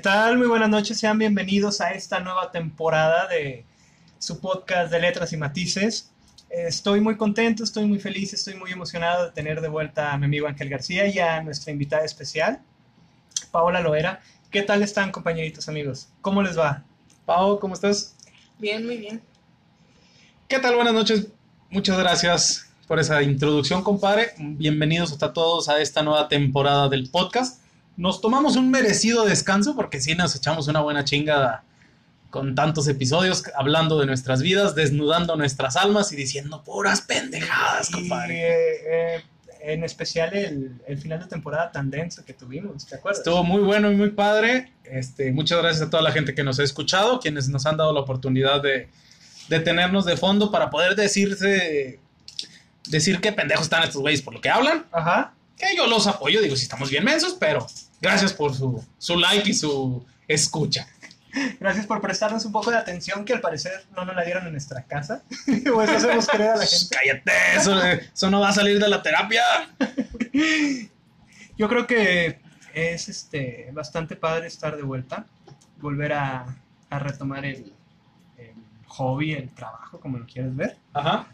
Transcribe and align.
tal? 0.00 0.38
Muy 0.38 0.46
buenas 0.46 0.70
noches, 0.70 0.98
sean 0.98 1.18
bienvenidos 1.18 1.82
a 1.82 1.90
esta 1.90 2.20
nueva 2.20 2.50
temporada 2.50 3.28
de 3.28 3.66
su 4.18 4.40
podcast 4.40 4.90
de 4.90 4.98
letras 4.98 5.32
y 5.34 5.36
matices. 5.36 6.10
Estoy 6.48 7.02
muy 7.02 7.18
contento, 7.18 7.62
estoy 7.64 7.84
muy 7.84 7.98
feliz, 7.98 8.32
estoy 8.32 8.54
muy 8.54 8.72
emocionado 8.72 9.26
de 9.26 9.32
tener 9.32 9.60
de 9.60 9.68
vuelta 9.68 10.12
a 10.12 10.18
mi 10.18 10.24
amigo 10.24 10.48
Ángel 10.48 10.70
García 10.70 11.06
y 11.06 11.18
a 11.18 11.42
nuestra 11.42 11.70
invitada 11.70 12.04
especial, 12.04 12.62
Paola 13.50 13.82
Loera. 13.82 14.22
¿Qué 14.50 14.62
tal 14.62 14.82
están, 14.82 15.12
compañeritos 15.12 15.68
amigos? 15.68 16.08
¿Cómo 16.22 16.42
les 16.42 16.58
va? 16.58 16.82
Pao, 17.26 17.60
¿cómo 17.60 17.74
estás? 17.74 18.16
Bien, 18.58 18.86
muy 18.86 18.96
bien. 18.96 19.20
¿Qué 20.48 20.58
tal? 20.60 20.76
Buenas 20.76 20.94
noches. 20.94 21.26
Muchas 21.68 21.98
gracias 21.98 22.70
por 22.86 22.98
esa 22.98 23.22
introducción, 23.22 23.82
compadre. 23.82 24.30
Bienvenidos 24.38 25.22
a 25.22 25.32
todos 25.34 25.68
a 25.68 25.78
esta 25.82 26.02
nueva 26.02 26.28
temporada 26.28 26.88
del 26.88 27.10
podcast. 27.10 27.59
Nos 28.00 28.22
tomamos 28.22 28.56
un 28.56 28.70
merecido 28.70 29.26
descanso 29.26 29.76
porque 29.76 30.00
sí 30.00 30.14
nos 30.14 30.34
echamos 30.34 30.68
una 30.68 30.80
buena 30.80 31.04
chingada 31.04 31.64
con 32.30 32.54
tantos 32.54 32.88
episodios 32.88 33.42
hablando 33.54 33.98
de 33.98 34.06
nuestras 34.06 34.40
vidas, 34.40 34.74
desnudando 34.74 35.36
nuestras 35.36 35.76
almas 35.76 36.10
y 36.10 36.16
diciendo 36.16 36.62
puras 36.64 37.02
pendejadas, 37.02 37.90
Y, 37.90 37.92
compadre. 37.92 38.40
eh, 38.40 39.16
eh, 39.16 39.22
en 39.62 39.84
especial 39.84 40.34
el, 40.34 40.80
el 40.86 40.96
final 40.96 41.20
de 41.20 41.26
temporada 41.26 41.70
tan 41.72 41.90
denso 41.90 42.24
que 42.24 42.32
tuvimos, 42.32 42.86
¿te 42.86 42.94
acuerdas? 42.94 43.18
Estuvo 43.18 43.44
muy 43.44 43.60
bueno 43.60 43.92
y 43.92 43.96
muy 43.96 44.08
padre. 44.08 44.72
Este, 44.84 45.30
muchas 45.32 45.58
gracias 45.58 45.86
a 45.86 45.90
toda 45.90 46.02
la 46.02 46.12
gente 46.12 46.34
que 46.34 46.42
nos 46.42 46.58
ha 46.58 46.62
escuchado, 46.62 47.20
quienes 47.20 47.50
nos 47.50 47.66
han 47.66 47.76
dado 47.76 47.92
la 47.92 48.00
oportunidad 48.00 48.62
de, 48.62 48.88
de 49.50 49.60
tenernos 49.60 50.06
de 50.06 50.16
fondo 50.16 50.50
para 50.50 50.70
poder 50.70 50.96
decirse, 50.96 52.00
decir 52.88 53.20
qué 53.20 53.32
pendejos 53.32 53.64
están 53.64 53.82
estos 53.82 54.00
güeyes 54.00 54.22
por 54.22 54.32
lo 54.32 54.40
que 54.40 54.48
hablan. 54.48 54.86
Ajá. 54.90 55.34
Que 55.58 55.76
yo 55.76 55.86
los 55.86 56.06
apoyo, 56.06 56.40
digo, 56.40 56.56
si 56.56 56.62
estamos 56.62 56.88
bien 56.88 57.04
mensos, 57.04 57.36
pero 57.38 57.66
gracias 58.00 58.32
por 58.32 58.54
su, 58.54 58.84
su 58.98 59.16
like 59.18 59.48
y 59.50 59.54
su 59.54 60.04
escucha. 60.28 60.86
Gracias 61.60 61.86
por 61.86 62.00
prestarnos 62.00 62.44
un 62.44 62.52
poco 62.52 62.70
de 62.70 62.76
atención 62.76 63.24
que 63.24 63.32
al 63.32 63.40
parecer 63.40 63.84
no 63.94 64.04
nos 64.04 64.16
la 64.16 64.24
dieron 64.24 64.46
en 64.46 64.52
nuestra 64.52 64.82
casa. 64.84 65.22
o 65.72 65.82
eso 65.82 65.92
hacemos 65.92 66.26
creer 66.26 66.50
a 66.50 66.56
la 66.56 66.66
gente. 66.66 66.96
Cállate, 66.96 67.32
eso, 67.56 67.82
eso 67.84 68.30
no 68.30 68.40
va 68.40 68.48
a 68.48 68.52
salir 68.52 68.80
de 68.80 68.88
la 68.88 69.02
terapia. 69.02 69.42
Yo 71.56 71.68
creo 71.68 71.86
que 71.86 72.40
es 72.74 73.08
este 73.08 73.70
bastante 73.72 74.16
padre 74.16 74.46
estar 74.46 74.76
de 74.76 74.82
vuelta, 74.82 75.26
volver 75.78 76.12
a, 76.14 76.46
a 76.88 76.98
retomar 76.98 77.44
el, 77.44 77.72
el 78.38 78.54
hobby, 78.86 79.32
el 79.32 79.50
trabajo, 79.50 80.00
como 80.00 80.18
lo 80.18 80.26
quieres 80.26 80.54
ver. 80.56 80.76
Ajá. 80.92 81.28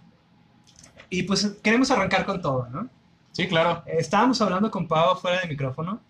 Y 1.09 1.23
pues 1.23 1.47
queremos 1.63 1.91
arrancar 1.91 2.27
con 2.27 2.43
todo, 2.43 2.69
¿no? 2.69 2.89
Sí, 3.33 3.47
claro. 3.47 3.83
Eh, 3.87 3.97
Estábamos 3.99 4.41
hablando 4.41 4.71
con 4.71 4.89
Pau 4.89 5.17
fuera 5.17 5.41
de 5.41 5.47
micrófono, 5.47 6.01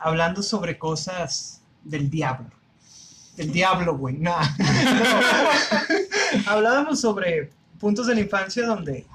hablando 0.00 0.42
sobre 0.42 0.78
cosas 0.78 1.62
del 1.84 2.10
diablo. 2.10 2.50
Del 3.36 3.52
diablo, 3.52 3.96
güey. 3.96 4.18
Nah. 4.18 4.42
No. 4.58 4.66
Hablábamos 6.46 7.00
sobre 7.00 7.50
puntos 7.78 8.06
de 8.06 8.14
la 8.14 8.20
infancia 8.20 8.66
donde 8.66 9.06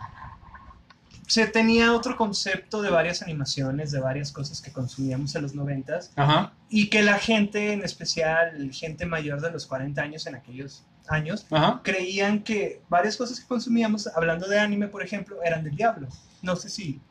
se 1.27 1.47
tenía 1.47 1.93
otro 1.93 2.15
concepto 2.15 2.81
de 2.81 2.89
varias 2.89 3.21
animaciones, 3.21 3.91
de 3.91 3.99
varias 3.99 4.31
cosas 4.31 4.61
que 4.61 4.71
consumíamos 4.71 5.33
en 5.35 5.41
los 5.41 5.55
noventas, 5.55 6.11
Ajá. 6.15 6.53
y 6.69 6.89
que 6.89 7.01
la 7.01 7.17
gente, 7.17 7.73
en 7.73 7.83
especial 7.83 8.71
gente 8.71 9.05
mayor 9.05 9.41
de 9.41 9.51
los 9.51 9.65
40 9.65 10.01
años 10.01 10.27
en 10.27 10.35
aquellos 10.35 10.83
años, 11.07 11.47
Ajá. 11.49 11.81
creían 11.83 12.43
que 12.43 12.81
varias 12.89 13.17
cosas 13.17 13.39
que 13.39 13.47
consumíamos, 13.47 14.07
hablando 14.15 14.47
de 14.47 14.59
anime, 14.59 14.87
por 14.87 15.03
ejemplo, 15.03 15.41
eran 15.43 15.63
del 15.63 15.75
diablo. 15.75 16.07
No 16.41 16.55
sé 16.55 16.69
si, 16.69 17.01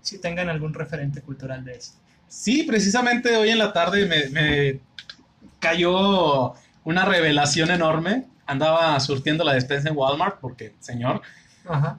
si 0.00 0.18
tengan 0.18 0.48
algún 0.48 0.74
referente 0.74 1.20
cultural 1.22 1.64
de 1.64 1.72
eso. 1.76 1.94
Sí, 2.32 2.62
precisamente 2.62 3.36
hoy 3.36 3.50
en 3.50 3.58
la 3.58 3.74
tarde 3.74 4.06
me, 4.06 4.30
me 4.30 4.80
cayó 5.60 6.54
una 6.82 7.04
revelación 7.04 7.70
enorme. 7.70 8.24
Andaba 8.46 8.98
surtiendo 9.00 9.44
la 9.44 9.52
despensa 9.52 9.90
en 9.90 9.96
Walmart 9.96 10.40
porque, 10.40 10.72
señor, 10.80 11.20
Ajá. 11.68 11.98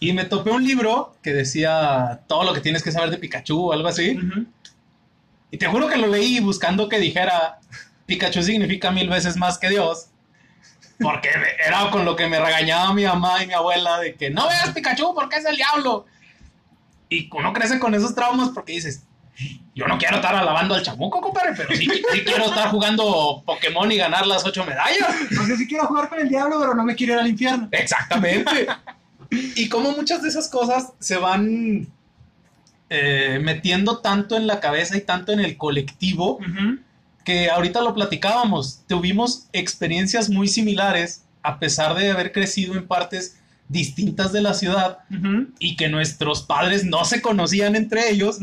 y 0.00 0.14
me 0.14 0.24
topé 0.24 0.50
un 0.50 0.64
libro 0.64 1.14
que 1.22 1.34
decía 1.34 2.22
todo 2.26 2.44
lo 2.44 2.54
que 2.54 2.62
tienes 2.62 2.82
que 2.82 2.90
saber 2.90 3.10
de 3.10 3.18
Pikachu 3.18 3.66
o 3.68 3.72
algo 3.74 3.86
así. 3.86 4.16
Ujú. 4.16 4.46
Y 5.50 5.58
te 5.58 5.66
juro 5.66 5.88
que 5.88 5.98
lo 5.98 6.06
leí 6.06 6.40
buscando 6.40 6.88
que 6.88 6.98
dijera 6.98 7.58
Pikachu 8.06 8.42
significa 8.42 8.90
mil 8.90 9.10
veces 9.10 9.36
más 9.36 9.58
que 9.58 9.68
Dios. 9.68 10.06
Porque 10.98 11.28
era 11.64 11.90
con 11.90 12.06
lo 12.06 12.16
que 12.16 12.26
me 12.26 12.40
regañaba 12.40 12.94
mi 12.94 13.04
mamá 13.04 13.44
y 13.44 13.46
mi 13.46 13.52
abuela 13.52 14.00
de 14.00 14.14
que 14.14 14.30
no 14.30 14.48
veas 14.48 14.70
Pikachu 14.70 15.14
porque 15.14 15.36
es 15.36 15.44
el 15.44 15.56
diablo. 15.56 16.06
Y 17.10 17.28
uno 17.30 17.52
crece 17.52 17.78
con 17.78 17.94
esos 17.94 18.14
traumas 18.14 18.48
porque 18.48 18.72
dices, 18.72 19.02
yo 19.76 19.86
no 19.86 19.98
quiero 19.98 20.16
estar 20.16 20.34
alabando 20.34 20.74
al 20.74 20.82
chamuco, 20.82 21.20
compadre, 21.20 21.52
pero 21.54 21.68
sí, 21.76 21.84
sí 21.84 22.20
quiero 22.24 22.46
estar 22.46 22.70
jugando 22.70 23.42
Pokémon 23.44 23.92
y 23.92 23.98
ganar 23.98 24.26
las 24.26 24.44
ocho 24.46 24.64
medallas. 24.64 25.14
O 25.38 25.44
sea, 25.44 25.54
sí 25.54 25.68
quiero 25.68 25.86
jugar 25.86 26.08
con 26.08 26.18
el 26.18 26.30
diablo, 26.30 26.58
pero 26.58 26.74
no 26.74 26.82
me 26.82 26.96
quiero 26.96 27.12
ir 27.12 27.18
al 27.18 27.28
infierno. 27.28 27.68
Exactamente. 27.70 28.66
y 29.30 29.68
como 29.68 29.92
muchas 29.92 30.22
de 30.22 30.30
esas 30.30 30.48
cosas 30.48 30.94
se 30.98 31.18
van 31.18 31.88
eh, 32.88 33.38
metiendo 33.42 33.98
tanto 33.98 34.38
en 34.38 34.46
la 34.46 34.60
cabeza 34.60 34.96
y 34.96 35.02
tanto 35.02 35.32
en 35.32 35.40
el 35.40 35.58
colectivo 35.58 36.38
que 37.22 37.50
ahorita 37.50 37.82
lo 37.82 37.92
platicábamos, 37.92 38.80
tuvimos 38.88 39.46
experiencias 39.52 40.30
muy 40.30 40.48
similares 40.48 41.24
a 41.42 41.58
pesar 41.58 41.94
de 41.94 42.10
haber 42.10 42.32
crecido 42.32 42.74
en 42.76 42.86
partes 42.86 43.35
distintas 43.68 44.32
de 44.32 44.40
la 44.40 44.54
ciudad 44.54 44.98
y 45.58 45.76
que 45.76 45.88
nuestros 45.88 46.42
padres 46.42 46.84
no 46.84 47.04
se 47.04 47.20
conocían 47.20 47.74
entre 47.76 48.10
ellos 48.10 48.38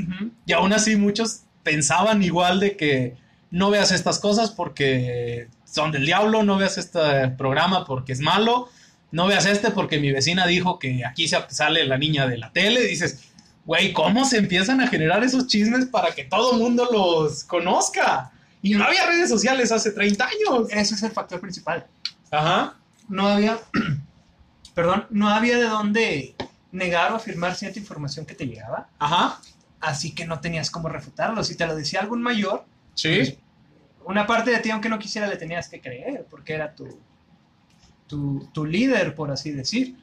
y 0.45 0.53
aún 0.53 0.73
así 0.73 0.95
muchos 0.95 1.41
pensaban 1.63 2.23
igual 2.23 2.59
de 2.59 2.75
que 2.75 3.15
no 3.51 3.69
veas 3.69 3.91
estas 3.91 4.19
cosas 4.19 4.51
porque 4.51 5.47
son 5.63 5.91
del 5.91 6.05
diablo, 6.05 6.43
no 6.43 6.57
veas 6.57 6.77
este 6.77 7.29
programa 7.37 7.85
porque 7.85 8.13
es 8.13 8.19
malo, 8.19 8.69
no 9.11 9.27
veas 9.27 9.45
este 9.45 9.71
porque 9.71 9.99
mi 9.99 10.11
vecina 10.11 10.45
dijo 10.45 10.79
que 10.79 11.05
aquí 11.05 11.27
se 11.27 11.37
sale 11.49 11.85
la 11.85 11.97
niña 11.97 12.27
de 12.27 12.37
la 12.37 12.51
tele, 12.51 12.81
dices, 12.81 13.31
güey, 13.65 13.93
¿cómo 13.93 14.25
se 14.25 14.37
empiezan 14.37 14.81
a 14.81 14.87
generar 14.87 15.23
esos 15.23 15.47
chismes 15.47 15.85
para 15.85 16.13
que 16.13 16.25
todo 16.25 16.53
mundo 16.53 16.89
los 16.91 17.43
conozca? 17.43 18.31
Y 18.61 18.73
no 18.75 18.85
había 18.85 19.05
redes 19.05 19.29
sociales 19.29 19.71
hace 19.71 19.91
30 19.91 20.25
años. 20.25 20.67
Ese 20.69 20.95
es 20.95 21.03
el 21.03 21.11
factor 21.11 21.39
principal. 21.39 21.85
Ajá. 22.31 22.75
No 23.09 23.27
había, 23.27 23.59
perdón, 24.73 25.05
no 25.09 25.29
había 25.29 25.57
de 25.57 25.65
dónde 25.65 26.35
negar 26.71 27.11
o 27.11 27.15
afirmar 27.15 27.55
cierta 27.55 27.79
información 27.79 28.25
que 28.25 28.33
te 28.35 28.45
llegaba, 28.45 28.89
Ajá. 28.99 29.39
así 29.79 30.13
que 30.15 30.25
no 30.25 30.39
tenías 30.39 30.71
cómo 30.71 30.89
refutarlo. 30.89 31.43
Si 31.43 31.55
te 31.55 31.65
lo 31.67 31.75
decía 31.75 31.99
algún 32.01 32.21
mayor, 32.21 32.65
Sí. 32.95 33.37
una 34.05 34.25
parte 34.27 34.51
de 34.51 34.59
ti, 34.59 34.71
aunque 34.71 34.89
no 34.89 34.99
quisiera, 34.99 35.27
le 35.27 35.37
tenías 35.37 35.69
que 35.69 35.79
creer, 35.81 36.25
porque 36.29 36.53
era 36.53 36.73
tu, 36.75 36.99
tu, 38.07 38.49
tu 38.53 38.65
líder, 38.65 39.15
por 39.15 39.31
así 39.31 39.51
decir. 39.51 39.95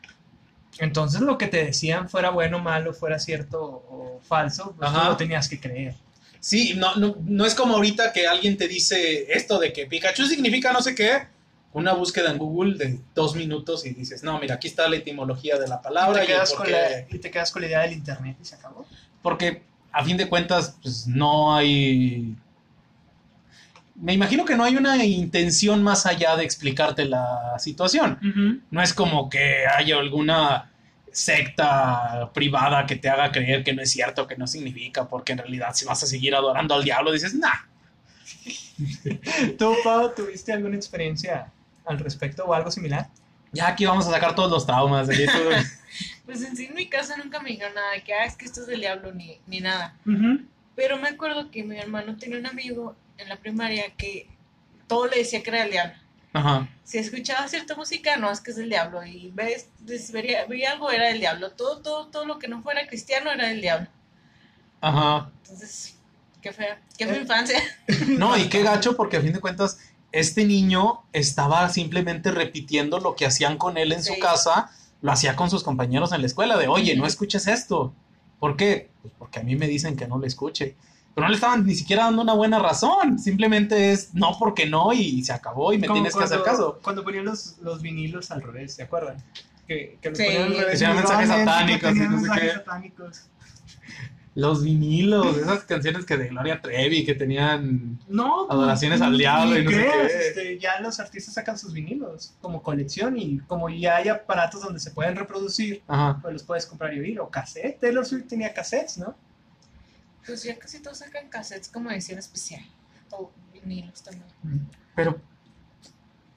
Entonces, 0.78 1.20
lo 1.20 1.36
que 1.36 1.46
te 1.48 1.64
decían, 1.64 2.08
fuera 2.08 2.30
bueno, 2.30 2.58
malo, 2.60 2.94
fuera 2.94 3.18
cierto 3.18 3.60
o 3.62 4.20
falso, 4.22 4.74
pues 4.78 4.90
tú 4.90 4.96
Ajá. 4.96 5.08
lo 5.10 5.16
tenías 5.16 5.48
que 5.48 5.60
creer. 5.60 5.94
Sí, 6.38 6.74
no, 6.74 6.94
no, 6.96 7.16
no 7.22 7.44
es 7.44 7.54
como 7.54 7.74
ahorita 7.74 8.12
que 8.14 8.26
alguien 8.26 8.56
te 8.56 8.66
dice 8.66 9.26
esto 9.30 9.58
de 9.58 9.72
que 9.74 9.86
Pikachu 9.86 10.24
significa 10.26 10.72
no 10.72 10.80
sé 10.80 10.94
qué. 10.94 11.26
Una 11.72 11.92
búsqueda 11.92 12.32
en 12.32 12.38
Google 12.38 12.76
de 12.76 12.98
dos 13.14 13.36
minutos 13.36 13.86
y 13.86 13.90
dices, 13.90 14.24
no, 14.24 14.40
mira, 14.40 14.56
aquí 14.56 14.66
está 14.66 14.88
la 14.88 14.96
etimología 14.96 15.56
de 15.56 15.68
la 15.68 15.76
Y 15.76 15.84
palabra 15.84 16.18
te, 16.18 16.24
y, 16.24 16.26
quedas 16.26 16.50
el 16.50 16.56
por 16.56 16.66
con 16.66 16.72
la, 16.72 17.00
y 17.08 17.18
te 17.18 17.30
quedas 17.30 17.52
con 17.52 17.62
la 17.62 17.68
idea 17.68 17.80
del 17.82 17.92
internet 17.92 18.36
y 18.40 18.44
se 18.44 18.56
acabó. 18.56 18.86
Porque 19.22 19.62
a 19.92 20.04
fin 20.04 20.16
de 20.16 20.28
cuentas, 20.28 20.76
pues 20.82 21.06
no 21.06 21.54
hay. 21.54 22.34
Me 23.94 24.14
imagino 24.14 24.44
que 24.44 24.56
no 24.56 24.64
hay 24.64 24.76
una 24.76 25.04
intención 25.04 25.82
más 25.82 26.06
allá 26.06 26.36
de 26.36 26.44
explicarte 26.44 27.04
la 27.04 27.56
situación. 27.58 28.64
No 28.70 28.82
es 28.82 28.94
como 28.94 29.28
que 29.28 29.66
haya 29.66 29.98
alguna 29.98 30.70
secta 31.12 32.30
privada 32.32 32.86
que 32.86 32.96
te 32.96 33.08
haga 33.08 33.30
creer 33.30 33.62
que 33.62 33.74
no 33.74 33.82
es 33.82 33.90
cierto, 33.90 34.26
que 34.26 34.36
no 34.36 34.46
significa, 34.46 35.08
porque 35.08 35.32
en 35.32 35.38
realidad 35.38 35.74
si 35.74 35.84
vas 35.84 36.02
a 36.02 36.06
seguir 36.06 36.34
adorando 36.34 36.74
al 36.74 36.84
diablo, 36.84 37.12
dices, 37.12 37.34
nah. 37.34 37.50
¿Tú, 39.58 39.74
Pau, 39.84 40.14
tuviste 40.14 40.52
alguna 40.52 40.76
experiencia 40.76 41.52
al 41.90 41.98
respecto 41.98 42.44
o 42.44 42.54
algo 42.54 42.70
similar? 42.70 43.08
Ya 43.52 43.68
aquí 43.68 43.84
vamos 43.84 44.06
a 44.06 44.10
sacar 44.12 44.34
todos 44.34 44.50
los 44.50 44.66
traumas. 44.66 45.08
aquí 45.08 45.24
Pues 46.24 46.42
en 46.42 46.56
sí 46.56 46.66
en 46.66 46.74
mi 46.74 46.88
casa 46.88 47.16
nunca 47.16 47.40
me 47.40 47.50
dijeron 47.50 47.74
nada, 47.74 48.00
que 48.04 48.14
ah, 48.14 48.24
es 48.24 48.36
que 48.36 48.44
esto 48.44 48.60
es 48.60 48.68
del 48.68 48.80
diablo 48.80 49.12
ni, 49.12 49.40
ni 49.46 49.60
nada. 49.60 49.96
Ujú. 50.06 50.42
Pero 50.76 50.96
me 50.98 51.08
acuerdo 51.08 51.50
que 51.50 51.64
mi 51.64 51.76
hermano 51.78 52.16
tenía 52.16 52.38
un 52.38 52.46
amigo 52.46 52.94
en 53.18 53.28
la 53.28 53.36
primaria 53.36 53.90
que 53.96 54.28
todo 54.86 55.06
le 55.08 55.18
decía 55.18 55.42
que 55.42 55.50
era 55.50 55.62
del 55.62 55.72
diablo. 55.72 55.94
Ajá. 56.32 56.68
Si 56.84 56.98
escuchaba 56.98 57.48
cierta 57.48 57.74
música, 57.74 58.16
no, 58.16 58.30
es 58.30 58.40
que 58.40 58.52
es 58.52 58.56
del 58.56 58.68
diablo. 58.68 59.04
Y 59.04 59.32
ves, 59.34 59.68
des- 59.80 60.12
vería, 60.12 60.46
veía 60.46 60.70
algo, 60.70 60.90
era 60.92 61.08
del 61.08 61.18
diablo. 61.18 61.50
Todo, 61.50 61.82
todo, 61.82 62.06
todo 62.06 62.24
lo 62.24 62.38
que 62.38 62.46
no 62.46 62.62
fuera 62.62 62.86
cristiano 62.86 63.32
era 63.32 63.48
del 63.48 63.60
diablo. 63.60 63.88
Ajá. 64.80 65.30
Entonces, 65.42 65.96
qué 66.40 66.52
fea, 66.52 66.80
qué 66.96 67.06
fea 67.06 67.16
infancia. 67.20 67.58
No, 68.06 68.36
y 68.36 68.48
qué 68.48 68.62
gacho, 68.62 68.96
porque 68.96 69.16
a 69.16 69.20
fin 69.20 69.32
de 69.32 69.40
cuentas, 69.40 69.78
este 70.12 70.44
niño 70.44 71.02
estaba 71.12 71.68
simplemente 71.68 72.30
repitiendo 72.30 72.98
lo 73.00 73.14
que 73.16 73.26
hacían 73.26 73.56
con 73.58 73.76
él 73.78 73.92
en 73.92 74.02
su 74.02 74.18
casa, 74.18 74.70
lo 75.02 75.12
hacía 75.12 75.36
con 75.36 75.50
sus 75.50 75.62
compañeros 75.62 76.12
en 76.12 76.20
la 76.20 76.26
escuela, 76.26 76.56
de 76.58 76.68
oye, 76.68 76.96
no 76.96 77.06
escuches 77.06 77.46
esto. 77.46 77.94
¿Por 78.38 78.56
qué? 78.56 78.90
Pues 79.02 79.12
porque 79.18 79.40
a 79.40 79.42
mí 79.42 79.56
me 79.56 79.66
dicen 79.68 79.96
que 79.96 80.06
no 80.08 80.18
lo 80.18 80.26
escuche. 80.26 80.76
Pero 81.14 81.24
no 81.26 81.30
le 81.30 81.34
estaban 81.34 81.66
ni 81.66 81.74
siquiera 81.74 82.04
dando 82.04 82.22
una 82.22 82.34
buena 82.34 82.58
razón. 82.58 83.18
Simplemente 83.18 83.92
es 83.92 84.14
no 84.14 84.36
porque 84.38 84.66
no 84.66 84.92
y 84.92 85.22
se 85.24 85.32
acabó 85.32 85.72
y 85.72 85.78
me 85.78 85.86
Como 85.88 85.96
tienes 85.98 86.14
que 86.16 86.24
hacer 86.24 86.42
caso. 86.42 86.78
Cuando 86.82 87.02
ponían 87.04 87.24
los, 87.24 87.58
los 87.60 87.82
vinilos 87.82 88.30
al 88.30 88.42
revés, 88.42 88.74
¿se 88.74 88.84
acuerdan? 88.84 89.16
Que, 89.66 89.98
que 90.00 90.08
los 90.10 90.18
Sí. 90.18 90.24
ponían 90.24 90.42
al 90.44 90.56
revés. 90.58 90.78
Que 90.80 90.88
mensajes 90.88 91.28
satánicos 91.28 91.94
no 91.94 92.00
sé 92.02 92.08
mensajes 92.08 92.42
qué. 92.42 92.50
satánicos. 92.58 93.22
Los 94.36 94.62
vinilos, 94.62 95.36
esas 95.36 95.64
canciones 95.64 96.04
que 96.06 96.16
de 96.16 96.28
Gloria 96.28 96.60
Trevi 96.62 97.04
que 97.04 97.14
tenían. 97.16 97.98
No, 98.08 98.46
pues, 98.46 98.56
Adoraciones 98.58 99.00
al 99.00 99.18
diablo 99.18 99.58
y 99.58 99.64
no 99.64 99.70
sé 99.70 99.76
qué. 99.76 100.06
este, 100.28 100.58
ya 100.60 100.80
los 100.80 101.00
artistas 101.00 101.34
sacan 101.34 101.58
sus 101.58 101.72
vinilos 101.72 102.34
como 102.40 102.62
colección 102.62 103.18
y 103.18 103.40
como 103.40 103.68
ya 103.68 103.96
hay 103.96 104.08
aparatos 104.08 104.62
donde 104.62 104.78
se 104.78 104.92
pueden 104.92 105.16
reproducir, 105.16 105.82
Ajá. 105.88 106.20
pues 106.22 106.32
los 106.32 106.42
puedes 106.44 106.64
comprar 106.66 106.94
y 106.94 107.00
oír. 107.00 107.20
O 107.20 107.28
cassette, 107.28 107.80
Taylor 107.80 108.06
Swift 108.06 108.28
tenía 108.28 108.54
cassettes, 108.54 108.98
¿no? 108.98 109.16
Pues 110.24 110.44
ya 110.44 110.56
casi 110.56 110.80
todos 110.80 110.98
sacan 110.98 111.28
cassettes 111.28 111.68
como 111.68 111.90
edición 111.90 112.18
especial. 112.20 112.62
O 113.10 113.32
vinilos 113.52 114.00
también. 114.02 114.26
Pero. 114.94 115.20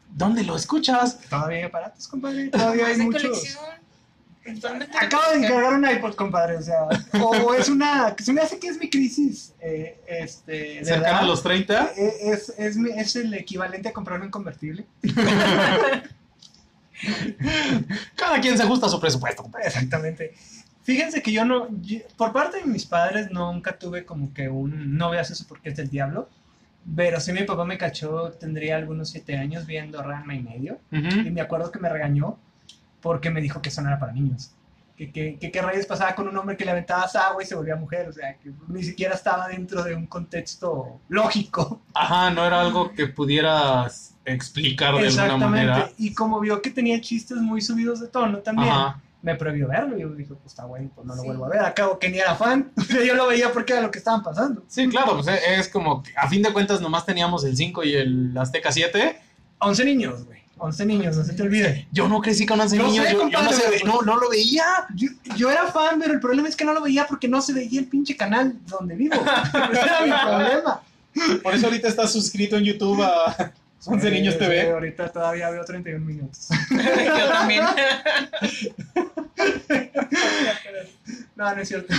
¿Dónde 0.09 0.43
lo 0.43 0.55
escuchas? 0.55 1.19
Todavía 1.29 1.57
hay 1.59 1.63
aparatos, 1.63 2.07
compadre. 2.07 2.49
Todavía 2.49 2.87
hay 2.87 2.97
muchos. 2.97 3.21
colección. 3.23 3.82
Acabo 4.99 5.23
de 5.31 5.37
encargar 5.45 5.73
un 5.73 5.89
iPod, 5.89 6.15
compadre. 6.15 6.57
O 6.57 6.61
sea, 6.61 6.83
o 7.21 7.53
es 7.53 7.69
una. 7.69 8.13
Se 8.21 8.33
me 8.33 8.41
hace 8.41 8.59
que 8.59 8.67
es 8.67 8.77
mi 8.77 8.89
crisis. 8.89 9.53
eh, 9.61 9.99
este, 10.07 10.51
de 10.51 10.79
edad. 10.79 11.19
a 11.19 11.23
los 11.23 11.41
30. 11.43 11.91
Eh, 11.97 12.13
Es, 12.23 12.53
es, 12.57 12.75
mi- 12.75 12.91
es 12.91 13.15
el 13.15 13.33
equivalente 13.33 13.89
a 13.89 13.93
comprarme 13.93 14.25
un 14.25 14.31
convertible. 14.31 14.85
Cada 18.15 18.39
quien 18.41 18.57
se 18.57 18.63
ajusta 18.63 18.87
a 18.87 18.89
su 18.89 18.99
presupuesto. 18.99 19.43
compadre. 19.43 19.67
Exactamente. 19.67 20.33
Fíjense 20.83 21.21
que 21.21 21.31
yo 21.31 21.45
no, 21.45 21.67
yo- 21.81 21.99
por 22.17 22.33
parte 22.33 22.57
de 22.59 22.65
mis 22.65 22.85
padres 22.85 23.31
nunca 23.31 23.77
tuve 23.77 24.05
como 24.05 24.33
que 24.33 24.49
un, 24.49 24.97
no 24.97 25.09
veas 25.09 25.31
eso 25.31 25.45
porque 25.47 25.69
es 25.69 25.77
del 25.77 25.89
diablo, 25.89 26.29
pero 26.95 27.19
sí 27.21 27.31
mi 27.31 27.43
papá 27.43 27.63
me 27.63 27.77
cachó, 27.77 28.31
tendría 28.33 28.75
algunos 28.75 29.09
siete 29.09 29.37
años 29.37 29.65
viendo 29.65 30.01
Ranma 30.03 30.35
y 30.35 30.41
medio, 30.43 30.79
y 30.91 30.99
Ujú. 31.07 31.31
me 31.31 31.39
acuerdo 31.41 31.71
que 31.71 31.79
me 31.79 31.87
regañó 31.87 32.37
porque 33.03 33.29
me 33.29 33.41
dijo 33.41 33.61
que 33.61 33.69
eso 33.69 33.81
no 33.83 33.89
era 33.89 33.99
para 33.99 34.13
niños. 34.13 34.51
Que, 34.97 35.11
que, 35.11 35.37
que 35.39 35.51
qué 35.51 35.61
rayos 35.61 35.87
pasaba 35.87 36.13
con 36.13 36.27
un 36.27 36.37
hombre 36.37 36.55
que 36.55 36.65
le 36.65 36.71
aventabas 36.71 37.15
agua 37.15 37.41
y 37.41 37.47
se 37.47 37.55
volvía 37.55 37.75
mujer, 37.75 38.07
o 38.09 38.13
sea, 38.13 38.37
que 38.37 38.51
ni 38.67 38.83
siquiera 38.83 39.15
estaba 39.15 39.47
dentro 39.47 39.83
de 39.83 39.95
un 39.95 40.05
contexto 40.05 40.99
lógico. 41.09 41.81
Ajá, 41.95 42.29
no 42.29 42.45
era 42.45 42.61
algo 42.61 42.91
que 42.93 43.07
pudieras 43.07 44.15
explicar 44.25 44.95
de 44.95 45.07
alguna 45.07 45.47
manera. 45.49 45.89
Y 45.97 46.13
como 46.13 46.39
vio 46.39 46.61
que 46.61 46.69
tenía 46.69 47.01
chistes 47.01 47.37
muy 47.37 47.59
subidos 47.61 47.99
de 48.01 48.07
tono 48.07 48.37
también, 48.39 48.69
Ajá. 48.69 49.01
me 49.23 49.33
prohibió 49.35 49.67
verlo. 49.67 49.97
Y 49.97 50.01
yo 50.01 50.09
dije, 50.09 50.35
pues 50.35 50.45
está 50.53 50.65
bueno, 50.65 50.91
pues 50.93 51.07
no 51.07 51.15
lo 51.15 51.21
Sí. 51.21 51.27
vuelvo 51.27 51.45
a 51.45 51.49
ver. 51.49 51.59
Acabo 51.61 51.97
que 51.97 52.09
ni 52.09 52.19
era 52.19 52.35
fan. 52.35 52.71
Yo 53.05 53.15
lo 53.15 53.27
veía 53.27 53.51
porque 53.51 53.73
era 53.73 53.81
lo 53.81 53.89
que 53.89 53.97
estaban 53.97 54.21
pasando. 54.21 54.63
Sí, 54.67 54.87
claro, 54.89 55.13
pues 55.15 55.27
es 55.27 55.69
como 55.69 56.03
que 56.03 56.11
a 56.15 56.29
fin 56.29 56.43
de 56.43 56.53
cuentas 56.53 56.79
nomás 56.81 57.03
teníamos 57.05 57.43
el 57.45 57.57
5 57.57 57.83
y 57.83 57.93
el 57.95 58.37
Azteca 58.37 58.71
7. 58.71 59.19
11 59.59 59.85
niños, 59.85 60.23
güey. 60.25 60.42
11 60.57 60.85
niños, 60.85 61.17
no 61.17 61.23
se 61.25 61.33
te 61.33 61.41
olvide. 61.43 61.87
Yo 61.91 62.07
no 62.07 62.21
crecí 62.21 62.45
con 62.45 62.59
11 62.59 62.77
Yo 62.77 62.87
niños, 62.87 63.05
sé, 63.07 63.13
yo, 63.13 63.27
yo 63.29 63.41
no, 63.43 63.51
se 63.51 63.69
ve- 63.69 63.81
no, 63.85 64.01
no 64.03 64.17
lo 64.17 64.29
veía. 64.29 64.63
Yo, 64.95 65.09
yo 65.35 65.49
era 65.51 65.67
fan, 65.67 65.99
pero 65.99 66.13
el 66.13 66.19
problema 66.19 66.47
es 66.47 66.55
que 66.55 66.63
no 66.63 66.73
lo 66.73 66.81
veía 66.81 67.05
porque 67.07 67.27
no 67.27 67.41
se 67.41 67.53
veía 67.53 67.79
el 67.79 67.87
pinche 67.87 68.15
canal 68.15 68.53
donde 68.67 68.95
vivo. 68.95 69.15
Ese 69.71 69.81
era 69.81 70.01
mi 70.05 70.11
problema. 70.11 70.81
Por 71.43 71.53
eso 71.53 71.65
ahorita 71.67 71.87
estás 71.87 72.11
suscrito 72.13 72.55
en 72.57 72.63
YouTube 72.63 73.01
a 73.03 73.51
11 73.85 74.11
Niños 74.11 74.33
Sí, 74.35 74.39
TV. 74.39 74.71
ahorita 74.71 75.11
todavía 75.11 75.49
veo 75.49 75.65
31 75.65 76.05
minutos. 76.05 76.47
Yo 76.71 77.27
también. 77.29 77.65
No, 81.35 81.53
no 81.55 81.61
es 81.61 81.67
cierto. 81.67 81.93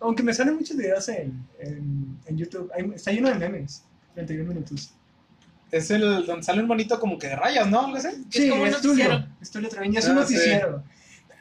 Aunque 0.00 0.22
me 0.22 0.32
salen 0.32 0.54
muchos 0.54 0.76
videos 0.76 1.08
en, 1.08 1.44
en, 1.58 2.18
en 2.26 2.36
YouTube. 2.38 2.70
Hay- 2.74 2.90
está 2.94 3.10
lleno 3.10 3.28
de 3.28 3.34
memes. 3.34 3.82
31 4.14 4.48
minutos. 4.48 4.92
Es 5.76 5.90
el 5.90 6.24
donde 6.26 6.42
sale 6.42 6.62
un 6.62 6.68
bonito 6.68 6.98
como 7.00 7.18
que 7.18 7.28
de 7.28 7.36
rayas, 7.36 7.68
¿no? 7.68 7.86
Algo 7.86 7.96
así. 7.96 8.08
Sí, 8.30 8.48
como 8.48 8.62
un 8.62 8.68
es 8.68 8.80
Tulio. 8.80 9.04
noticiero. 9.08 9.26
Es 9.40 9.50
Tulio 9.50 9.68
Treviño, 9.68 9.98
es 9.98 10.06
un 10.08 10.18
Ah, 10.18 10.24
sí. 10.26 10.34
noticiero. 10.34 10.82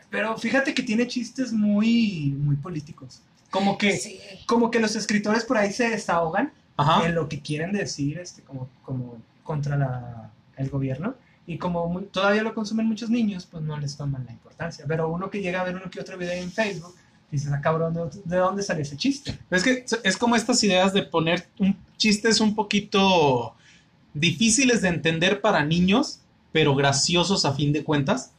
Pero 0.10 0.38
fíjate 0.38 0.74
que 0.74 0.84
tiene 0.84 1.08
chistes 1.08 1.52
muy, 1.52 2.36
muy 2.38 2.56
políticos. 2.56 3.22
Como 3.50 3.78
que, 3.78 3.98
Sí. 3.98 4.20
como 4.48 4.72
que 4.72 4.80
los 4.80 4.96
escritores 4.96 5.44
por 5.46 5.58
ahí 5.58 5.72
se 5.72 5.90
desahogan 5.90 6.52
Ajá. 6.78 7.06
en 7.08 7.16
lo 7.16 7.30
que 7.30 7.42
quieren 7.42 7.72
decir 7.72 8.18
este, 8.20 8.42
como, 8.42 8.70
como 8.84 9.18
contra 9.44 9.78
la, 9.78 10.32
el 10.58 10.70
gobierno. 10.70 11.16
Y 11.46 11.58
como 11.58 11.88
muy- 11.90 12.06
todavía 12.06 12.42
lo 12.42 12.54
consumen 12.56 12.88
muchos 12.88 13.10
niños, 13.10 13.46
pues 13.50 13.64
no 13.64 13.78
les 13.80 13.98
toman 13.98 14.26
la 14.26 14.32
importancia. 14.32 14.86
Pero 14.88 15.10
uno 15.10 15.30
que 15.30 15.42
llega 15.42 15.62
a 15.62 15.64
ver 15.66 15.76
uno 15.76 15.90
que 15.92 16.00
otro 16.00 16.18
video 16.18 16.34
en 16.42 16.52
Facebook, 16.52 16.96
dices, 17.32 17.52
ah, 17.52 17.60
cabrón, 17.62 17.94
¿de- 17.94 18.22
¿de 18.24 18.38
dónde 18.38 18.64
sale 18.64 18.82
ese 18.84 18.96
chiste? 18.96 19.38
Es 19.52 19.64
que 19.64 19.86
es 20.04 20.18
como 20.18 20.36
estas 20.36 20.64
ideas 20.64 20.94
de 20.94 21.04
poner 21.04 21.48
un, 21.60 21.76
chistes 21.98 22.40
un 22.40 22.56
poquito 22.56 23.56
difíciles 24.14 24.82
de 24.82 24.90
entender 24.90 25.42
para 25.42 25.64
niños, 25.66 26.20
pero 26.52 26.76
graciosos 26.76 27.46
a 27.46 27.54
fin 27.54 27.74
de 27.74 27.84
cuentas. 27.84 28.32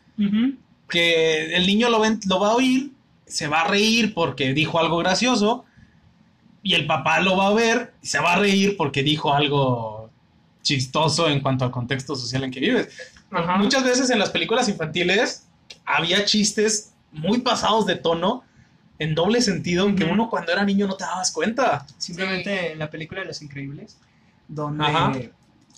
Que 0.88 1.56
el 1.56 1.67
niño 1.67 1.88
lo, 1.91 2.00
ven- 2.00 2.21
lo 2.29 2.38
va 2.41 2.49
a 2.49 2.55
oír, 2.55 2.93
se 3.26 3.49
va 3.49 3.62
a 3.62 3.69
reír 3.69 4.15
porque 4.15 4.53
dijo 4.53 4.79
algo 4.79 4.99
gracioso, 4.99 5.65
y 6.62 6.75
el 6.75 6.87
papá 6.87 7.21
lo 7.21 7.37
va 7.37 7.49
a 7.49 7.53
ver 7.55 7.93
y 8.03 8.06
se 8.06 8.19
va 8.21 8.35
a 8.35 8.38
reír 8.38 8.76
porque 8.76 9.03
dijo 9.03 9.35
algo 9.35 10.11
chistoso 10.62 11.29
en 11.29 11.41
cuanto 11.41 11.65
al 11.65 11.71
contexto 11.71 12.15
social 12.17 12.44
en 12.44 12.50
que 12.50 12.61
vives. 12.61 12.88
Muchas 13.59 13.85
veces 13.85 14.09
en 14.11 14.19
las 14.19 14.31
películas 14.31 14.69
infantiles 14.69 15.47
había 15.85 16.25
chistes 16.25 16.93
muy 17.12 17.41
pasados 17.41 17.85
de 17.87 17.97
tono, 17.97 18.44
en 18.99 19.15
doble 19.15 19.43
sentido, 19.43 19.87
en 19.88 19.97
que 19.97 20.05
Ujú. 20.05 20.12
uno 20.15 20.31
cuando 20.31 20.53
era 20.53 20.65
niño 20.65 20.87
no 20.87 20.97
te 20.97 21.05
dabas 21.05 21.32
cuenta. 21.32 21.85
Simplemente 21.99 22.73
en 22.73 22.79
la 22.79 22.88
película 22.91 23.20
de 23.23 23.27
Los 23.27 23.43
Increíbles, 23.43 23.99
donde 24.49 24.85
Ajá. 24.85 25.12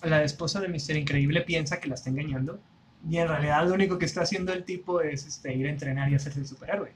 La 0.02 0.22
esposa 0.22 0.60
de 0.60 0.68
Mr. 0.68 0.96
Increíble 0.96 1.42
piensa 1.42 1.80
que 1.80 1.88
la 1.88 1.94
está 1.94 2.10
engañando 2.10 2.60
y 3.08 3.18
en 3.18 3.28
realidad 3.28 3.66
lo 3.66 3.74
único 3.74 3.98
que 3.98 4.06
está 4.06 4.22
haciendo 4.22 4.52
el 4.52 4.64
tipo 4.64 5.00
es 5.00 5.26
este, 5.26 5.54
ir 5.54 5.66
a 5.66 5.70
entrenar 5.70 6.10
y 6.10 6.14
hacerse 6.14 6.40
el 6.40 6.46
superhéroe. 6.46 6.92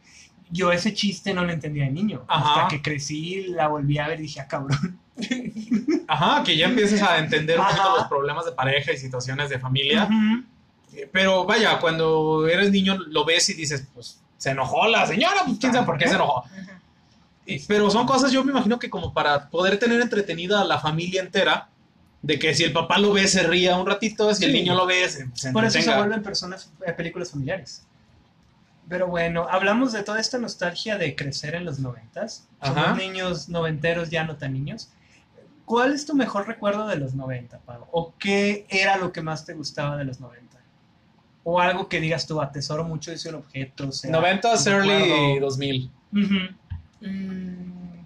Yo 0.50 0.72
ese 0.72 0.92
chiste 0.92 1.32
no 1.32 1.44
lo 1.44 1.52
entendía 1.52 1.84
de 1.84 1.90
niño. 1.90 2.24
Ajá. 2.26 2.64
Hasta 2.64 2.68
que 2.68 2.82
crecí, 2.82 3.46
la 3.48 3.68
volví 3.68 3.98
a 3.98 4.08
ver 4.08 4.18
y 4.18 4.22
dije, 4.22 4.40
ah, 4.40 4.48
cabrón. 4.48 4.98
Ajá, 6.08 6.42
que 6.42 6.56
ya 6.56 6.66
empieces 6.66 7.00
a 7.02 7.18
entender 7.18 7.58
un 7.58 7.66
poquito 7.66 7.96
los 7.96 8.08
problemas 8.08 8.44
de 8.44 8.52
pareja 8.52 8.92
y 8.92 8.96
situaciones 8.96 9.48
de 9.48 9.60
familia. 9.60 10.08
Eh, 10.92 11.08
Pero 11.12 11.44
vaya, 11.44 11.78
cuando 11.78 12.48
eres 12.48 12.72
niño 12.72 12.98
lo 12.98 13.24
ves 13.24 13.48
y 13.50 13.54
dices, 13.54 13.86
pues 13.94 14.20
se 14.36 14.50
enojó 14.50 14.88
la 14.88 15.06
señora, 15.06 15.42
pues 15.46 15.58
quién 15.60 15.72
sabe 15.72 15.86
por 15.86 15.98
qué 15.98 16.08
se 16.08 16.14
enojó. 16.16 16.44
Pero 17.68 17.90
son 17.90 18.06
cosas, 18.06 18.32
yo 18.32 18.42
me 18.42 18.50
imagino 18.50 18.78
que 18.78 18.90
como 18.90 19.12
para 19.12 19.48
poder 19.50 19.78
tener 19.78 20.00
entretenida 20.00 20.60
a 20.60 20.64
la 20.64 20.78
familia 20.80 21.22
entera, 21.22 21.69
de 22.22 22.38
que 22.38 22.54
si 22.54 22.64
el 22.64 22.72
papá 22.72 22.98
lo 22.98 23.12
ve 23.12 23.26
se 23.26 23.42
ría 23.42 23.76
un 23.76 23.86
ratito, 23.86 24.34
si 24.34 24.44
el 24.44 24.52
niño 24.52 24.74
lo 24.74 24.86
ve 24.86 25.08
se, 25.08 25.28
se 25.34 25.52
Por 25.52 25.64
eso 25.64 25.80
se 25.80 25.96
vuelven 25.96 26.22
personas, 26.22 26.70
eh, 26.86 26.92
películas 26.92 27.30
familiares. 27.30 27.86
Pero 28.88 29.06
bueno, 29.06 29.46
hablamos 29.48 29.92
de 29.92 30.02
toda 30.02 30.20
esta 30.20 30.38
nostalgia 30.38 30.98
de 30.98 31.14
crecer 31.14 31.54
en 31.54 31.64
los 31.64 31.78
noventas. 31.78 32.48
Ajá. 32.58 32.74
Somos 32.74 32.98
niños 32.98 33.48
noventeros, 33.48 34.10
ya 34.10 34.24
no 34.24 34.36
tan 34.36 34.52
niños. 34.52 34.90
¿Cuál 35.64 35.92
es 35.92 36.04
tu 36.04 36.16
mejor 36.16 36.48
recuerdo 36.48 36.88
de 36.88 36.96
los 36.96 37.14
90, 37.14 37.60
Pau? 37.60 37.86
¿O 37.92 38.12
qué 38.18 38.66
era 38.68 38.96
lo 38.96 39.12
que 39.12 39.22
más 39.22 39.44
te 39.46 39.54
gustaba 39.54 39.96
de 39.96 40.04
los 40.04 40.18
90? 40.18 40.58
O 41.44 41.60
algo 41.60 41.88
que 41.88 42.00
digas 42.00 42.26
tú, 42.26 42.40
atesoro 42.40 42.82
mucho 42.82 43.12
ese 43.12 43.32
objeto. 43.32 43.92
sea 43.92 44.10
90s, 44.10 44.66
un 44.66 44.72
early 44.72 45.02
recuerdo. 45.02 45.40
2000. 45.40 45.90
Ujú. 46.12 46.34
Mm, 47.00 48.04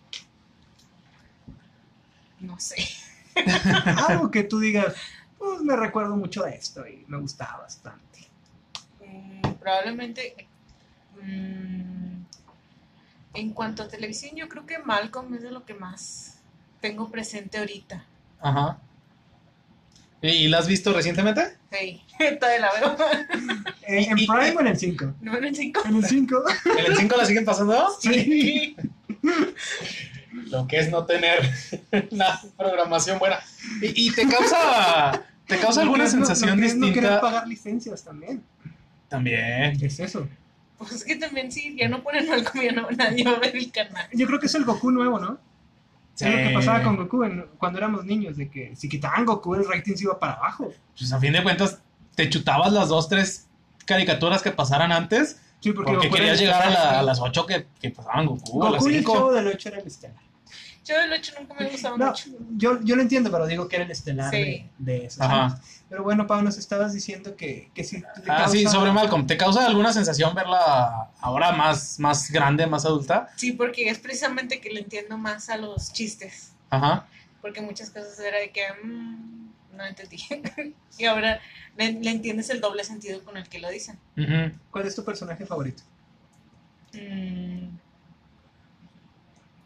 no 2.40 2.60
sé. 2.60 2.76
Algo 4.08 4.30
que 4.30 4.44
tú 4.44 4.58
digas, 4.60 4.94
pues 5.38 5.60
me 5.62 5.76
recuerdo 5.76 6.16
mucho 6.16 6.42
de 6.44 6.54
esto 6.54 6.86
y 6.86 7.04
me 7.08 7.18
gustaba 7.18 7.58
bastante. 7.58 8.28
Mm, 9.04 9.52
probablemente. 9.54 10.46
mm, 11.22 12.24
en 13.34 13.50
cuanto 13.50 13.82
a 13.82 13.88
televisión, 13.88 14.36
yo 14.36 14.48
creo 14.48 14.64
que 14.64 14.78
Malcolm 14.78 15.34
es 15.34 15.42
de 15.42 15.50
lo 15.50 15.64
que 15.64 15.74
más 15.74 16.38
tengo 16.80 17.10
presente 17.10 17.58
ahorita. 17.58 18.04
Ajá. 18.40 18.78
¿Y 20.22 20.48
la 20.48 20.58
has 20.58 20.66
visto 20.66 20.92
recientemente? 20.92 21.58
Hey, 21.70 22.02
todavía 22.40 22.60
la 22.60 22.72
veo. 22.72 22.96
¿En, 23.82 24.04
en 24.10 24.26
Prime 24.26 24.54
o 24.56 24.60
en 24.60 24.66
el 24.68 24.78
5? 24.78 25.14
¿No 25.20 25.36
en 25.36 25.44
el 25.44 25.56
5? 25.56 25.82
¿En 25.84 25.96
el 25.96 26.04
5? 26.04 26.44
¿En 26.78 26.86
el 26.86 26.96
5 26.96 27.16
la 27.16 27.24
siguen 27.26 27.44
pasando? 27.44 27.88
Sí. 28.00 28.76
Lo 30.50 30.66
que 30.66 30.78
es 30.78 30.90
no 30.90 31.04
tener 31.04 31.38
una 32.10 32.40
programación 32.56 33.18
buena. 33.18 33.38
Y, 33.82 34.08
y 34.08 34.10
te 34.12 34.26
causa, 34.28 35.22
te 35.46 35.58
causa 35.58 35.82
alguna 35.82 36.04
no- 36.04 36.10
sensación 36.10 36.60
que 36.60 36.66
es 36.66 36.74
No 36.76 36.86
querer 36.88 37.02
distinta. 37.02 37.20
pagar 37.20 37.46
licencias 37.48 38.04
también. 38.04 38.42
También. 39.08 39.78
¿Qué 39.78 39.86
es 39.86 40.00
eso? 40.00 40.26
Pues 40.78 40.92
es 40.92 41.04
que 41.04 41.16
también 41.16 41.50
sí, 41.52 41.76
ya 41.78 41.88
no 41.88 42.02
ponen 42.02 42.28
Malcolm, 42.28 42.64
ya 42.64 42.72
no 42.72 42.90
nadie 42.90 43.24
va 43.24 43.32
a 43.32 43.38
ver 43.38 43.56
el 43.56 43.70
canal. 43.70 44.06
Yo 44.12 44.26
creo 44.26 44.40
que 44.40 44.46
es 44.46 44.54
el 44.54 44.64
Goku 44.64 44.90
nuevo, 44.90 45.18
¿no? 45.18 45.38
Sí. 46.14 46.26
Es 46.26 46.30
lo 46.32 46.48
que 46.48 46.54
pasaba 46.54 46.82
con 46.82 46.96
Goku 46.96 47.24
en- 47.24 47.46
cuando 47.58 47.78
éramos 47.78 48.04
niños, 48.04 48.36
de 48.36 48.48
que 48.50 48.74
si 48.76 48.88
quitaban 48.88 49.24
Goku 49.24 49.54
el 49.54 49.68
rating 49.68 49.94
se 49.94 50.04
iba 50.04 50.18
para 50.18 50.34
abajo. 50.34 50.72
Pues 50.98 51.12
a 51.12 51.18
fin 51.20 51.32
de 51.32 51.42
cuentas, 51.42 51.78
te 52.14 52.28
chutabas 52.28 52.72
las 52.72 52.88
dos, 52.88 53.08
tres 53.08 53.46
caricaturas 53.86 54.42
que 54.42 54.50
pasaran 54.50 54.92
antes. 54.92 55.40
Sí, 55.60 55.72
porque, 55.72 55.92
Porque 55.92 56.10
querías 56.10 56.38
llegar 56.38 56.62
a, 56.62 56.70
la- 56.70 56.98
a 57.00 57.02
las 57.02 57.20
8 57.20 57.46
que, 57.46 57.66
que 57.80 57.90
pasaban 57.90 58.26
Goku, 58.26 58.64
a 58.64 58.70
las 58.70 58.80
Goku 58.80 58.90
y 58.90 58.94
el 58.96 59.00
5. 59.00 59.12
chavo 59.14 59.32
del 59.32 59.46
8 59.48 59.68
era 59.70 59.78
el 59.78 59.86
estelar. 59.86 60.16
Yo 60.84 61.00
el 61.00 61.12
8 61.12 61.32
nunca 61.40 61.54
me 61.54 61.66
ha 61.66 61.70
gustado 61.70 61.96
No, 61.96 62.06
mucho. 62.08 62.24
yo, 62.56 62.80
yo 62.82 62.96
lo 62.96 63.02
entiendo, 63.02 63.30
pero 63.30 63.46
digo 63.46 63.68
que 63.68 63.76
era 63.76 63.84
el 63.86 63.90
estelar 63.90 64.30
Sí. 64.30 64.36
de, 64.38 64.70
de 64.78 65.06
esos 65.06 65.20
Ajá. 65.22 65.44
años. 65.46 65.58
Pero 65.88 66.02
bueno, 66.02 66.26
Pau, 66.26 66.42
nos 66.42 66.58
estabas 66.58 66.92
diciendo 66.92 67.36
que, 67.36 67.70
que 67.74 67.84
si 67.84 67.98
le 68.00 68.06
Ah, 68.28 68.48
sí, 68.48 68.66
sobre 68.66 68.92
Malcolm. 68.92 69.26
¿Te 69.26 69.36
causa 69.36 69.64
alguna 69.66 69.92
sensación 69.92 70.34
verla 70.34 71.10
ahora 71.20 71.52
más, 71.52 71.98
más 72.00 72.30
grande, 72.30 72.66
más 72.66 72.84
adulta? 72.84 73.28
Sí, 73.36 73.52
porque 73.52 73.88
es 73.88 73.98
precisamente 73.98 74.60
que 74.60 74.70
le 74.70 74.80
entiendo 74.80 75.16
más 75.18 75.48
a 75.50 75.56
los 75.56 75.92
chistes. 75.92 76.52
Ajá. 76.70 77.06
Porque 77.40 77.60
muchas 77.60 77.90
cosas 77.90 78.18
era 78.18 78.38
de 78.38 78.50
que 78.50 78.62
mm, 78.82 79.48
no 79.76 79.84
entendí. 79.86 80.18
y 80.98 81.04
ahora 81.04 81.40
le, 81.76 81.92
le 81.92 82.10
entiendes 82.10 82.50
el 82.50 82.60
doble 82.60 82.82
sentido 82.84 83.22
con 83.24 83.36
el 83.36 83.48
que 83.48 83.58
lo 83.60 83.70
dicen. 83.70 83.98
Ujú. 84.16 84.58
¿Cuál 84.70 84.86
es 84.86 84.94
tu 84.96 85.04
personaje 85.04 85.46
favorito? 85.46 85.82
Mm, 86.92 87.76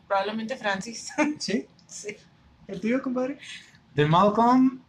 probablemente 0.09 0.57
Francis. 0.57 1.11
¿Sí? 1.39 1.67
sí. 1.87 2.17
¿El 2.67 2.81
tuyo, 2.81 3.01
compadre? 3.03 3.39
De 3.95 4.05
Malcolm, 4.07 4.81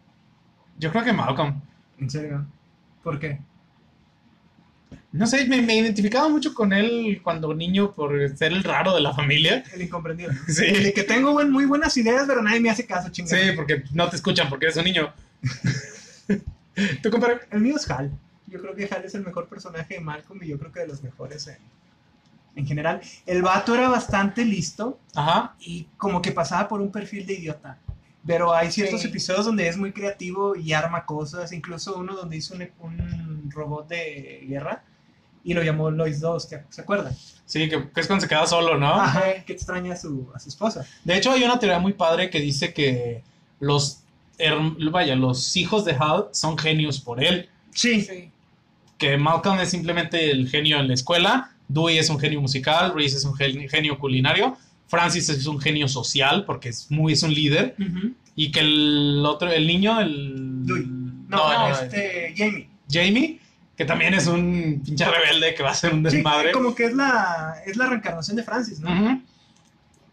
yo 0.78 0.92
creo 0.92 1.04
que 1.04 1.14
Malcolm. 1.14 1.62
¿En 2.00 2.10
serio? 2.10 2.46
¿Por 3.04 3.20
qué? 3.20 3.40
No 5.12 5.26
sé, 5.28 5.46
me, 5.48 5.62
me 5.62 5.76
identificaba 5.76 6.30
mucho 6.30 6.54
con 6.54 6.72
él 6.74 7.20
cuando 7.24 7.54
niño 7.54 7.94
por 7.94 8.12
ser 8.38 8.52
el 8.52 8.64
raro 8.64 8.94
de 8.94 9.02
la 9.02 9.14
familia. 9.14 9.64
El 9.74 9.82
incomprendido. 9.84 10.32
¿no? 10.32 10.40
Sí. 10.48 10.66
El 10.66 10.84
de 10.84 10.94
que 10.94 11.04
tengo 11.04 11.32
buen- 11.34 11.52
muy 11.52 11.66
buenas 11.66 11.96
ideas, 11.98 12.26
pero 12.28 12.42
nadie 12.42 12.60
me 12.60 12.70
hace 12.70 12.86
caso, 12.86 13.10
chingada. 13.10 13.38
Sí, 13.42 13.52
porque 13.56 13.84
no 13.94 14.10
te 14.10 14.16
escuchan 14.18 14.50
porque 14.50 14.66
eres 14.66 14.78
un 14.78 14.84
niño. 14.86 15.12
¿Tú, 17.04 17.10
compadre? 17.10 17.40
El 17.52 17.62
mío 17.62 17.76
es 17.76 17.90
Hal. 17.90 18.12
Yo 18.48 18.62
creo 18.62 18.76
que 18.76 18.88
Hal 18.94 19.04
es 19.06 19.16
el 19.16 19.24
mejor 19.24 19.48
personaje 19.48 19.96
de 19.96 20.00
Malcolm 20.00 20.42
y 20.44 20.48
yo 20.48 20.60
creo 20.60 20.72
que 20.72 20.82
de 20.82 20.88
los 20.88 21.02
mejores 21.04 21.48
en, 21.48 21.58
en 22.56 22.65
general. 22.68 23.01
El 23.25 23.41
vato 23.41 23.74
era 23.75 23.89
bastante 23.89 24.44
listo 24.46 25.00
Ajá. 25.15 25.56
y 25.60 25.88
como 25.98 26.22
que 26.22 26.32
pasaba 26.32 26.68
por 26.68 26.82
un 26.82 26.91
perfil 26.91 27.25
de 27.25 27.34
idiota. 27.34 27.77
Pero 28.25 28.53
hay 28.53 28.72
ciertos 28.72 29.01
Sí. 29.01 29.08
episodios 29.08 29.46
donde 29.46 29.68
es 29.68 29.77
muy 29.77 29.91
creativo 29.94 30.56
y 30.56 30.74
arma 30.74 31.06
cosas. 31.06 31.51
Incluso 31.53 31.96
uno 31.98 32.15
donde 32.15 32.38
hizo 32.38 32.53
un, 32.53 32.68
un 32.79 33.50
robot 33.51 33.88
de 33.88 34.46
guerra 34.48 34.84
y 35.44 35.53
lo 35.53 35.63
llamó 35.63 35.89
Lois 35.89 36.20
2, 36.20 36.50
¿te- 36.50 36.65
¿se 36.70 36.82
acuerdan? 36.82 37.15
Sí, 37.46 37.70
que, 37.70 37.89
que 37.89 38.01
es 38.01 38.08
cuando 38.08 38.22
se 38.24 38.27
queda 38.29 38.46
solo, 38.46 38.77
¿no? 38.77 38.94
Ajá, 38.94 39.24
que 39.46 39.53
extraña 39.53 39.94
a 39.94 39.96
su, 39.96 40.29
a 40.36 40.39
su 40.39 40.50
esposa. 40.50 40.86
De 41.06 41.15
hecho, 41.18 41.32
hay 41.32 41.44
una 41.44 41.58
teoría 41.60 41.79
muy 41.79 41.94
padre 41.94 42.29
que 42.29 42.39
dice 42.41 42.74
que 42.74 43.24
los, 43.60 44.03
vaya, 44.91 45.15
los 45.15 45.56
hijos 45.56 45.86
de 45.86 45.96
Hal 46.00 46.25
son 46.32 46.58
genios 46.58 47.00
por 47.00 47.24
él. 47.24 47.50
Sí. 47.74 48.01
Sí. 48.01 48.32
Que 48.98 49.18
Malcolm 49.18 49.60
es 49.62 49.70
simplemente 49.70 50.29
el 50.29 50.50
genio 50.50 50.77
en 50.79 50.89
la 50.89 50.94
escuela, 50.94 51.56
Dewey 51.70 51.98
es 51.98 52.10
un 52.10 52.20
genio 52.20 52.42
musical, 52.42 52.94
Reese 52.94 53.16
es 53.18 53.24
un 53.26 53.34
gen- 53.36 53.70
genio 53.70 53.98
culinario, 53.98 54.58
Francis 54.88 55.30
es 55.30 55.46
un 55.48 55.60
genio 55.62 55.88
social 55.88 56.44
porque 56.46 56.70
es 56.70 56.90
muy 56.92 57.14
es 57.14 57.24
un 57.24 57.34
líder 57.34 57.76
y 58.36 58.52
que 58.52 58.60
el 58.60 59.24
otro 59.26 59.50
el 59.52 59.66
niño 59.68 60.00
el 60.02 60.66
Dewey. 60.66 60.86
No, 60.86 61.38
no, 61.38 61.70
no, 61.70 61.80
este, 61.80 62.34
Jamie. 62.36 62.70
Jamie 62.92 63.40
que 63.78 63.86
también 63.86 64.14
es 64.14 64.28
un 64.28 64.82
pinche 64.84 65.06
rebelde 65.06 65.54
que 65.56 65.64
va 65.64 65.70
a 65.72 65.74
ser 65.74 65.94
un 65.94 66.04
Sí, 66.10 66.18
desmadre. 66.18 66.52
como 66.52 66.76
que 66.76 66.84
es 66.86 66.94
la, 66.94 67.56
es 67.66 67.78
la 67.78 67.86
reencarnación 67.88 68.36
de 68.36 68.44
Francis, 68.44 68.80
¿no? 68.82 69.22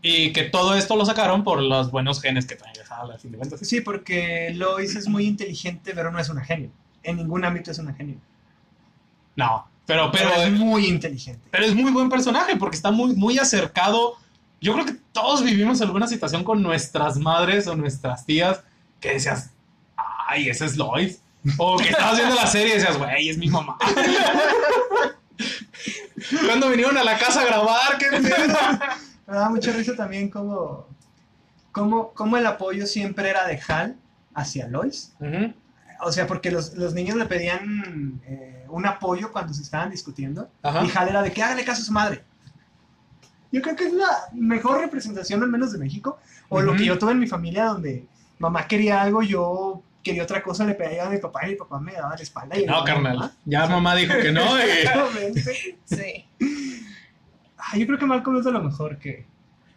Y 0.03 0.33
que 0.33 0.45
todo 0.45 0.77
esto 0.77 0.95
lo 0.95 1.05
sacaron 1.05 1.43
por 1.43 1.61
los 1.61 1.91
buenos 1.91 2.21
genes 2.23 2.47
que 2.47 2.55
trae 2.55 2.73
de 2.75 2.85
cuentas. 3.37 3.59
Sí, 3.67 3.81
porque 3.81 4.53
Lois 4.55 4.95
es 4.95 5.09
muy 5.09 5.27
inteligente, 5.27 5.93
pero 5.97 6.13
no 6.13 6.21
es 6.21 6.29
una 6.29 6.45
genio. 6.45 6.71
En 7.03 7.17
ningún 7.17 7.45
ámbito 7.45 7.73
es 7.73 7.79
una 7.81 7.93
genio. 7.95 8.17
No, 9.35 9.67
pero 9.87 10.11
pero 10.11 10.31
Pero 10.31 10.43
es 10.43 10.51
muy 10.53 10.87
inteligente. 10.87 11.49
Pero 11.51 11.65
es 11.65 11.75
muy 11.75 11.93
buen 11.93 12.09
personaje 12.09 12.57
porque 12.57 12.77
está 12.77 12.91
muy, 12.91 13.15
muy 13.15 13.39
acercado. 13.39 14.17
Yo 14.61 14.73
creo 14.75 14.85
que 14.85 14.97
todos 15.13 15.45
vivimos 15.45 15.81
alguna 15.81 16.07
situación 16.07 16.43
con 16.45 16.63
nuestras 16.63 17.17
madres 17.19 17.67
o 17.69 17.77
nuestras 17.77 18.27
tías 18.27 18.61
que 19.01 19.13
decías, 19.13 19.51
ay, 20.29 20.49
ese 20.49 20.67
es 20.67 20.77
Lois. 20.77 21.21
O 21.59 21.77
que 21.77 21.91
estabas 21.91 22.17
viendo 22.17 22.35
la 22.35 22.47
serie 22.47 22.75
y 22.75 22.79
decías, 22.79 22.99
güey, 22.99 23.29
es 23.29 23.39
mi 23.39 23.49
mamá. 23.49 23.79
Cuando 26.47 26.71
vinieron 26.71 26.97
a 26.99 27.05
la 27.05 27.17
casa 27.19 27.43
a 27.43 27.45
grabar, 27.45 27.99
¿qué? 27.99 28.11
Me 29.27 29.35
da 29.35 29.49
mucha 29.49 29.73
risa 29.73 29.95
también 29.95 30.29
como, 30.29 30.89
como, 31.71 32.13
como 32.13 32.37
el 32.37 32.47
apoyo 32.47 32.87
siempre 32.87 33.31
era 33.31 33.47
de 33.47 33.61
Hal 33.69 33.97
hacia 34.35 34.67
Lois. 34.67 35.13
Ujú. 35.21 35.53
O 36.01 36.11
sea, 36.11 36.27
porque 36.27 36.51
los, 36.51 36.75
los 36.75 36.95
niños 36.95 37.17
le 37.17 37.27
pedían 37.27 38.21
eh, 38.27 38.56
un 38.69 38.87
apoyo 38.87 39.33
cuando 39.33 39.53
se 39.55 39.63
estaban 39.63 39.91
discutiendo. 39.91 40.51
Ajá. 40.63 40.85
Y 40.85 40.91
Hal 40.97 41.09
era 41.09 41.23
de 41.23 41.33
que 41.33 41.43
hágale 41.43 41.65
caso 41.65 41.83
a 41.83 41.85
su 41.85 41.93
madre. 41.93 42.25
Yo 43.53 43.63
creo 43.63 43.77
que 43.77 43.87
es 43.87 43.93
la 43.93 44.07
mejor 44.35 44.81
representación, 44.81 45.43
al 45.43 45.49
menos 45.49 45.73
de 45.73 45.79
México. 45.79 46.19
O 46.49 46.61
lo 46.61 46.73
Ujú. 46.73 46.79
que 46.81 46.87
yo 46.87 46.99
tuve 46.99 47.13
en 47.13 47.21
mi 47.21 47.27
familia, 47.27 47.67
donde 47.67 48.07
mamá 48.39 48.67
quería 48.67 49.01
algo, 49.03 49.23
yo 49.23 49.83
quería 50.03 50.23
otra 50.25 50.43
cosa, 50.43 50.65
le 50.65 50.75
pedía 50.75 51.07
a 51.07 51.11
mi 51.11 51.19
papá 51.19 51.47
y 51.47 51.51
mi 51.51 51.57
papá 51.57 51.81
me 51.81 51.93
daba 51.93 52.15
la 52.17 52.23
espalda. 52.23 52.59
Y 52.59 52.65
No, 52.67 52.85
carnal. 52.85 53.17
"Mamá". 53.17 53.33
Ya 53.45 53.67
mamá 53.67 53.95
dijo 53.97 54.15
que 54.21 54.31
no. 54.33 54.59
y- 54.59 54.63
Exactamente. 54.63 55.79
Sí. 55.85 56.25
Ah, 57.59 57.77
yo 57.77 57.85
creo 57.87 57.99
que 57.99 58.07
Malcolm 58.07 58.37
es 58.39 58.45
de 58.45 58.53
lo 58.53 58.63
mejor 58.63 58.97
que, 58.99 59.27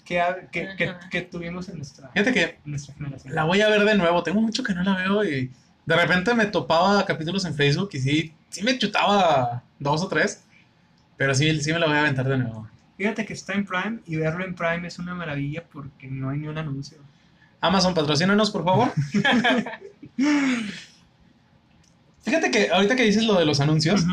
que, 0.05 0.21
que, 0.51 0.93
que 1.09 1.21
tuvimos 1.23 1.69
en 1.69 1.77
nuestra, 1.77 2.09
Fíjate 2.09 2.33
que 2.33 2.43
en 2.43 2.57
nuestra 2.65 2.93
generación. 2.93 3.33
la 3.33 3.45
voy 3.45 3.61
a 3.61 3.69
ver 3.69 3.83
de 3.83 3.95
nuevo. 3.95 4.21
Tengo 4.21 4.41
mucho 4.41 4.63
que 4.63 4.75
no 4.75 4.83
la 4.83 4.95
veo 4.95 5.23
y 5.23 5.51
de 5.89 5.95
repente 5.95 6.35
me 6.35 6.45
topaba 6.45 7.03
capítulos 7.03 7.45
en 7.45 7.55
Facebook 7.55 7.89
y 7.93 7.99
sí, 7.99 8.33
sí 8.49 8.61
me 8.61 8.77
chutaba 8.77 9.63
dos 9.79 10.03
o 10.03 10.07
tres. 10.07 10.43
Pero 11.17 11.33
sí, 11.33 11.59
sí 11.63 11.73
me 11.73 11.79
la 11.79 11.87
voy 11.87 11.95
a 11.95 12.01
aventar 12.01 12.27
de 12.27 12.37
nuevo. 12.37 12.67
Fíjate 12.95 13.25
que 13.25 13.33
está 13.33 13.53
en 13.53 13.65
Prime 13.65 13.97
y 14.05 14.15
verlo 14.15 14.45
en 14.45 14.53
Prime 14.53 14.87
es 14.87 14.99
una 14.99 15.15
maravilla 15.15 15.63
porque 15.63 16.05
no 16.05 16.29
hay 16.29 16.37
ni 16.37 16.47
un 16.47 16.59
anuncio. 16.59 16.99
Amazon, 17.59 17.95
patrocínanos, 17.95 18.51
por 18.51 18.63
favor. 18.63 18.91
Fíjate 22.21 22.51
que 22.51 22.69
ahorita 22.69 22.95
que 22.95 23.05
dices 23.05 23.25
lo 23.25 23.39
de 23.39 23.47
los 23.47 23.59
anuncios, 23.59 24.05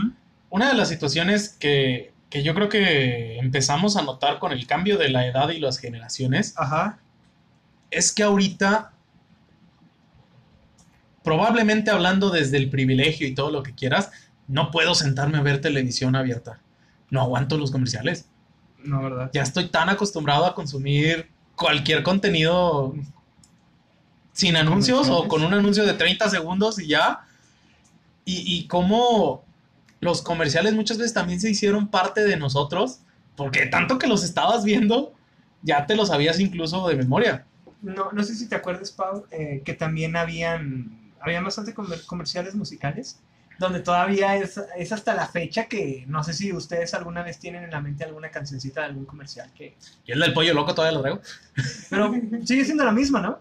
una 0.49 0.68
de 0.68 0.75
las 0.75 0.88
situaciones 0.88 1.59
que, 1.61 2.14
que 2.30 2.42
yo 2.42 2.54
creo 2.54 2.71
que 2.71 3.37
empezamos 3.37 3.99
a 3.99 4.02
notar 4.02 4.38
con 4.38 4.52
el 4.52 4.66
cambio 4.66 4.97
de 4.97 5.11
la 5.11 5.26
edad 5.26 5.50
y 5.50 5.61
las 5.61 5.78
generaciones 5.78 6.54
Ajá. 6.56 7.00
es 7.90 8.12
que 8.12 8.23
ahorita, 8.23 8.92
probablemente 11.26 11.90
hablando 11.90 12.30
desde 12.30 12.56
el 12.56 12.71
privilegio 12.71 13.26
y 13.26 13.35
todo 13.35 13.50
lo 13.50 13.64
que 13.64 13.75
quieras, 13.75 14.12
no 14.47 14.71
puedo 14.71 14.95
sentarme 14.95 15.38
a 15.38 15.40
ver 15.40 15.61
televisión 15.61 16.14
abierta. 16.14 16.61
No 17.11 17.21
aguanto 17.21 17.59
los 17.59 17.73
comerciales. 17.73 18.26
No, 18.85 19.02
¿verdad? 19.02 19.33
Ya 19.35 19.42
estoy 19.42 19.68
tan 19.68 19.88
acostumbrado 19.88 20.47
a 20.47 20.54
consumir 20.54 21.28
cualquier 21.56 22.04
contenido 22.04 22.95
sin 24.35 24.54
anuncios 24.54 25.09
o 25.09 25.26
con 25.26 25.42
un 25.42 25.52
anuncio 25.52 25.85
de 25.85 25.95
30 25.95 26.30
segundos 26.30 26.78
y 26.78 26.87
ya. 26.87 27.26
Y, 28.25 28.45
y 28.47 28.68
cómo 28.68 29.42
los 29.99 30.23
comerciales 30.23 30.75
muchas 30.75 30.97
veces 30.97 31.12
también 31.12 31.40
se 31.40 31.50
hicieron 31.50 31.88
parte 31.88 32.23
de 32.23 32.37
nosotros, 32.37 33.00
porque 33.35 33.66
tanto 33.66 33.99
que 33.99 34.06
los 34.06 34.23
estabas 34.23 34.62
viendo, 34.62 35.12
ya 35.62 35.87
te 35.87 35.97
lo 35.97 36.06
sabías 36.06 36.38
incluso 36.38 36.87
de 36.87 36.95
memoria. 36.95 37.47
No, 37.83 38.12
no 38.12 38.23
sé 38.23 38.37
si 38.37 38.49
te 38.49 38.54
acuerdas, 38.54 38.92
Pau, 38.92 39.26
eh, 39.33 39.62
que 39.64 39.75
también 39.75 40.14
habían, 40.14 41.05
habían 41.20 41.44
bastante 41.44 41.75
comer- 41.75 42.04
comerciales 42.06 42.54
musicales, 42.54 43.18
donde 43.58 43.80
todavía 43.80 44.37
es, 44.37 44.61
es 44.76 44.92
hasta 44.92 45.14
la 45.14 45.26
fecha 45.26 45.64
que 45.66 46.04
no 46.08 46.23
sé 46.23 46.35
si 46.35 46.52
ustedes 46.52 46.92
alguna 46.94 47.23
vez 47.23 47.38
tienen 47.38 47.64
en 47.64 47.70
la 47.70 47.80
mente 47.80 48.04
alguna 48.04 48.30
cancioncita 48.30 48.80
de 48.82 48.87
algún 48.88 49.06
comercial 49.06 49.50
que... 49.54 49.76
Y 50.04 50.12
el 50.12 50.20
del 50.20 50.35
pollo 50.35 50.52
loco 50.52 50.75
todavía 50.75 50.96
lo 50.99 51.02
traigo. 51.02 51.20
Pero 51.88 52.12
sigue 52.44 52.64
siendo 52.64 52.85
la 52.85 52.92
misma, 52.92 53.20
¿no? 53.23 53.38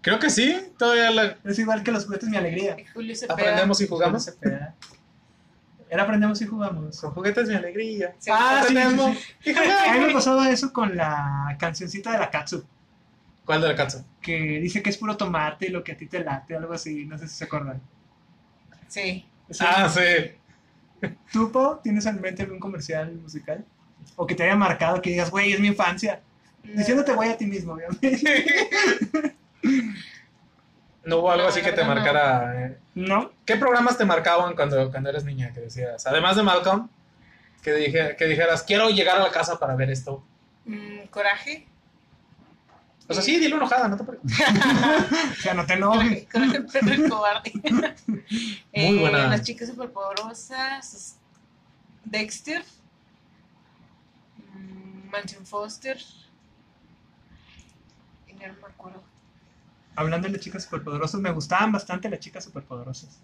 Creo 0.00 0.18
que 0.18 0.30
sí, 0.30 0.60
todavía 0.76 1.10
la... 1.12 1.36
Es 1.44 1.58
igual 1.60 1.84
que 1.84 1.92
los 1.92 2.06
juguetes 2.06 2.28
mi 2.28 2.36
alegría. 2.36 2.76
Julio 2.92 3.14
Cepeda. 3.14 3.34
aprendemos 3.34 3.80
y 3.80 3.86
jugamos. 3.86 4.24
Se 4.24 4.32
pega. 4.32 4.74
Era 5.88 6.02
aprendemos 6.02 6.40
y 6.42 6.46
jugamos. 6.46 7.00
Con 7.00 7.10
juguetes 7.12 7.48
mi 7.48 7.54
alegría. 7.54 8.16
Sí. 8.18 8.30
Ah, 8.32 8.64
sí, 8.66 8.76
Aprendemos. 8.76 9.16
sí, 9.44 9.54
sí. 9.54 9.60
A 9.88 9.92
mí 9.92 10.00
me 10.00 10.12
pasaba 10.12 10.50
eso 10.50 10.72
con 10.72 10.96
la 10.96 11.54
cancioncita 11.60 12.10
de 12.12 12.18
la 12.18 12.30
Katsu, 12.30 12.64
¿Cuál 13.52 13.62
de 13.62 13.68
la 13.68 13.74
Katsu? 13.76 14.04
que 14.20 14.36
dice 14.60 14.82
que 14.82 14.90
es 14.90 14.96
puro 14.98 15.16
tomate 15.16 15.66
y 15.66 15.70
lo 15.70 15.82
que 15.84 15.92
a 15.92 15.96
ti 15.96 16.06
te 16.06 16.20
late, 16.24 16.56
algo 16.56 16.72
así, 16.72 17.04
no 17.06 17.18
sé 17.18 17.28
si 17.28 17.34
se 17.36 17.44
acuerdan. 17.44 17.80
Sí. 18.88 19.26
Ah, 19.60 19.88
sí. 19.88 20.32
¿Tú, 21.32 21.50
Pau, 21.52 21.80
tienes 21.82 22.06
en 22.06 22.20
mente 22.20 22.42
algún 22.44 22.60
comercial 22.60 23.12
musical? 23.16 23.64
O 24.16 24.26
que 24.26 24.34
te 24.34 24.44
haya 24.44 24.56
marcado, 24.56 25.02
que 25.02 25.10
digas, 25.10 25.30
güey, 25.30 25.52
es 25.52 25.60
mi 25.60 25.68
infancia. 25.68 26.20
Diciéndote 26.62 27.12
güey 27.14 27.30
a 27.30 27.36
ti 27.36 27.46
mismo, 27.46 27.72
obviamente. 27.74 28.16
No 31.04 31.18
hubo 31.18 31.32
algo 31.32 31.42
No, 31.44 31.48
así 31.48 31.60
que 31.62 31.72
te 31.72 31.82
no. 31.82 31.88
marcara. 31.88 32.66
eh, 32.66 32.78
¿No? 32.94 33.32
¿Qué 33.44 33.56
programas 33.56 33.98
te 33.98 34.04
marcaban 34.04 34.54
cuando, 34.54 34.88
cuando 34.90 35.10
eras 35.10 35.24
niña? 35.24 35.52
Que 35.52 35.60
decías, 35.60 36.06
además 36.06 36.36
de 36.36 36.44
Malcolm, 36.44 36.88
que, 37.60 37.72
dije, 37.74 38.14
que 38.16 38.26
dijeras, 38.26 38.62
quiero 38.62 38.88
llegar 38.88 39.16
a 39.16 39.24
la 39.24 39.30
casa 39.32 39.58
para 39.58 39.74
ver 39.74 39.90
esto. 39.90 40.24
Mm, 40.64 41.06
Coraje. 41.10 41.66
O 43.12 43.14
sea, 43.14 43.22
sí, 43.22 43.38
dilo 43.38 43.56
enojada, 43.56 43.88
no 43.88 43.96
te 43.96 44.04
preocupes. 44.04 44.38
O 45.38 45.42
sea, 45.42 45.54
no 45.54 45.66
te 45.66 45.74
enojes. 45.74 46.26
Coraje, 46.32 46.56
coraje 46.56 46.56
el 46.56 46.66
perro 46.66 46.94
y 46.94 47.08
cobarde. 47.08 47.52
Muy 48.74 48.98
buena. 48.98 49.28
Las 49.28 49.42
chicas 49.42 49.68
superpoderosas. 49.68 51.16
Dexter. 52.04 52.64
mm, 54.54 55.10
Mansion 55.10 55.46
Foster. 55.46 55.98
Ya 58.40 58.48
no 58.48 58.54
me 58.54 58.66
acuerdo. 58.66 59.02
Hablando 59.94 60.26
de 60.26 60.32
las 60.32 60.42
chicas 60.42 60.64
superpoderosas, 60.64 61.20
me 61.20 61.30
gustaban 61.30 61.70
bastante 61.70 62.08
las 62.08 62.18
chicas 62.18 62.44
superpoderosas. 62.44 63.20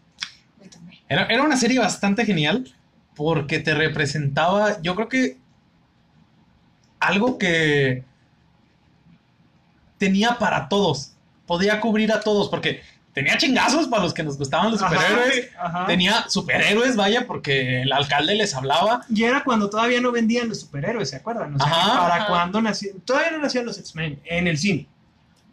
Era, 1.08 1.24
era 1.26 1.42
una 1.42 1.56
serie 1.56 1.78
bastante 1.78 2.24
genial 2.26 2.72
porque 3.16 3.58
te 3.58 3.74
representaba, 3.74 4.80
yo 4.82 4.94
creo 4.94 5.08
que 5.08 5.38
algo 7.00 7.38
que 7.38 8.04
tenía 9.98 10.38
para 10.38 10.68
todos, 10.68 11.12
podía 11.46 11.80
cubrir 11.80 12.12
a 12.12 12.20
todos 12.20 12.48
porque 12.48 12.80
tenía 13.12 13.36
chingazos 13.36 13.88
para 13.88 14.02
los 14.04 14.14
que 14.14 14.22
nos 14.22 14.38
gustaban 14.38 14.70
los 14.70 14.80
superhéroes, 14.80 15.48
Ajá, 15.58 15.66
ajá. 15.80 15.86
tenía 15.86 16.28
superhéroes, 16.28 16.94
vaya, 16.96 17.26
porque 17.26 17.82
el 17.82 17.92
alcalde 17.92 18.34
les 18.36 18.54
hablaba. 18.54 19.04
Y 19.12 19.24
era 19.24 19.42
cuando 19.42 19.68
todavía 19.68 20.00
no 20.00 20.12
vendían 20.12 20.48
los 20.48 20.60
superhéroes, 20.60 21.10
¿se 21.10 21.16
acuerdan? 21.16 21.54
O 21.54 21.58
sea, 21.58 21.66
Ajá. 21.66 21.98
para 22.00 22.14
Ajá. 22.16 22.26
cuando 22.28 22.62
nacían, 22.62 23.00
todavía 23.00 23.32
no 23.32 23.38
nacían 23.38 23.66
los 23.66 23.76
X-Men 23.78 24.20
en 24.24 24.46
el 24.46 24.56
cine. 24.56 24.86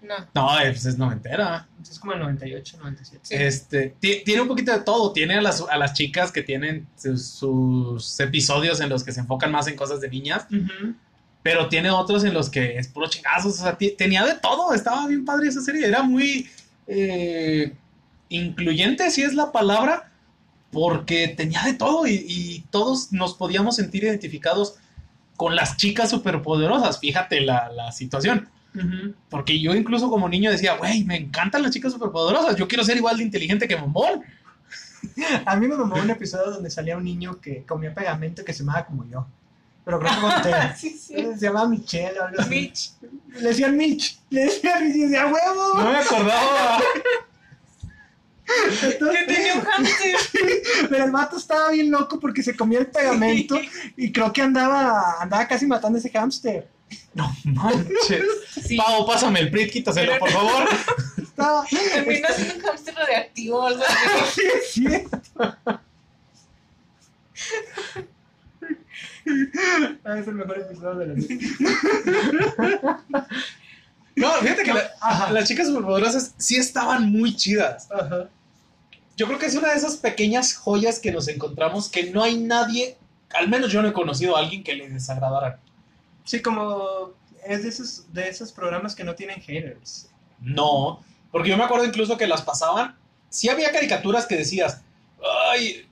No. 0.04 0.16
No, 0.36 0.50
pues 0.62 0.86
es 0.86 1.00
noventera. 1.00 1.68
Es 1.82 1.98
como 1.98 2.14
el 2.14 2.20
98, 2.20 2.78
97. 2.78 3.22
Sí. 3.26 3.34
Este, 3.36 3.96
ti- 4.00 4.22
tiene 4.24 4.42
un 4.42 4.48
poquito 4.48 4.72
de 4.72 4.82
todo. 4.82 5.12
Tiene 5.12 5.34
a 5.36 5.42
las, 5.42 5.62
a 5.68 5.78
las 5.78 5.94
chicas 5.94 6.32
que 6.32 6.44
tienen 6.44 6.86
sus, 6.96 7.26
sus 7.26 8.20
episodios 8.20 8.80
en 8.82 8.90
los 8.90 9.04
que 9.04 9.12
se 9.12 9.22
enfocan 9.22 9.52
más 9.52 9.66
en 9.66 9.76
cosas 9.76 10.02
de 10.02 10.10
niñas. 10.10 10.46
Pero 11.46 11.70
tiene 11.70 11.92
otros 11.92 12.24
en 12.24 12.34
los 12.34 12.50
que 12.50 12.80
es 12.80 12.88
puro 12.88 13.08
chingazos, 13.08 13.60
o 13.60 13.64
sea, 13.64 13.78
tenía 13.96 14.26
de 14.26 14.34
todo, 14.34 14.74
estaba 14.74 15.06
bien 15.06 15.26
padre 15.26 15.48
esa 15.48 15.62
serie, 15.62 15.86
era 15.86 16.02
muy 16.02 16.50
eh, 16.88 17.72
incluyente, 18.30 19.12
si 19.12 19.22
es 19.22 19.36
la 19.36 19.52
palabra, 19.52 20.12
porque 20.72 21.28
tenía 21.28 21.62
de 21.62 21.74
todo 21.74 22.08
y, 22.08 22.26
y 22.28 22.66
todos 22.72 23.14
nos 23.14 23.36
podíamos 23.36 23.76
sentir 23.76 24.06
identificados 24.06 24.78
con 25.38 25.56
las 25.56 25.78
chicas 25.78 26.10
superpoderosas, 26.10 27.00
fíjate 27.00 27.42
la, 27.42 27.70
la 27.70 27.92
situación, 27.92 28.50
porque 29.30 29.60
yo 29.60 29.76
incluso 29.76 30.10
como 30.10 30.28
niño 30.28 30.50
decía, 30.50 30.78
güey, 30.78 31.04
me 31.04 31.16
encantan 31.16 31.62
las 31.62 31.70
chicas 31.70 31.94
superpoderosas, 31.94 32.56
yo 32.56 32.68
quiero 32.68 32.84
ser 32.84 32.98
igual 32.98 33.18
de 33.18 33.24
inteligente 33.24 33.68
que 33.68 33.76
Bombón. 33.76 34.24
A 35.46 35.56
mí 35.58 35.68
me 35.68 35.76
mamó 35.76 35.98
un 35.98 36.10
episodio 36.10 36.50
donde 36.50 36.72
salía 36.72 36.98
un 36.98 37.04
niño 37.04 37.40
que 37.40 37.64
comía 37.68 37.94
pegamento 37.94 38.44
que 38.44 38.52
se 38.52 38.64
llamaba 38.64 38.88
como 38.88 39.08
yo. 39.08 39.28
Pero 39.86 40.00
creo 40.00 40.12
que 40.14 40.22
conté. 40.22 40.52
Sí, 40.78 40.90
sí. 40.90 41.14
Se 41.16 41.46
llamaba 41.46 41.70
Michelle 41.70 42.20
o 42.20 42.24
algo 42.26 42.42
así. 42.42 42.50
Mitch. 42.50 42.92
Le 43.30 43.50
decían 43.50 43.78
Mitch. 43.78 44.20
Le 44.30 44.46
decían 44.46 44.84
Mitch 44.84 44.96
y 44.96 45.02
decía, 45.04 45.28
¡huevo! 45.28 45.78
No 45.78 45.92
me 45.92 45.98
acordaba. 45.98 46.80
Que 48.46 49.24
tenía 49.28 49.56
un 49.56 49.62
hamster. 49.62 50.16
Pero 50.90 51.06
el 51.06 51.12
vato 51.12 51.38
estaba 51.38 51.72
bien 51.72 51.90
loco 51.92 52.20
porque 52.20 52.44
se 52.44 52.56
comía 52.56 52.80
el 52.80 52.88
pegamento 52.88 53.60
y 53.96 54.12
creo 54.12 54.32
que 54.32 54.42
andaba, 54.42 55.22
andaba 55.22 55.48
casi 55.48 55.66
matando 55.66 55.98
a 55.98 56.00
ese 56.00 56.12
hámster. 56.12 56.68
No 57.14 57.36
manches. 57.46 58.24
Sí. 58.62 58.78
Pau, 58.78 59.06
pásame 59.06 59.40
el 59.40 59.52
print, 59.52 59.72
quítaselo, 59.72 60.20
por 60.20 60.30
favor. 60.30 60.70
Estaba... 61.18 61.66
Terminó 61.66 62.28
siendo 62.36 62.56
un 62.56 62.62
hamster 62.62 62.96
radioactivo 62.96 63.58
o 63.60 63.68
algo 63.68 63.84
así. 63.84 64.42
Sí, 64.42 64.42
es 64.54 64.72
cierto. 64.74 65.58
Ah, 70.06 70.20
es 70.20 70.28
el 70.28 70.36
mejor 70.36 70.60
episodio 70.60 71.00
de 71.00 71.08
la. 71.08 71.16
No, 74.16 74.32
fíjate 74.36 74.64
que 74.64 74.74
la- 74.74 75.30
las 75.32 75.48
chicas 75.48 75.68
superpoderosas 75.68 76.34
sí 76.38 76.56
estaban 76.56 77.12
muy 77.12 77.36
chidas. 77.36 77.90
Ajá. 77.92 78.30
Yo 79.18 79.28
creo 79.28 79.38
que 79.40 79.46
es 79.46 79.56
una 79.56 79.72
de 79.72 79.76
esas 79.78 79.98
pequeñas 79.98 80.56
joyas 80.56 81.00
que 81.00 81.12
nos 81.12 81.28
encontramos 81.28 81.90
que 81.90 82.12
no 82.12 82.24
hay 82.24 82.38
nadie, 82.40 82.98
al 83.34 83.50
menos 83.50 83.72
yo 83.72 83.82
no 83.82 83.90
he 83.90 83.94
conocido 83.94 84.36
a 84.38 84.40
alguien 84.40 84.64
que 84.64 84.76
le 84.76 84.90
desagradara. 84.90 85.60
Sí, 86.24 86.42
como 86.42 87.12
es 87.46 87.64
de 87.64 87.70
esos, 87.70 88.14
de 88.14 88.30
esos 88.30 88.52
programas 88.54 88.96
que 88.96 89.04
no 89.04 89.16
tienen 89.16 89.42
haters. 89.42 90.10
No, 90.40 91.04
porque 91.32 91.50
yo 91.50 91.58
me 91.58 91.64
acuerdo 91.66 91.86
incluso 91.86 92.18
que 92.18 92.28
las 92.28 92.42
pasaban. 92.42 92.96
Sí 93.30 93.50
había 93.50 93.72
caricaturas 93.74 94.26
que 94.26 94.38
decías, 94.38 94.82
ay, 95.52 95.86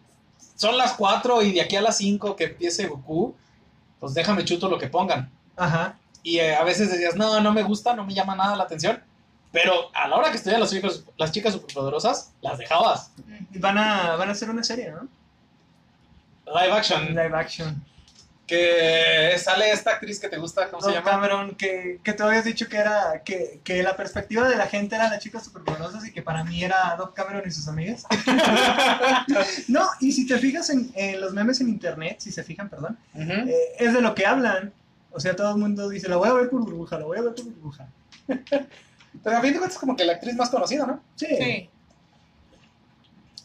son 0.64 0.78
las 0.78 0.94
4 0.94 1.42
y 1.42 1.52
de 1.52 1.62
aquí 1.62 1.76
a 1.76 1.82
las 1.82 1.98
5 1.98 2.38
que 2.38 2.46
empiece 2.46 2.88
Goku, 2.88 3.36
pues 4.00 4.14
déjame 4.14 4.46
chuto 4.46 4.70
lo 4.70 4.78
que 4.78 4.88
pongan. 4.88 5.30
Ajá. 5.58 5.98
Y 6.24 6.40
eh, 6.40 6.56
a 6.56 6.64
veces 6.64 6.90
decías, 6.90 7.18
no, 7.18 7.42
no 7.42 7.52
me 7.52 7.64
gusta, 7.64 7.94
no 7.94 8.06
me 8.06 8.14
llama 8.14 8.34
nada 8.34 8.56
la 8.56 8.64
atención. 8.64 9.04
Pero 9.52 9.74
a 9.94 10.08
la 10.08 10.16
hora 10.16 10.32
que 10.32 10.38
estudian 10.38 10.62
los 10.62 10.72
chicos, 10.72 11.04
las 11.18 11.34
chicas 11.34 11.52
superpoderosas, 11.54 12.32
las 12.40 12.58
dejabas. 12.58 13.12
Y 13.52 13.60
Van 13.60 13.78
a, 13.78 14.16
van 14.16 14.30
a 14.30 14.32
hacer 14.32 14.50
una 14.50 14.64
serie, 14.64 14.90
¿no? 14.92 15.10
Live 16.46 16.72
action. 16.72 17.10
Live 17.10 17.36
action. 17.36 17.86
Que 18.46 19.36
sale 19.38 19.72
esta 19.72 19.92
actriz 19.92 20.20
que 20.20 20.28
te 20.28 20.38
gusta, 20.38 20.70
¿cómo 20.70 20.82
se 20.82 20.90
Dove 20.90 21.00
llama? 21.00 21.12
Cameron, 21.12 21.56
que, 21.56 22.02
que 22.04 22.12
tú 22.14 22.24
habías 22.24 22.44
dicho 22.44 22.68
que 22.68 22.78
era 22.78 23.22
que, 23.24 23.62
que 23.64 23.82
la 23.82 23.96
perspectiva 23.96 24.50
de 24.50 24.58
la 24.58 24.68
gente 24.68 24.96
era 24.96 25.10
las 25.10 25.20
chicas 25.24 25.46
superpoderosas 25.46 26.06
y 26.06 26.12
que 26.12 26.22
para 26.22 26.44
mí 26.44 26.62
era 26.62 26.94
Doc 26.98 27.14
Cameron 27.16 27.44
y 27.46 27.52
sus 27.52 27.68
amigas. 27.68 28.06
No, 29.68 29.88
y 30.00 30.12
si 30.12 30.28
te 30.28 30.38
fijas 30.38 30.70
en, 30.70 30.92
en 30.96 31.22
los 31.22 31.34
memes 31.34 31.62
en 31.62 31.70
internet, 31.70 32.18
si 32.20 32.32
se 32.32 32.44
fijan, 32.44 32.70
perdón, 32.70 32.98
eh, 33.16 33.76
es 33.80 33.94
de 33.94 34.02
lo 34.02 34.14
que 34.14 34.26
hablan. 34.26 34.74
O 35.12 35.20
sea, 35.20 35.36
todo 35.36 35.52
el 35.52 35.58
mundo 35.58 35.88
dice, 35.90 36.10
la 36.10 36.18
voy 36.18 36.28
a 36.30 36.34
ver 36.34 36.50
por 36.50 36.62
burbuja, 36.62 36.98
la 37.00 37.06
voy 37.06 37.18
a 37.18 37.22
ver 37.22 37.36
por 37.36 37.46
burbuja. 37.46 37.88
Pero 39.24 39.38
a 39.38 39.42
fin 39.42 39.54
de 39.54 39.60
cuentas 39.60 39.74
es 39.74 39.80
como 39.80 39.96
que 39.96 40.04
la 40.06 40.14
actriz 40.14 40.36
más 40.36 40.50
conocida, 40.50 40.86
¿no? 40.86 41.02
Sí. 41.16 41.28
Sí. 41.38 41.70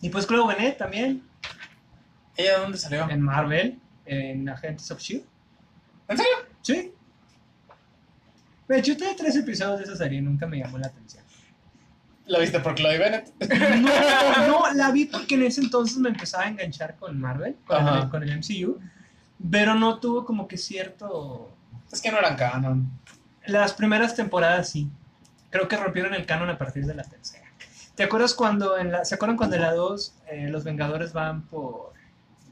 Y 0.00 0.08
pues 0.10 0.26
Chloe 0.26 0.46
Bennett 0.54 0.78
también, 0.78 1.22
¿Ella 2.36 2.54
de 2.54 2.58
dónde 2.60 2.78
salió? 2.78 3.08
en 3.10 3.20
Marvel, 3.20 3.78
en 4.08 4.48
Agents 4.48 4.90
of 4.90 4.98
S.H.I.E.L.D. 4.98 5.26
¿En 6.08 6.16
serio? 6.16 6.32
Sí. 6.62 6.92
Me 8.66 8.82
chuté 8.82 9.14
tres 9.16 9.36
episodios 9.36 9.78
de 9.78 9.84
esa 9.84 9.96
serie, 9.96 10.20
nunca 10.20 10.46
me 10.46 10.58
llamó 10.58 10.78
la 10.78 10.88
atención. 10.88 11.24
¿La 12.26 12.38
viste 12.38 12.60
por 12.60 12.74
Chloe 12.74 12.98
Bennett? 12.98 13.32
No, 13.80 14.46
no, 14.46 14.74
la 14.74 14.90
vi 14.90 15.06
porque 15.06 15.34
en 15.34 15.44
ese 15.44 15.62
entonces 15.62 15.96
me 15.96 16.10
empezaba 16.10 16.44
a 16.44 16.48
enganchar 16.48 16.96
con 16.96 17.18
Marvel, 17.18 17.56
con, 17.66 17.76
Ajá. 17.76 18.02
el, 18.02 18.08
con 18.10 18.22
el 18.22 18.38
MCU, 18.38 18.78
pero 19.50 19.74
no 19.74 19.98
tuvo 19.98 20.24
como 20.24 20.46
que 20.46 20.58
cierto... 20.58 21.50
Es 21.90 22.02
que 22.02 22.10
no 22.10 22.18
eran 22.18 22.36
canon. 22.36 22.90
Las 23.46 23.72
primeras 23.72 24.14
temporadas 24.14 24.68
sí. 24.68 24.90
Creo 25.50 25.66
que 25.68 25.78
rompieron 25.78 26.12
el 26.12 26.26
canon 26.26 26.50
a 26.50 26.58
partir 26.58 26.84
de 26.84 26.94
la 26.94 27.02
tercera. 27.02 27.46
¿Te 27.94 28.04
acuerdas 28.04 28.34
cuando 28.34 28.76
en 28.76 28.92
la... 28.92 29.06
¿Se 29.06 29.14
acuerdan 29.14 29.38
cuando 29.38 29.56
en 29.56 29.62
la 29.62 29.72
2 29.72 30.14
eh, 30.30 30.48
los 30.50 30.64
Vengadores 30.64 31.14
van 31.14 31.42
por, 31.46 31.94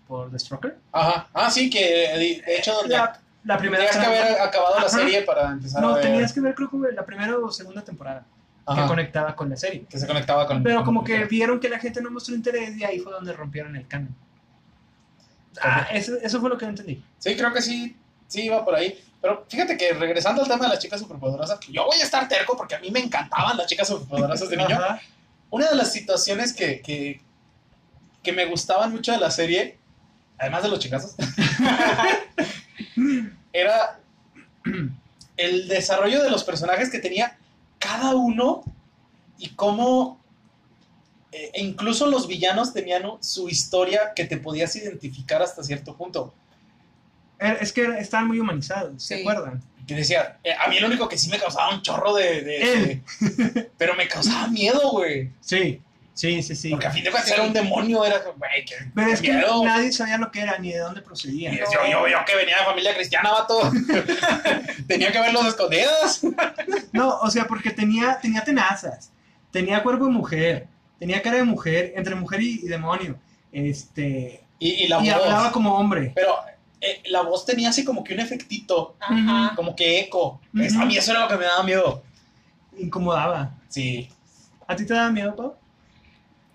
por 0.06 0.30
The 0.30 0.38
Stroker? 0.38 0.78
Ajá. 0.92 1.28
Ah, 1.34 1.50
sí, 1.50 1.68
que 1.70 1.80
de 1.84 2.42
de 2.46 2.56
hecho 2.58 2.72
La, 2.86 3.20
la 3.44 3.58
primera 3.58 3.84
tenías 3.86 3.96
que 3.98 4.06
haber 4.06 4.40
acabado 4.40 4.78
la 4.80 4.88
serie 4.88 5.22
para 5.22 5.50
empezar 5.52 5.82
a 5.82 5.86
No, 5.86 5.96
tenías 5.96 6.32
que 6.32 6.40
ver 6.40 6.54
creo 6.54 6.70
que 6.70 6.76
la 6.94 7.04
primera 7.04 7.36
o 7.38 7.50
segunda 7.50 7.82
temporada 7.82 8.24
Ajá, 8.64 8.82
que 8.82 8.88
conectaba 8.88 9.36
con 9.36 9.48
la 9.48 9.56
serie. 9.56 9.84
que 9.88 9.98
se 9.98 10.06
conectaba 10.06 10.46
con. 10.46 10.62
Pero 10.62 10.76
con- 10.78 10.86
como 10.86 11.04
que 11.04 11.24
vieron 11.26 11.60
que 11.60 11.68
la 11.68 11.78
gente 11.78 12.00
no 12.02 12.10
mostró 12.10 12.34
interés 12.34 12.76
y 12.76 12.84
ahí 12.84 12.98
fue 12.98 13.12
donde 13.12 13.32
rompieron 13.32 13.76
el 13.76 13.86
canon. 13.86 14.14
Ah, 15.62 15.86
eso, 15.92 16.12
eso 16.22 16.40
fue 16.40 16.50
lo 16.50 16.58
que 16.58 16.66
no 16.66 16.70
entendí. 16.70 17.02
Sí, 17.18 17.36
creo 17.36 17.52
que 17.52 17.62
sí. 17.62 17.96
Sí, 18.28 18.42
iba 18.42 18.64
por 18.64 18.74
ahí. 18.74 19.00
Pero 19.22 19.46
fíjate 19.48 19.76
que 19.76 19.92
regresando 19.94 20.42
al 20.42 20.48
tema 20.48 20.64
de 20.64 20.70
las 20.70 20.78
chicas 20.80 21.00
superpoderosas, 21.00 21.58
yo 21.70 21.84
voy 21.86 21.96
a 21.98 22.02
estar 22.02 22.28
terco 22.28 22.56
porque 22.56 22.74
a 22.74 22.78
mí 22.80 22.90
me 22.90 23.00
encantaban 23.00 23.56
las 23.56 23.66
chicas 23.66 23.88
superpoderosas 23.88 24.48
de 24.50 24.56
niño. 24.56 24.78
Una 25.50 25.68
de 25.68 25.76
las 25.76 25.92
situaciones 25.92 26.52
que, 26.52 26.82
que, 26.82 27.20
que 28.22 28.32
me 28.32 28.44
gustaban 28.46 28.90
mucho 28.92 29.12
de 29.12 29.18
la 29.18 29.30
serie, 29.30 29.78
además 30.38 30.62
de 30.62 30.68
los 30.68 30.78
chicazos, 30.78 31.14
era 33.52 33.98
el 35.36 35.68
desarrollo 35.68 36.22
de 36.22 36.30
los 36.30 36.44
personajes 36.44 36.90
que 36.90 36.98
tenía 36.98 37.36
cada 37.78 38.14
uno 38.14 38.62
y 39.38 39.50
cómo 39.50 40.20
eh, 41.32 41.50
e 41.54 41.62
incluso 41.62 42.06
los 42.06 42.26
villanos 42.26 42.72
tenían 42.72 43.02
su 43.20 43.48
historia 43.48 44.12
que 44.14 44.24
te 44.24 44.36
podías 44.38 44.74
identificar 44.76 45.42
hasta 45.42 45.62
cierto 45.62 45.94
punto. 45.96 46.34
Era- 47.38 47.54
Es 47.54 47.72
que 47.72 47.84
estaban 47.98 48.28
muy 48.28 48.40
humanizados, 48.40 49.02
¿se 49.02 49.16
Sí. 49.16 49.20
acuerdan? 49.22 49.62
Que 49.86 49.94
decía, 49.94 50.38
eh, 50.42 50.52
a 50.58 50.68
mí 50.68 50.80
lo 50.80 50.88
único 50.88 51.08
que 51.08 51.18
sí 51.18 51.28
me 51.28 51.38
causaba 51.38 51.72
un 51.74 51.82
chorro 51.82 52.14
de... 52.14 52.40
de- 52.42 53.02
pero 53.78 53.94
me 53.94 54.08
causaba 54.08 54.48
miedo, 54.48 54.90
güey. 54.90 55.30
Sí, 55.40 55.80
sí, 56.16 56.42
sí, 56.42 56.56
sí. 56.56 56.70
Porque 56.70 56.86
a 56.88 56.90
fin 56.90 57.04
de 57.04 57.10
cuentas 57.12 57.30
era 57.30 57.42
un 57.44 57.52
demonio, 57.52 58.04
era, 58.04 58.18
güey, 58.36 58.64
qué, 58.64 58.74
Pero 58.92 59.12
es 59.12 59.20
que 59.22 59.32
miedo. 59.32 59.64
nadie 59.64 59.92
sabía 59.92 60.18
lo 60.18 60.32
que 60.32 60.40
era 60.40 60.58
ni 60.58 60.72
de 60.72 60.78
dónde 60.78 61.00
procedía. 61.02 61.52
Y 61.52 61.58
yo, 61.58 61.64
yo, 61.88 62.08
yo 62.08 62.16
que 62.26 62.34
venía 62.34 62.58
de 62.58 62.64
familia 62.64 62.94
cristiana, 62.94 63.30
vato. 63.30 63.70
Tenía 64.88 65.12
que 65.12 65.20
verlos 65.20 65.46
escondidos. 65.46 66.22
No, 66.92 67.18
o 67.20 67.30
sea, 67.30 67.46
porque 67.46 67.70
tenía, 67.70 68.18
tenía 68.20 68.42
tenazas, 68.42 69.12
tenía 69.50 69.82
cuerpo 69.82 70.06
de 70.06 70.10
mujer, 70.12 70.66
tenía 70.98 71.20
cara 71.22 71.36
de 71.36 71.44
mujer, 71.44 71.92
entre 71.96 72.14
mujer 72.14 72.40
y, 72.42 72.60
y 72.64 72.66
demonio. 72.68 73.18
Este, 73.52 74.42
Y, 74.58 74.70
y 74.84 74.88
la 74.88 74.98
y 75.04 75.10
voz. 75.10 75.22
hablaba 75.22 75.52
como 75.52 75.76
hombre. 75.76 76.12
Pero 76.14 76.34
eh, 76.80 77.02
la 77.06 77.22
voz 77.22 77.44
tenía 77.46 77.68
así 77.70 77.84
como 77.84 78.02
que 78.04 78.14
un 78.14 78.20
efectito, 78.20 78.96
Ajá. 79.00 79.52
como 79.56 79.74
que 79.76 80.00
eco. 80.00 80.40
Ujú. 80.54 80.62
Es- 80.62 80.76
A 80.76 80.84
mí 80.84 80.96
eso 80.96 81.10
era 81.12 81.20
lo 81.20 81.28
que 81.28 81.36
me 81.36 81.44
daba 81.44 81.62
miedo. 81.62 82.02
Incomodaba. 82.78 83.54
Sí. 83.68 84.08
¿A 84.66 84.76
ti 84.76 84.84
te 84.86 84.94
daba 84.94 85.10
miedo, 85.10 85.34
Pau? 85.34 85.54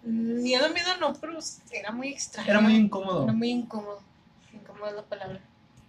Miedo, 0.03 0.69
miedo 0.73 0.89
no, 0.99 1.13
pero 1.13 1.37
era 1.71 1.91
muy 1.91 2.09
extraño. 2.09 2.49
Era 2.49 2.59
muy 2.61 2.75
incómodo. 2.75 3.23
Era 3.23 3.33
muy 3.33 3.49
incómodo. 3.49 4.01
Incómodo 4.53 4.87
es 4.87 4.95
la 4.95 5.03
palabra. 5.03 5.39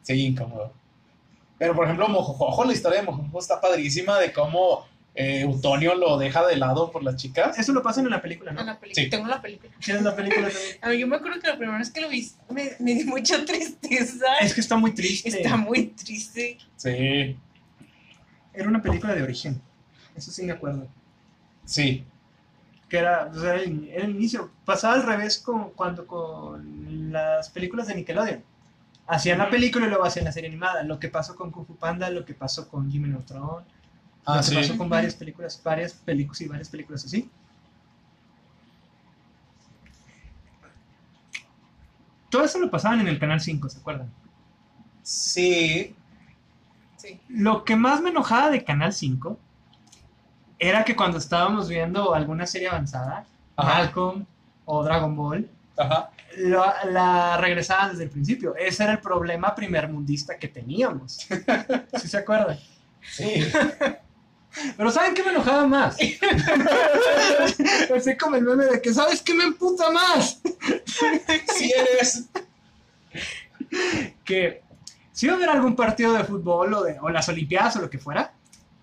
Sí, 0.02 0.26
incómodo. 0.26 0.72
Pero 1.58 1.74
por 1.74 1.84
ejemplo, 1.84 2.08
Mojojojo, 2.08 2.64
la 2.64 2.72
historia 2.72 3.00
de 3.00 3.06
Mojojojo 3.06 3.38
está 3.38 3.60
padrísima 3.60 4.18
de 4.18 4.32
cómo 4.32 4.84
eh, 5.14 5.44
Utonio 5.46 5.94
lo 5.94 6.18
deja 6.18 6.44
de 6.46 6.56
lado 6.56 6.90
por 6.90 7.02
las 7.02 7.16
chicas. 7.16 7.58
Eso 7.58 7.72
lo 7.72 7.82
pasan 7.82 8.04
en 8.04 8.10
la 8.10 8.20
película, 8.20 8.50
En 8.50 8.56
¿no? 8.56 8.64
la 8.64 8.78
película. 8.78 9.04
Sí. 9.04 9.10
Tengo 9.10 9.26
la 9.28 9.40
película. 9.40 9.72
¿Tienes 9.82 10.02
la 10.02 10.16
película 10.16 10.48
también? 10.48 10.78
A 10.82 10.88
mí, 10.88 10.98
yo 10.98 11.06
me 11.06 11.16
acuerdo 11.16 11.40
que 11.40 11.46
la 11.48 11.56
primera 11.56 11.78
vez 11.78 11.90
que 11.90 12.00
lo 12.00 12.08
vi 12.08 12.30
me, 12.50 12.72
me 12.80 12.94
dio 12.94 13.06
mucha 13.06 13.44
tristeza. 13.44 14.26
Es 14.40 14.52
que 14.54 14.60
está 14.60 14.76
muy 14.76 14.92
triste. 14.92 15.28
Está 15.28 15.56
muy 15.56 15.86
triste. 15.88 16.58
Sí, 16.76 17.36
Era 18.52 18.68
una 18.68 18.82
película 18.82 19.14
de 19.14 19.22
origen. 19.22 19.60
Eso 20.16 20.30
sí 20.30 20.42
me 20.42 20.52
acuerdo. 20.52 20.86
sí. 21.64 22.04
Que 22.92 22.98
era, 22.98 23.30
o 23.34 23.40
sea, 23.40 23.54
el, 23.54 24.10
inicio. 24.10 24.50
Pasaba 24.66 24.92
al 24.92 25.04
revés 25.04 25.38
con, 25.38 25.70
cuando 25.70 26.06
con 26.06 27.10
las 27.10 27.48
películas 27.48 27.86
de 27.86 27.94
Nickelodeon. 27.94 28.44
Hacían 29.06 29.38
la 29.38 29.48
película 29.48 29.86
y 29.86 29.88
luego 29.88 30.04
hacían 30.04 30.26
la 30.26 30.32
serie 30.32 30.50
animada. 30.50 30.82
Lo 30.82 30.98
que 30.98 31.08
pasó 31.08 31.34
con 31.34 31.50
Kung 31.50 31.66
Fu 31.66 31.74
Panda, 31.76 32.10
lo 32.10 32.26
que 32.26 32.34
pasó 32.34 32.68
con 32.68 32.90
Jimmy 32.90 33.08
Neutron, 33.08 33.40
lo 33.40 33.64
Ah, 34.26 34.36
que 34.40 34.42
sí. 34.42 34.54
pasó 34.56 34.76
con 34.76 34.90
varias 34.90 35.14
películas, 35.14 35.58
varias 35.64 35.94
películas 35.94 36.42
y 36.42 36.48
varias 36.48 36.68
películas 36.68 37.02
así. 37.06 37.30
Todo 42.28 42.44
eso 42.44 42.58
lo 42.58 42.70
pasaban 42.70 43.00
en 43.00 43.08
el 43.08 43.18
Canal 43.18 43.40
5, 43.40 43.70
¿se 43.70 43.78
acuerdan? 43.78 44.10
Sí. 45.02 45.96
Sí. 46.98 47.18
Lo 47.30 47.64
que 47.64 47.74
más 47.74 48.02
me 48.02 48.10
enojaba 48.10 48.50
de 48.50 48.62
Canal 48.64 48.92
5 48.92 49.38
era 50.62 50.84
que 50.84 50.94
cuando 50.94 51.18
estábamos 51.18 51.68
viendo 51.68 52.14
alguna 52.14 52.46
serie 52.46 52.68
avanzada, 52.68 53.26
Ajá. 53.56 53.78
Malcolm 53.80 54.24
o 54.64 54.84
Dragon 54.84 55.16
Ball, 55.16 55.50
Ajá. 55.76 56.10
la, 56.36 56.84
la 56.84 57.36
regresaban 57.36 57.90
desde 57.90 58.04
el 58.04 58.10
principio. 58.10 58.54
Ese 58.54 58.84
era 58.84 58.92
el 58.92 59.00
problema 59.00 59.56
primermundista 59.56 60.38
que 60.38 60.46
teníamos. 60.46 61.26
¿Sí 62.00 62.08
se 62.08 62.16
acuerdan? 62.16 62.60
Sí. 63.00 63.44
Pero 64.76 64.90
¿saben 64.92 65.14
qué 65.14 65.24
me 65.24 65.30
enojaba 65.30 65.66
más? 65.66 65.96
Así 67.96 68.16
como 68.16 68.36
el 68.36 68.44
meme 68.44 68.66
de 68.66 68.80
que 68.80 68.94
¿sabes 68.94 69.20
qué 69.20 69.34
me 69.34 69.44
emputa 69.44 69.90
más? 69.90 70.40
Sí 71.56 71.72
eres. 71.74 72.26
Que 74.24 74.62
si 75.10 75.26
iba 75.26 75.34
a 75.34 75.38
haber 75.38 75.50
algún 75.50 75.74
partido 75.74 76.12
de 76.12 76.22
fútbol 76.22 76.72
o, 76.74 76.82
de, 76.84 77.00
o 77.00 77.08
las 77.08 77.28
olimpiadas 77.28 77.74
o 77.76 77.80
lo 77.80 77.90
que 77.90 77.98
fuera, 77.98 78.32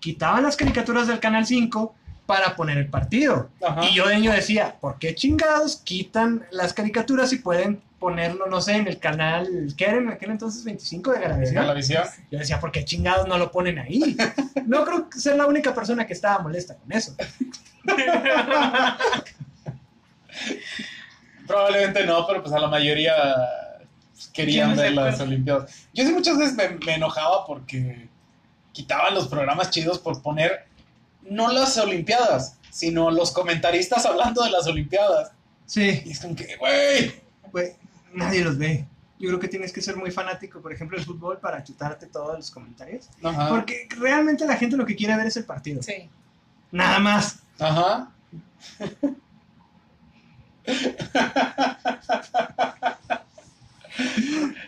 quitaban 0.00 0.42
las 0.42 0.56
caricaturas 0.56 1.06
del 1.06 1.20
Canal 1.20 1.46
5 1.46 1.94
para 2.26 2.56
poner 2.56 2.78
el 2.78 2.88
partido. 2.88 3.50
Ajá. 3.62 3.84
Y 3.84 3.94
yo 3.94 4.06
de 4.06 4.16
niño 4.16 4.32
decía, 4.32 4.76
¿por 4.80 4.98
qué 4.98 5.14
chingados 5.14 5.76
quitan 5.76 6.46
las 6.50 6.74
caricaturas 6.74 7.32
y 7.32 7.38
pueden 7.38 7.82
ponerlo, 8.00 8.46
no 8.46 8.60
sé, 8.60 8.76
en 8.76 8.88
el 8.88 8.98
canal, 8.98 9.46
¿qué 9.76 9.84
era 9.84 9.98
en 9.98 10.08
aquel 10.08 10.30
entonces? 10.30 10.64
25 10.64 11.12
de 11.12 11.20
Galavisión? 11.20 11.66
la 11.66 11.74
visión. 11.74 12.02
Yo 12.30 12.38
decía, 12.38 12.58
¿por 12.58 12.72
qué 12.72 12.84
chingados 12.84 13.28
no 13.28 13.36
lo 13.36 13.52
ponen 13.52 13.78
ahí? 13.78 14.16
No 14.66 14.84
creo 14.84 15.08
sea 15.16 15.34
la 15.34 15.46
única 15.46 15.74
persona 15.74 16.06
que 16.06 16.12
estaba 16.12 16.42
molesta 16.42 16.76
con 16.76 16.92
eso. 16.92 17.16
Probablemente 21.46 22.06
no, 22.06 22.26
pero 22.26 22.42
pues 22.42 22.54
a 22.54 22.60
la 22.60 22.68
mayoría 22.68 23.14
querían 24.32 24.76
ver 24.76 24.92
las. 24.92 25.20
Olimpiadas. 25.20 25.88
Yo 25.92 26.06
sí 26.06 26.12
muchas 26.12 26.38
veces 26.38 26.54
me, 26.54 26.68
me 26.86 26.94
enojaba 26.94 27.44
porque 27.44 28.08
quitaban 28.72 29.14
los 29.14 29.28
programas 29.28 29.70
chidos 29.70 29.98
por 29.98 30.22
poner 30.22 30.66
no 31.22 31.52
las 31.52 31.76
Olimpiadas, 31.78 32.56
sino 32.70 33.10
los 33.10 33.32
comentaristas 33.32 34.06
hablando 34.06 34.42
de 34.42 34.50
las 34.50 34.66
Olimpiadas. 34.66 35.32
Sí, 35.66 36.02
Y 36.04 36.10
es 36.10 36.20
como 36.20 36.34
que, 36.34 36.56
güey. 36.56 37.14
güey, 37.52 37.72
nadie 38.12 38.42
los 38.42 38.58
ve. 38.58 38.86
Yo 39.18 39.28
creo 39.28 39.38
que 39.38 39.48
tienes 39.48 39.72
que 39.72 39.82
ser 39.82 39.96
muy 39.96 40.10
fanático, 40.10 40.60
por 40.60 40.72
ejemplo, 40.72 40.96
del 40.96 41.06
fútbol 41.06 41.38
para 41.38 41.62
chutarte 41.62 42.06
todos 42.06 42.36
los 42.36 42.50
comentarios. 42.50 43.08
Ajá. 43.22 43.50
Porque 43.50 43.86
realmente 43.98 44.46
la 44.46 44.56
gente 44.56 44.76
lo 44.76 44.86
que 44.86 44.96
quiere 44.96 45.14
ver 45.16 45.26
es 45.26 45.36
el 45.36 45.44
partido. 45.44 45.82
Sí. 45.82 46.08
Nada 46.72 46.98
más. 46.98 47.40
Ajá. 47.58 48.10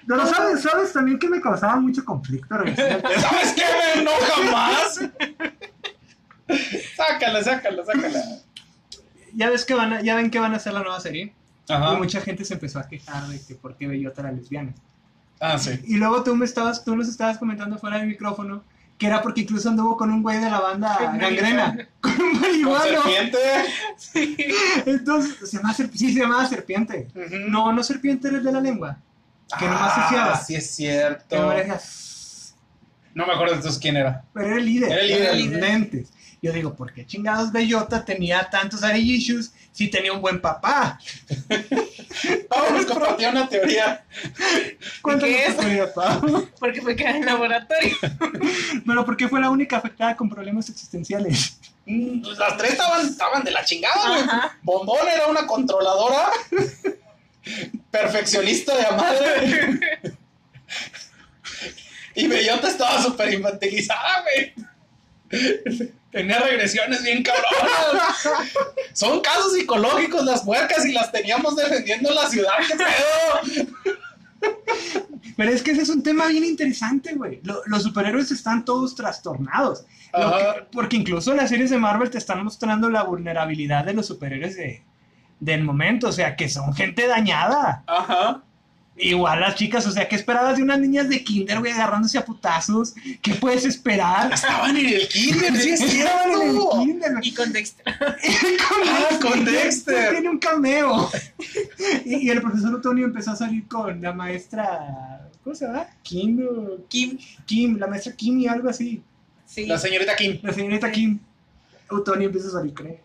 Pero 0.06 0.26
sabes, 0.26 0.62
sabes 0.62 0.92
también 0.92 1.18
que 1.18 1.28
me 1.28 1.40
causaba 1.40 1.76
mucho 1.76 2.04
conflicto. 2.04 2.54
¿Sabes 2.76 3.54
qué 3.54 3.62
me 3.96 4.02
enoja 4.02 4.52
más? 4.52 5.00
sácala, 6.96 7.42
sácala, 7.42 7.84
sácala. 7.84 8.22
ya 9.34 9.50
ves 9.50 9.64
que 9.64 9.74
van 9.74 9.92
a- 9.94 10.02
ya 10.02 10.14
ven 10.16 10.30
que 10.30 10.38
van 10.38 10.52
a 10.52 10.56
hacer 10.56 10.72
la 10.74 10.80
nueva 10.80 11.00
serie. 11.00 11.32
Y 11.68 11.96
mucha 11.96 12.20
gente 12.20 12.44
se 12.44 12.54
empezó 12.54 12.78
a 12.80 12.88
quejar 12.88 13.24
de 13.28 13.40
que 13.40 13.54
por 13.54 13.76
qué 13.76 13.86
Bellota 13.86 14.20
era 14.22 14.32
lesbiana. 14.32 14.74
Ah, 15.40 15.58
sí. 15.58 15.80
Y 15.86 15.96
luego 15.96 16.22
tú 16.22 16.34
me 16.36 16.44
estabas, 16.44 16.84
tú 16.84 16.94
nos 16.96 17.08
estabas 17.08 17.38
comentando 17.38 17.78
fuera 17.78 17.98
del 17.98 18.08
micrófono 18.08 18.62
que 18.98 19.06
era 19.06 19.20
porque 19.22 19.40
incluso 19.40 19.68
anduvo 19.68 19.96
con 19.96 20.10
un 20.12 20.22
güey 20.22 20.38
de 20.38 20.48
la 20.50 20.60
banda 20.60 20.96
Gangrena. 21.18 21.88
Con 22.00 22.12
un 22.12 22.18
Con 22.32 22.40
marihuano. 22.40 23.02
serpiente. 23.02 23.38
Entonces, 24.86 25.50
se 25.50 25.56
llama 25.56 25.74
serp- 25.74 25.92
sí, 25.94 26.12
se 26.12 26.20
llamaba 26.20 26.46
serpiente. 26.46 27.08
No, 27.48 27.72
no 27.72 27.82
serpiente 27.82 28.28
era 28.28 28.36
el 28.38 28.44
de 28.44 28.52
la 28.52 28.60
lengua. 28.60 28.98
Que 29.58 29.64
nomás 29.66 29.92
ah, 29.96 30.06
hacía- 30.06 30.36
sí 30.44 30.54
es 30.54 30.64
Que 30.64 30.70
cierto. 30.74 31.50
decía, 31.50 31.78
No 33.14 33.26
me 33.26 33.32
acuerdo 33.34 33.54
entonces 33.54 33.80
quién 33.80 33.96
era. 33.96 34.24
Pero 34.32 34.46
era 34.46 34.56
el 34.56 34.64
líder. 34.64 34.92
Era 34.92 35.00
el 35.02 35.08
líder. 35.08 35.30
de 35.34 35.44
los 35.50 35.60
lentes. 35.60 36.08
Yo 36.40 36.52
digo, 36.52 36.74
¿por 36.74 36.92
qué 36.92 37.06
chingados 37.06 37.52
Bellota 37.52 38.04
tenía 38.04 38.48
tantos 38.50 38.80
daddy 38.80 38.98
issues 39.14 39.52
si 39.70 39.88
tenía 39.88 40.12
un 40.12 40.20
buen 40.20 40.40
papá? 40.40 40.98
Nos 42.72 42.86
compartió 42.86 43.30
una 43.30 43.48
teoría. 43.48 44.04
Cuéntanos 45.02 45.34
¿Qué 45.36 45.46
es? 45.46 45.56
teoría, 45.56 45.92
Pau. 45.94 46.48
Porque 46.58 46.80
fue 46.82 46.96
que 46.96 47.04
era 47.04 47.16
en 47.16 47.26
laboratorio. 47.26 47.94
Pero 48.86 49.04
¿por 49.04 49.16
qué 49.16 49.28
fue 49.28 49.40
la 49.40 49.50
única 49.50 49.76
afectada 49.76 50.16
con 50.16 50.28
problemas 50.28 50.68
existenciales? 50.68 51.58
Pues 51.84 52.38
Las 52.38 52.56
tres 52.56 52.72
estaban, 52.72 53.06
estaban 53.06 53.44
de 53.44 53.50
la 53.52 53.64
chingada, 53.64 54.08
güey. 54.08 54.24
Bombón 54.62 55.06
era 55.14 55.26
una 55.28 55.46
controladora. 55.46 56.28
Perfeccionista 57.90 58.76
de 58.76 58.96
madre. 58.96 59.80
y 62.14 62.26
Bellota 62.28 62.68
estaba 62.68 63.02
súper 63.02 63.32
infantilizada, 63.34 64.22
güey. 64.22 64.52
Tenía 66.10 66.38
regresiones 66.40 67.02
bien 67.02 67.22
cabronas. 67.22 68.28
Son 68.92 69.20
casos 69.22 69.54
psicológicos 69.54 70.24
las 70.24 70.42
puercas 70.42 70.84
y 70.84 70.92
las 70.92 71.10
teníamos 71.10 71.56
defendiendo 71.56 72.12
la 72.12 72.28
ciudad. 72.28 72.52
¿Qué 72.68 72.76
pedo? 72.76 73.66
Pero 75.36 75.50
es 75.50 75.62
que 75.62 75.70
ese 75.70 75.82
es 75.82 75.88
un 75.88 76.02
tema 76.02 76.26
bien 76.26 76.44
interesante, 76.44 77.14
güey. 77.14 77.40
Lo- 77.44 77.62
los 77.66 77.82
superhéroes 77.82 78.30
están 78.30 78.64
todos 78.64 78.94
trastornados. 78.94 79.84
Que- 80.12 80.66
porque 80.72 80.96
incluso 80.96 81.32
las 81.32 81.48
series 81.48 81.70
de 81.70 81.78
Marvel 81.78 82.10
te 82.10 82.18
están 82.18 82.44
mostrando 82.44 82.90
la 82.90 83.04
vulnerabilidad 83.04 83.84
de 83.86 83.94
los 83.94 84.06
superhéroes 84.06 84.56
de, 84.56 84.82
del 85.42 85.64
momento. 85.64 86.08
O 86.08 86.12
sea, 86.12 86.36
que 86.36 86.48
son 86.48 86.72
gente 86.74 87.06
dañada. 87.06 87.82
Ajá. 87.86 88.42
Igual 88.96 89.40
las 89.40 89.54
chicas, 89.54 89.86
o 89.86 89.90
sea, 89.90 90.06
¿qué 90.06 90.16
esperabas 90.16 90.58
de 90.58 90.62
unas 90.62 90.78
niñas 90.78 91.08
de 91.08 91.24
kinder, 91.24 91.58
güey, 91.60 91.72
agarrándose 91.72 92.18
a 92.18 92.24
putazos? 92.24 92.94
¿Qué 93.22 93.34
puedes 93.34 93.64
esperar? 93.64 94.30
Estaban 94.32 94.76
en 94.76 94.86
el 94.86 95.08
kinder, 95.08 95.56
sí 95.56 95.70
es 95.70 95.80
Estaban 95.80 96.42
en 96.42 96.56
el 96.56 96.62
kinder, 96.70 97.12
güey. 97.12 97.28
Y 97.28 97.34
con 97.34 97.52
Dexter. 97.52 97.84
Ah, 98.84 99.18
con 99.20 99.44
Dexter. 99.44 100.10
Tiene 100.10 100.28
un 100.28 100.38
cameo. 100.38 101.10
y, 102.04 102.26
y 102.26 102.30
el 102.30 102.42
profesor 102.42 102.74
Otonio 102.74 103.06
empezó 103.06 103.32
a 103.32 103.36
salir 103.36 103.66
con 103.66 104.00
la 104.00 104.12
maestra. 104.12 105.28
¿Cómo 105.42 105.56
se 105.56 105.66
llama? 105.66 105.86
Kim. 106.02 106.40
Kim. 106.88 107.18
Kim, 107.46 107.78
la 107.78 107.86
maestra 107.86 108.12
Kim 108.12 108.38
y 108.40 108.46
algo 108.46 108.68
así. 108.68 109.02
Sí. 109.46 109.66
La 109.66 109.78
señorita 109.78 110.14
Kim. 110.14 110.38
La 110.42 110.52
señorita 110.52 110.92
Kim. 110.92 111.18
Otonio 111.90 112.26
empieza 112.26 112.48
a 112.48 112.52
salir 112.52 112.74
con 112.74 112.86
él. 112.86 112.98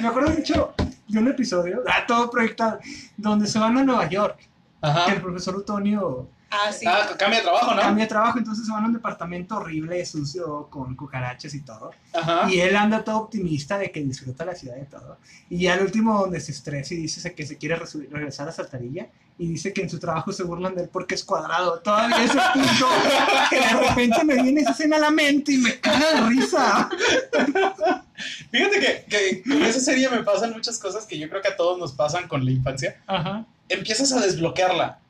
Me 0.00 0.08
acuerdo 0.08 0.30
mucho 0.30 0.74
de 1.08 1.18
un 1.18 1.28
episodio, 1.28 1.82
ah, 1.86 2.04
todo 2.06 2.30
proyectado, 2.30 2.78
donde 3.16 3.46
se 3.46 3.58
van 3.58 3.76
a 3.76 3.84
Nueva 3.84 4.08
York. 4.08 4.38
Que 4.38 4.90
el 4.90 4.96
Ajá. 4.96 5.22
profesor 5.22 5.56
Otonio 5.56 6.28
Ah, 6.54 6.72
sí. 6.72 6.86
Ah, 6.88 7.08
cambia 7.18 7.38
de 7.40 7.44
trabajo, 7.44 7.74
¿no? 7.74 7.80
cambia 7.80 8.04
de 8.04 8.08
trabajo, 8.08 8.38
entonces 8.38 8.66
se 8.66 8.72
van 8.72 8.84
a 8.84 8.86
un 8.86 8.92
departamento 8.92 9.56
horrible, 9.56 10.04
sucio, 10.06 10.68
con 10.70 10.94
cucarachas 10.94 11.52
y 11.54 11.62
todo. 11.62 11.90
Ajá. 12.12 12.48
Y 12.48 12.60
él 12.60 12.76
anda 12.76 13.02
todo 13.02 13.18
optimista 13.18 13.76
de 13.76 13.90
que 13.90 14.00
disfruta 14.00 14.44
la 14.44 14.54
ciudad 14.54 14.76
y 14.80 14.86
todo. 14.86 15.18
Y 15.50 15.62
ya 15.62 15.74
al 15.74 15.82
último 15.82 16.20
donde 16.20 16.40
se 16.40 16.52
estresa 16.52 16.94
y 16.94 16.98
dice 16.98 17.34
que 17.34 17.46
se 17.46 17.58
quiere 17.58 17.76
regresar 17.76 18.48
a 18.48 18.52
Saltarilla 18.52 19.08
y 19.36 19.48
dice 19.48 19.72
que 19.72 19.82
en 19.82 19.90
su 19.90 19.98
trabajo 19.98 20.32
se 20.32 20.44
burlan 20.44 20.74
de 20.74 20.82
él 20.82 20.88
porque 20.92 21.16
es 21.16 21.24
cuadrado. 21.24 21.80
Todavía 21.80 22.22
ese 22.24 22.38
punto 22.52 22.86
que 23.50 23.60
de 23.60 23.88
repente 23.88 24.24
me 24.24 24.40
viene 24.40 24.60
esa 24.60 24.70
escena 24.70 24.96
a 24.96 25.00
la 25.00 25.10
mente 25.10 25.52
y 25.52 25.58
me 25.58 25.80
caga 25.80 26.14
de 26.14 26.28
risa. 26.28 26.88
Fíjate 28.50 28.80
que, 28.80 29.04
que 29.08 29.42
con 29.42 29.62
esa 29.64 29.80
serie 29.80 30.08
me 30.08 30.22
pasan 30.22 30.52
muchas 30.52 30.78
cosas 30.78 31.04
que 31.06 31.18
yo 31.18 31.28
creo 31.28 31.42
que 31.42 31.48
a 31.48 31.56
todos 31.56 31.78
nos 31.78 31.92
pasan 31.92 32.28
con 32.28 32.44
la 32.44 32.52
infancia. 32.52 33.00
Ajá. 33.06 33.44
Empiezas 33.68 34.12
a 34.12 34.20
desbloquearla. 34.20 35.00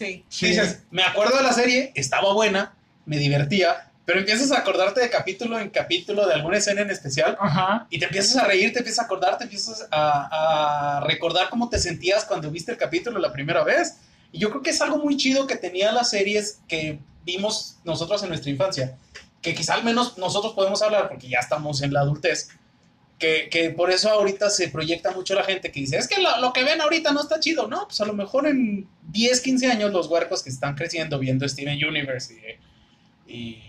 Sí. 0.00 0.24
Dices, 0.46 0.80
me 0.90 1.02
acuerdo 1.02 1.36
de 1.36 1.42
la 1.42 1.52
serie, 1.52 1.92
estaba 1.94 2.32
buena, 2.32 2.72
me 3.04 3.18
divertía, 3.18 3.90
pero 4.06 4.18
empiezas 4.18 4.50
a 4.50 4.58
acordarte 4.58 5.00
de 5.00 5.10
capítulo 5.10 5.58
en 5.58 5.68
capítulo 5.68 6.26
de 6.26 6.34
alguna 6.34 6.56
escena 6.56 6.80
en 6.80 6.90
especial 6.90 7.36
Ajá. 7.38 7.86
y 7.90 7.98
te 7.98 8.06
empiezas 8.06 8.36
a 8.36 8.46
reír, 8.46 8.72
te 8.72 8.78
empiezas 8.78 9.00
a 9.00 9.04
acordar, 9.04 9.36
te 9.36 9.44
empiezas 9.44 9.86
a, 9.90 10.96
a 10.98 11.00
recordar 11.00 11.50
cómo 11.50 11.68
te 11.68 11.78
sentías 11.78 12.24
cuando 12.24 12.50
viste 12.50 12.72
el 12.72 12.78
capítulo 12.78 13.18
la 13.18 13.32
primera 13.32 13.62
vez. 13.62 13.98
Y 14.32 14.38
yo 14.38 14.48
creo 14.50 14.62
que 14.62 14.70
es 14.70 14.80
algo 14.80 14.96
muy 14.98 15.16
chido 15.16 15.46
que 15.46 15.56
tenía 15.56 15.92
las 15.92 16.10
series 16.10 16.60
que 16.66 16.98
vimos 17.24 17.76
nosotros 17.84 18.22
en 18.22 18.30
nuestra 18.30 18.50
infancia. 18.50 18.96
que 19.42 19.54
quizá 19.54 19.74
al 19.74 19.84
menos 19.84 20.18
nosotros 20.18 20.54
podemos 20.54 20.82
hablar 20.82 21.08
porque 21.08 21.28
ya 21.28 21.38
estamos 21.38 21.82
en 21.82 21.92
la 21.92 22.00
adultez, 22.00 22.48
que, 23.20 23.48
que 23.50 23.70
por 23.70 23.90
eso 23.92 24.10
ahorita 24.10 24.50
se 24.50 24.68
proyecta 24.68 25.12
mucho 25.12 25.34
la 25.34 25.44
gente 25.44 25.70
que 25.70 25.80
dice, 25.80 25.98
es 25.98 26.08
que 26.08 26.20
lo, 26.20 26.40
lo 26.40 26.52
que 26.52 26.64
ven 26.64 26.80
ahorita 26.80 27.12
no 27.12 27.20
está 27.20 27.38
chido, 27.38 27.68
¿no? 27.68 27.86
Pues 27.86 28.00
a 28.00 28.06
lo 28.06 28.14
mejor 28.14 28.46
en 28.46 28.88
10, 29.10 29.40
15 29.42 29.70
años 29.70 29.92
los 29.92 30.06
huercos 30.08 30.42
que 30.42 30.48
están 30.48 30.74
creciendo 30.74 31.18
viendo 31.18 31.46
Steven 31.46 31.78
Universe 31.86 32.34
y, 33.26 33.32
y 33.32 33.62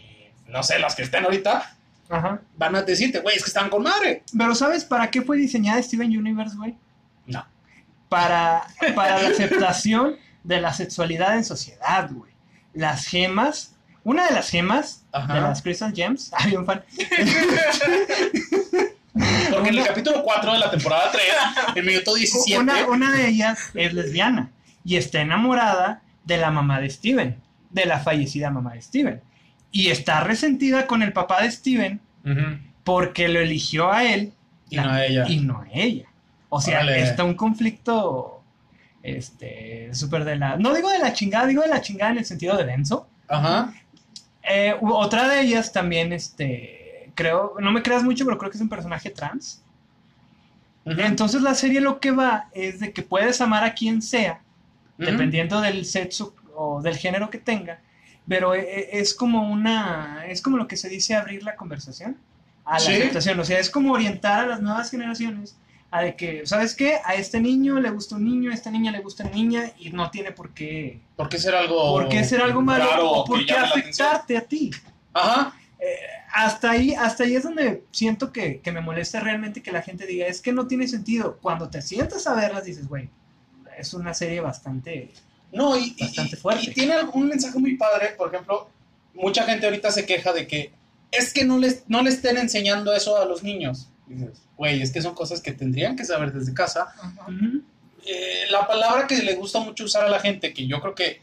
no 0.47 0.63
sé, 0.63 0.79
las 0.79 0.95
que 0.95 1.03
estén 1.03 1.25
ahorita, 1.25 1.75
Ajá. 2.09 2.41
van 2.55 2.75
a 2.75 2.81
decirte, 2.81 3.19
güey, 3.19 3.35
es 3.35 3.43
que 3.43 3.49
están 3.49 3.69
con 3.69 3.83
madre. 3.83 4.23
Pero 4.35 4.55
¿sabes 4.55 4.85
para 4.85 5.11
qué 5.11 5.21
fue 5.21 5.37
diseñada 5.37 5.83
Steven 5.83 6.17
Universe, 6.17 6.55
güey? 6.55 6.75
No. 7.27 7.45
Para, 8.09 8.65
para 8.95 9.21
la 9.21 9.29
aceptación 9.29 10.15
de 10.43 10.61
la 10.61 10.73
sexualidad 10.73 11.35
en 11.35 11.43
sociedad, 11.43 12.09
güey. 12.09 12.31
Las 12.73 13.05
gemas, 13.05 13.75
una 14.05 14.27
de 14.27 14.33
las 14.33 14.49
gemas 14.49 15.03
Ajá. 15.11 15.33
de 15.33 15.41
las 15.41 15.61
Crystal 15.61 15.93
Gems, 15.93 16.31
hay 16.33 16.55
un 16.55 16.65
fan. 16.65 16.83
Porque 19.13 19.69
en 19.69 19.77
el 19.77 19.85
capítulo 19.85 20.23
4 20.23 20.53
de 20.53 20.59
la 20.59 20.71
temporada 20.71 21.11
3, 21.11 21.23
el 21.75 21.85
minuto 21.85 22.13
17, 22.13 22.59
Una, 22.59 22.87
una 22.87 23.11
de 23.11 23.27
ellas 23.27 23.69
es 23.73 23.93
lesbiana 23.93 24.49
y 24.83 24.95
está 24.95 25.21
enamorada 25.21 26.01
de 26.23 26.37
la 26.37 26.49
mamá 26.51 26.79
de 26.79 26.89
Steven, 26.89 27.37
de 27.69 27.85
la 27.85 27.99
fallecida 27.99 28.49
mamá 28.49 28.73
de 28.73 28.81
Steven. 28.81 29.21
Y 29.71 29.89
está 29.89 30.21
resentida 30.21 30.87
con 30.87 31.03
el 31.03 31.13
papá 31.13 31.41
de 31.43 31.51
Steven 31.51 31.99
porque 32.83 33.27
lo 33.27 33.39
eligió 33.39 33.91
a 33.91 34.03
él 34.05 34.33
y 34.69 34.77
no 34.77 34.89
a 34.89 35.05
ella. 35.05 35.25
y 35.27 35.37
no 35.39 35.61
a 35.61 35.67
ella. 35.73 36.05
O 36.49 36.61
sea, 36.61 36.79
Órale. 36.81 37.01
está 37.01 37.23
un 37.23 37.35
conflicto 37.35 38.41
este 39.03 39.89
súper 39.93 40.25
de 40.25 40.35
la 40.35 40.57
no 40.57 40.73
digo 40.73 40.89
de 40.89 40.99
la 40.99 41.13
chingada, 41.13 41.47
digo 41.47 41.63
de 41.63 41.69
la 41.69 41.81
chingada 41.81 42.11
en 42.11 42.19
el 42.19 42.25
sentido 42.25 42.57
de 42.57 42.65
denso. 42.65 43.07
Ajá. 43.27 43.73
Eh, 44.43 44.75
otra 44.81 45.27
de 45.27 45.41
ellas 45.41 45.71
también 45.71 46.13
este 46.13 46.80
creo, 47.21 47.53
no 47.59 47.71
me 47.71 47.81
creas 47.81 48.03
mucho, 48.03 48.25
pero 48.25 48.37
creo 48.37 48.49
que 48.51 48.57
es 48.57 48.61
un 48.61 48.69
personaje 48.69 49.09
trans. 49.09 49.61
Entonces 50.85 51.41
la 51.43 51.53
serie 51.53 51.79
lo 51.79 51.99
que 51.99 52.11
va 52.11 52.49
es 52.53 52.79
de 52.79 52.91
que 52.91 53.03
puedes 53.03 53.39
amar 53.39 53.63
a 53.63 53.73
quien 53.75 54.01
sea, 54.01 54.41
dependiendo 54.97 55.61
del 55.61 55.85
sexo 55.85 56.35
o 56.55 56.81
del 56.81 56.97
género 56.97 57.29
que 57.29 57.37
tenga, 57.37 57.79
pero 58.27 58.55
e- 58.55 58.61
e- 58.61 58.99
es 58.99 59.13
como 59.13 59.49
una, 59.51 60.25
es 60.27 60.41
como 60.41 60.57
lo 60.57 60.67
que 60.67 60.77
se 60.77 60.89
dice 60.89 61.15
abrir 61.15 61.43
la 61.43 61.55
conversación 61.55 62.17
a 62.65 62.73
la 62.73 62.79
Sí. 62.79 62.93
aceptación, 62.93 63.39
o 63.39 63.45
sea, 63.45 63.59
es 63.59 63.69
como 63.69 63.93
orientar 63.93 64.43
a 64.45 64.47
las 64.47 64.61
nuevas 64.61 64.89
generaciones 64.89 65.55
a 65.91 66.01
de 66.03 66.15
que, 66.15 66.45
¿sabes 66.47 66.73
qué? 66.75 66.99
A 67.03 67.15
este 67.15 67.39
niño 67.39 67.79
le 67.79 67.89
gusta 67.89 68.15
un 68.15 68.23
niño, 68.25 68.49
a 68.51 68.53
esta 68.53 68.71
niña 68.71 68.91
le 68.91 68.99
gusta 69.01 69.23
una 69.23 69.33
niña 69.33 69.71
y 69.77 69.89
no 69.91 70.09
tiene 70.09 70.31
por 70.31 70.51
qué, 70.53 70.99
¿Por 71.15 71.27
qué 71.29 71.37
ser 71.37 71.53
algo 71.53 71.91
por 71.91 72.09
qué 72.09 72.23
ser 72.23 72.41
algo 72.41 72.61
malo 72.61 73.11
o 73.11 73.25
por 73.25 73.45
qué 73.45 73.53
afectarte 73.53 74.37
a 74.37 74.41
ti. 74.41 74.71
Ajá. 75.13 75.53
Hasta 76.33 76.71
ahí, 76.71 76.93
hasta 76.93 77.23
ahí 77.23 77.35
es 77.35 77.43
donde 77.43 77.83
siento 77.91 78.31
que, 78.31 78.61
que 78.61 78.71
me 78.71 78.81
molesta 78.81 79.19
realmente 79.19 79.61
que 79.61 79.71
la 79.71 79.81
gente 79.81 80.05
diga, 80.05 80.27
es 80.27 80.41
que 80.41 80.53
no 80.53 80.67
tiene 80.67 80.87
sentido. 80.87 81.37
Cuando 81.41 81.69
te 81.69 81.81
sientas 81.81 82.25
a 82.27 82.33
verlas 82.35 82.63
dices, 82.65 82.87
güey, 82.87 83.09
es 83.77 83.93
una 83.93 84.13
serie 84.13 84.39
bastante... 84.41 85.11
No, 85.51 85.77
y, 85.77 85.93
Bastante 85.99 86.35
y- 86.37 86.39
fuerte. 86.39 86.63
y 86.69 86.73
tiene 86.73 86.95
un 87.13 87.27
mensaje 87.27 87.59
muy 87.59 87.75
padre, 87.75 88.13
por 88.17 88.33
ejemplo, 88.33 88.69
mucha 89.13 89.43
gente 89.43 89.65
ahorita 89.65 89.91
se 89.91 90.05
queja 90.05 90.31
de 90.31 90.47
que 90.47 90.71
es 91.11 91.33
que 91.33 91.43
no 91.43 91.57
les, 91.57 91.83
no 91.89 92.01
le 92.01 92.09
estén 92.09 92.37
enseñando 92.37 92.93
eso 92.93 93.17
a 93.21 93.25
los 93.25 93.43
niños. 93.43 93.89
Dices, 94.07 94.41
güey, 94.55 94.81
es 94.81 94.91
que 94.91 95.01
son 95.01 95.13
cosas 95.13 95.41
que 95.41 95.51
tendrían 95.51 95.97
que 95.97 96.05
saber 96.05 96.31
desde 96.31 96.53
casa. 96.53 96.93
Eh, 98.05 98.45
la 98.49 98.65
palabra 98.65 99.07
que 99.07 99.17
le 99.17 99.35
gusta 99.35 99.59
mucho 99.59 99.83
usar 99.83 100.05
a 100.05 100.09
la 100.09 100.19
gente, 100.21 100.53
que 100.53 100.65
yo 100.67 100.79
creo 100.79 100.95
que 100.95 101.21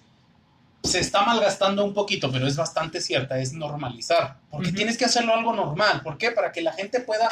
se 0.83 1.01
está 1.01 1.23
malgastando 1.25 1.85
un 1.85 1.93
poquito, 1.93 2.31
pero 2.31 2.47
es 2.47 2.57
bastante 2.57 3.01
cierta, 3.01 3.39
es 3.41 3.53
normalizar. 3.53 4.37
Porque 4.51 4.73
tienes 4.73 4.97
que 4.97 5.05
hacerlo 5.05 5.35
algo 5.35 5.53
normal. 5.55 6.03
¿Por 6.03 6.19
qué? 6.19 6.31
Para 6.31 6.53
que 6.53 6.63
la 6.63 6.73
gente 6.73 7.01
pueda, 7.01 7.29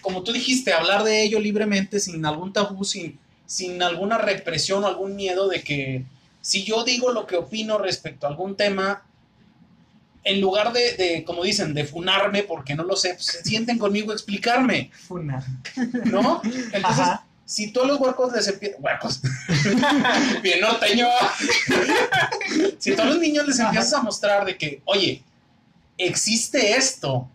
como 0.00 0.22
tú 0.22 0.32
dijiste, 0.32 0.72
hablar 0.72 1.04
de 1.04 1.22
ello 1.22 1.40
libremente, 1.40 2.00
sin 2.00 2.24
algún 2.24 2.52
tabú, 2.52 2.84
sin, 2.84 3.18
sin 3.46 3.82
alguna 3.82 4.18
represión 4.18 4.84
o 4.84 4.86
algún 4.86 5.16
miedo 5.16 5.48
de 5.48 5.62
que 5.62 6.04
si 6.40 6.64
yo 6.64 6.84
digo 6.84 7.10
lo 7.10 7.26
que 7.26 7.36
opino 7.36 7.78
respecto 7.78 8.26
a 8.26 8.30
algún 8.30 8.56
tema, 8.56 9.02
en 10.24 10.40
lugar 10.40 10.72
de, 10.72 10.94
de, 10.94 11.24
como 11.24 11.44
dicen, 11.44 11.74
de 11.74 11.84
funarme 11.84 12.42
porque 12.42 12.74
no 12.74 12.84
lo 12.84 12.96
sé, 12.96 13.14
pues, 13.14 13.26
se 13.26 13.42
sienten 13.42 13.78
conmigo 13.78 14.10
a 14.10 14.14
explicarme, 14.14 14.90
Funa. 15.06 15.44
¿no? 16.04 16.40
Entonces, 16.72 17.00
Ajá. 17.00 17.26
Si 17.44 17.72
a 17.76 17.86
los 17.86 18.00
huercos 18.00 18.32
les 18.32 18.48
empiezas. 18.48 18.80
Huercos. 18.80 19.20
Bien 20.42 20.60
norteño. 20.60 21.06
si 22.78 22.92
a 22.92 23.04
los 23.04 23.18
niños 23.18 23.46
les 23.46 23.58
empiezas 23.58 23.92
a 23.92 24.02
mostrar 24.02 24.44
de 24.44 24.56
que, 24.56 24.80
oye, 24.84 25.22
existe 25.98 26.76
esto. 26.76 27.28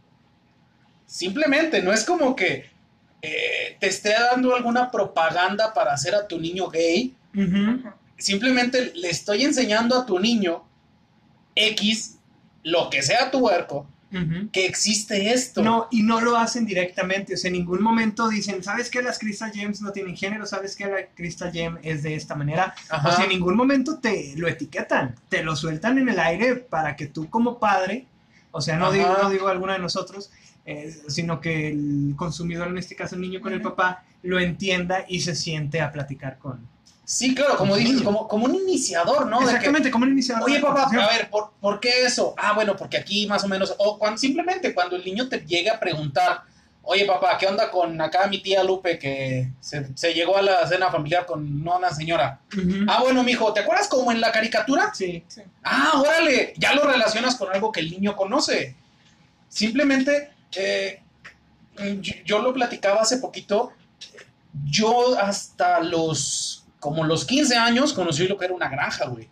Simplemente, 1.05 1.81
no 1.81 1.93
es 1.93 2.03
como 2.03 2.35
que 2.35 2.69
eh, 3.21 3.77
te 3.79 3.87
esté 3.87 4.11
dando 4.11 4.55
alguna 4.55 4.89
propaganda 4.91 5.73
para 5.73 5.93
hacer 5.93 6.15
a 6.15 6.27
tu 6.27 6.39
niño 6.39 6.69
gay. 6.69 7.15
Simplemente 8.17 8.91
le 8.95 9.09
estoy 9.09 9.43
enseñando 9.43 9.97
a 9.97 10.05
tu 10.05 10.19
niño 10.19 10.63
X, 11.55 12.17
lo 12.63 12.89
que 12.89 13.01
sea 13.01 13.31
tu 13.31 13.39
huerco, 13.39 13.87
Que 14.51 14.65
existe 14.65 15.31
esto. 15.31 15.61
No, 15.61 15.87
y 15.91 16.03
no 16.03 16.19
lo 16.21 16.35
hacen 16.35 16.65
directamente, 16.65 17.35
o 17.35 17.37
sea, 17.37 17.49
en 17.49 17.53
ningún 17.53 17.81
momento 17.81 18.27
dicen, 18.27 18.63
¿sabes 18.63 18.89
qué? 18.89 19.01
Las 19.01 19.19
Crystal 19.19 19.51
Gems 19.51 19.81
no 19.81 19.91
tienen 19.91 20.15
género, 20.15 20.45
¿sabes 20.45 20.75
qué? 20.75 20.87
La 20.87 21.05
Crystal 21.15 21.51
Gem 21.51 21.77
es 21.83 22.03
de 22.03 22.15
esta 22.15 22.35
manera. 22.35 22.73
Ajá. 22.89 23.09
O 23.09 23.11
sea, 23.11 23.25
en 23.25 23.29
ningún 23.29 23.55
momento 23.55 23.99
te 23.99 24.33
lo 24.35 24.47
etiquetan, 24.47 25.15
te 25.29 25.43
lo 25.43 25.55
sueltan 25.55 25.99
en 25.99 26.09
el 26.09 26.19
aire 26.19 26.55
para 26.55 26.95
que 26.95 27.07
tú 27.07 27.29
como 27.29 27.59
padre, 27.59 28.07
o 28.51 28.61
sea, 28.61 28.77
no, 28.77 28.87
Ajá. 28.87 28.95
digo, 28.95 29.17
no 29.21 29.29
digo 29.29 29.47
alguno 29.47 29.73
de 29.73 29.79
nosotros, 29.79 30.31
eh, 30.65 30.95
sino 31.07 31.39
que 31.39 31.69
el 31.69 32.13
consumidor, 32.15 32.67
en 32.67 32.77
este 32.77 32.95
caso 32.95 33.15
el 33.15 33.21
niño 33.21 33.41
con 33.41 33.53
el 33.53 33.61
papá, 33.61 34.03
lo 34.23 34.39
entienda 34.39 35.05
y 35.07 35.21
se 35.21 35.35
siente 35.35 35.81
a 35.81 35.91
platicar 35.91 36.37
con... 36.37 36.67
Sí, 37.11 37.33
claro, 37.33 37.57
como 37.57 37.73
su 37.73 37.79
dices, 37.79 38.03
como, 38.03 38.27
como 38.27 38.45
un 38.45 38.53
iniciador, 38.53 39.25
¿no? 39.25 39.39
Que- 39.39 39.45
Exactamente, 39.45 39.89
como 39.89 40.05
el 40.05 40.11
iniciador. 40.11 40.43
Oye, 40.43 40.59
papá, 40.59 40.83
a 40.83 41.07
ver, 41.07 41.27
¿por, 41.31 41.53
por 41.59 41.79
qué 41.79 42.03
eso? 42.05 42.35
Ah, 42.37 42.53
bueno, 42.53 42.75
porque 42.77 42.97
aquí 42.97 43.25
más 43.25 43.43
o 43.43 43.47
menos, 43.47 43.73
o 43.79 43.97
cuando, 43.97 44.19
simplemente 44.19 44.75
cuando 44.75 44.95
el 44.95 45.03
niño 45.03 45.27
te 45.27 45.39
llega 45.39 45.73
a 45.73 45.79
preguntar, 45.79 46.43
oye, 46.83 47.05
papá, 47.05 47.35
¿qué 47.39 47.47
onda 47.47 47.71
con 47.71 47.99
acá 47.99 48.27
mi 48.27 48.43
tía 48.43 48.63
Lupe 48.63 48.99
que 48.99 49.49
se, 49.59 49.87
se 49.97 50.13
llegó 50.13 50.37
a 50.37 50.43
la 50.43 50.67
cena 50.67 50.91
familiar 50.91 51.25
con 51.25 51.63
no, 51.63 51.77
una 51.77 51.89
señora? 51.89 52.41
Ah, 52.87 52.99
bueno, 53.01 53.23
mijo, 53.23 53.51
¿te 53.53 53.61
acuerdas 53.61 53.87
como 53.87 54.11
en 54.11 54.21
la 54.21 54.31
caricatura? 54.31 54.91
Sí. 54.93 55.23
Ah, 55.63 55.93
órale, 55.99 56.53
ya 56.57 56.75
lo 56.75 56.83
relacionas 56.83 57.35
con 57.37 57.51
algo 57.51 57.71
que 57.71 57.79
el 57.79 57.89
niño 57.89 58.15
conoce. 58.15 58.75
Simplemente, 59.47 60.29
eh, 60.55 61.01
yo, 62.01 62.13
yo 62.23 62.39
lo 62.43 62.53
platicaba 62.53 63.01
hace 63.01 63.17
poquito, 63.17 63.71
yo 64.65 65.17
hasta 65.17 65.79
los, 65.79 66.65
como 66.79 67.03
los 67.03 67.25
15 67.25 67.55
años, 67.57 67.93
conocí 67.93 68.27
lo 68.27 68.37
que 68.37 68.45
era 68.45 68.53
una 68.53 68.69
granja, 68.69 69.05
güey. 69.07 69.29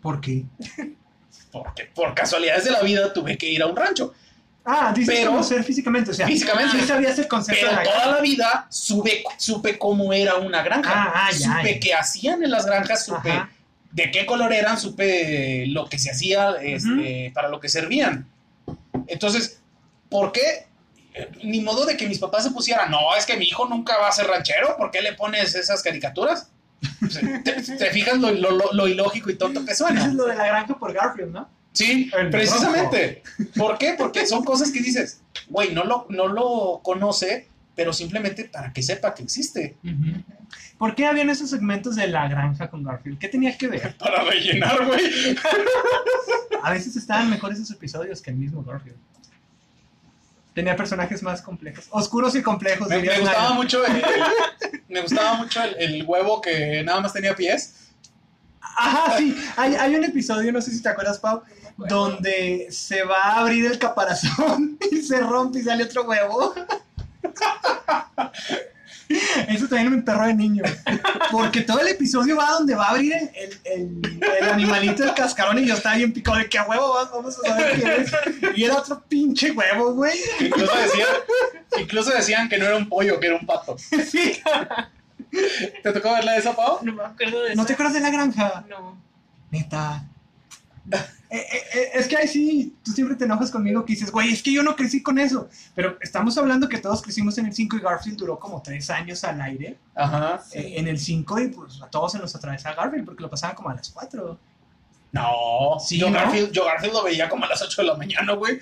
¿Por 0.00 0.20
qué? 0.20 0.44
Porque 1.50 1.84
por 1.86 2.14
casualidades 2.14 2.64
de 2.64 2.70
la 2.72 2.82
vida 2.82 3.12
tuve 3.12 3.38
que 3.38 3.48
ir 3.50 3.62
a 3.62 3.66
un 3.66 3.76
rancho. 3.76 4.12
Ah, 4.64 4.92
dices 4.94 5.14
Pero- 5.14 5.30
conocer 5.30 5.62
físicamente, 5.62 6.10
o 6.10 6.14
sea, 6.14 6.26
Físicamente. 6.26 6.78
sí 6.80 6.86
sabías 6.86 7.16
el 7.18 7.28
concepto 7.28 7.60
Pero 7.66 7.70
de 7.78 7.84
la 7.84 7.90
toda 7.90 8.06
la 8.16 8.20
vida 8.20 8.66
supe, 8.68 9.22
supe 9.38 9.78
cómo 9.78 10.12
era 10.12 10.34
una 10.36 10.62
granja. 10.62 10.90
Ah, 10.92 11.12
ah, 11.26 11.30
ya, 11.30 11.38
supe 11.58 11.74
ya. 11.74 11.80
qué 11.80 11.94
hacían 11.94 12.42
en 12.42 12.50
las 12.50 12.66
granjas, 12.66 13.04
supe 13.06 13.30
Ajá. 13.30 13.50
de 13.92 14.10
qué 14.10 14.26
color 14.26 14.52
eran, 14.52 14.78
supe 14.78 15.66
lo 15.68 15.88
que 15.88 15.98
se 16.00 16.10
hacía, 16.10 16.56
este, 16.60 17.30
para 17.32 17.48
lo 17.48 17.60
que 17.60 17.68
servían. 17.68 18.26
Entonces, 19.06 19.60
¿por 20.10 20.32
qué? 20.32 20.66
Ni 21.44 21.60
modo 21.60 21.86
de 21.86 21.96
que 21.96 22.08
mis 22.08 22.18
papás 22.18 22.42
se 22.44 22.50
pusieran, 22.50 22.90
no, 22.90 23.14
es 23.16 23.24
que 23.24 23.36
mi 23.36 23.46
hijo 23.46 23.66
nunca 23.68 23.96
va 23.98 24.08
a 24.08 24.12
ser 24.12 24.26
ranchero, 24.26 24.76
¿por 24.76 24.90
qué 24.90 25.00
le 25.00 25.12
pones 25.14 25.54
esas 25.54 25.80
caricaturas? 25.82 26.50
¿Te, 27.44 27.52
te 27.62 27.86
fijas 27.90 28.18
lo, 28.18 28.30
lo- 28.32 28.50
lo- 28.52 28.72
lo 28.72 28.88
ilógico 28.88 29.30
y 29.30 29.34
tonto 29.36 29.64
que 29.64 29.72
Eso 29.72 29.84
suena? 29.86 30.06
es 30.06 30.14
lo 30.14 30.26
de 30.26 30.34
la 30.36 30.46
granja 30.46 30.78
por 30.78 30.92
Garfield, 30.92 31.32
¿no? 31.32 31.48
Sí, 31.72 32.10
El 32.18 32.30
precisamente. 32.30 33.22
¿Por 33.56 33.76
qué? 33.78 33.94
Porque 33.98 34.26
son 34.26 34.44
cosas 34.44 34.70
que 34.72 34.80
dices, 34.80 35.20
güey, 35.48 35.74
no 35.74 35.84
lo, 35.84 36.06
no 36.08 36.26
lo 36.28 36.80
conoce, 36.82 37.48
pero 37.74 37.92
simplemente 37.92 38.44
para 38.44 38.72
que 38.72 38.82
sepa 38.82 39.14
que 39.14 39.22
existe. 39.24 39.76
¿Por 40.78 40.94
qué 40.94 41.04
habían 41.06 41.28
esos 41.30 41.50
segmentos 41.50 41.96
de 41.96 42.06
la 42.08 42.28
granja 42.28 42.70
con 42.70 42.82
Garfield? 42.82 43.18
¿Qué 43.18 43.28
tenía 43.28 43.56
que 43.58 43.68
ver? 43.68 43.94
Para 43.98 44.22
rellenar, 44.24 44.86
güey. 44.86 45.36
A 46.62 46.70
veces 46.70 46.96
estaban 46.96 47.28
mejores 47.30 47.58
esos 47.58 47.72
episodios 47.76 48.20
que 48.22 48.30
el 48.30 48.36
mismo 48.36 48.62
Garfield. 48.62 48.96
Tenía 50.56 50.74
personajes 50.74 51.22
más 51.22 51.42
complejos. 51.42 51.86
Oscuros 51.90 52.34
y 52.34 52.42
complejos. 52.42 52.88
Me, 52.88 52.96
diría 52.96 53.12
me 53.12 53.20
gustaba 53.20 53.52
mucho, 53.52 53.84
el, 53.84 54.02
me 54.88 55.02
gustaba 55.02 55.34
mucho 55.34 55.62
el, 55.62 55.76
el 55.78 56.02
huevo 56.06 56.40
que 56.40 56.82
nada 56.82 56.98
más 57.02 57.12
tenía 57.12 57.36
pies. 57.36 57.90
Ajá, 58.62 59.18
sí. 59.18 59.36
Hay, 59.54 59.74
hay 59.74 59.94
un 59.96 60.04
episodio, 60.04 60.50
no 60.52 60.62
sé 60.62 60.70
si 60.70 60.82
te 60.82 60.88
acuerdas, 60.88 61.18
Pau, 61.18 61.42
donde 61.76 62.68
se 62.70 63.02
va 63.02 63.18
a 63.18 63.40
abrir 63.40 63.66
el 63.66 63.78
caparazón 63.78 64.78
y 64.90 65.02
se 65.02 65.20
rompe 65.20 65.58
y 65.58 65.62
sale 65.62 65.84
otro 65.84 66.04
huevo. 66.04 66.54
Eso 69.48 69.68
también 69.68 69.90
me 69.90 69.96
emperró 69.98 70.26
de 70.26 70.34
niño. 70.34 70.62
Porque 71.30 71.60
todo 71.62 71.80
el 71.80 71.88
episodio 71.88 72.36
va 72.36 72.50
donde 72.52 72.74
va 72.74 72.86
a 72.86 72.90
abrir 72.90 73.12
el, 73.12 73.30
el, 73.34 73.60
el- 73.64 74.20
el 74.40 74.48
animalito 74.48 75.02
del 75.02 75.14
cascarón 75.14 75.58
y 75.58 75.66
yo 75.66 75.74
estaba 75.74 75.96
bien 75.96 76.12
picado 76.12 76.38
de 76.38 76.48
que 76.48 76.58
a 76.58 76.64
huevo 76.64 76.94
vas, 76.94 77.10
vamos 77.10 77.38
a 77.38 77.48
saber 77.48 77.74
quién 77.80 77.90
es. 77.90 78.12
Y 78.58 78.64
era 78.64 78.76
otro 78.76 79.02
pinche 79.08 79.50
huevo, 79.52 79.94
güey. 79.94 80.18
Incluso 80.40 80.76
decían, 80.76 81.08
incluso 81.78 82.10
decían 82.10 82.48
que 82.48 82.58
no 82.58 82.66
era 82.66 82.76
un 82.76 82.88
pollo, 82.88 83.18
que 83.20 83.26
era 83.26 83.36
un 83.36 83.46
pato. 83.46 83.76
Sí. 83.78 84.40
¿Te 85.82 85.92
tocó 85.92 86.12
verla 86.12 86.32
de 86.32 86.38
esa, 86.38 86.54
Pau? 86.54 86.78
No 86.82 86.92
me 86.94 87.02
acuerdo 87.04 87.42
de 87.42 87.48
eso. 87.52 87.56
¿No 87.56 87.66
te 87.66 87.72
acuerdas 87.74 87.94
de 87.94 88.00
la 88.00 88.10
granja? 88.10 88.64
No. 88.68 89.00
Neta. 89.50 90.04
Eh, 91.28 91.38
eh, 91.38 91.62
eh, 91.74 91.88
es 91.94 92.06
que 92.06 92.16
ahí 92.16 92.28
sí, 92.28 92.76
tú 92.84 92.92
siempre 92.92 93.16
te 93.16 93.24
enojas 93.24 93.50
conmigo 93.50 93.84
que 93.84 93.94
dices, 93.94 94.10
güey, 94.12 94.32
es 94.32 94.42
que 94.42 94.52
yo 94.52 94.62
no 94.62 94.76
crecí 94.76 95.02
con 95.02 95.18
eso. 95.18 95.48
Pero 95.74 95.98
estamos 96.00 96.38
hablando 96.38 96.68
que 96.68 96.78
todos 96.78 97.02
crecimos 97.02 97.36
en 97.38 97.46
el 97.46 97.52
5 97.52 97.76
y 97.76 97.80
Garfield 97.80 98.16
duró 98.16 98.38
como 98.38 98.62
3 98.62 98.90
años 98.90 99.24
al 99.24 99.40
aire. 99.40 99.78
Ajá. 99.94 100.42
eh, 100.52 100.74
en 100.76 100.86
el 100.88 100.98
5 100.98 101.40
y 101.40 101.48
pues 101.48 101.82
a 101.82 101.88
todos 101.88 102.12
se 102.12 102.18
nos 102.18 102.34
atravesaba 102.36 102.76
Garfield 102.76 103.04
porque 103.06 103.22
lo 103.22 103.30
pasaban 103.30 103.56
como 103.56 103.70
a 103.70 103.74
las 103.74 103.90
4. 103.90 104.38
No, 105.12 105.30
Sí, 105.80 105.98
yo, 105.98 106.10
¿no? 106.10 106.14
Garfield, 106.18 106.52
yo 106.52 106.64
Garfield 106.64 106.92
lo 106.94 107.02
veía 107.04 107.28
como 107.28 107.44
a 107.44 107.48
las 107.48 107.62
8 107.62 107.82
de 107.82 107.88
la 107.88 107.94
mañana, 107.96 108.32
güey. 108.34 108.60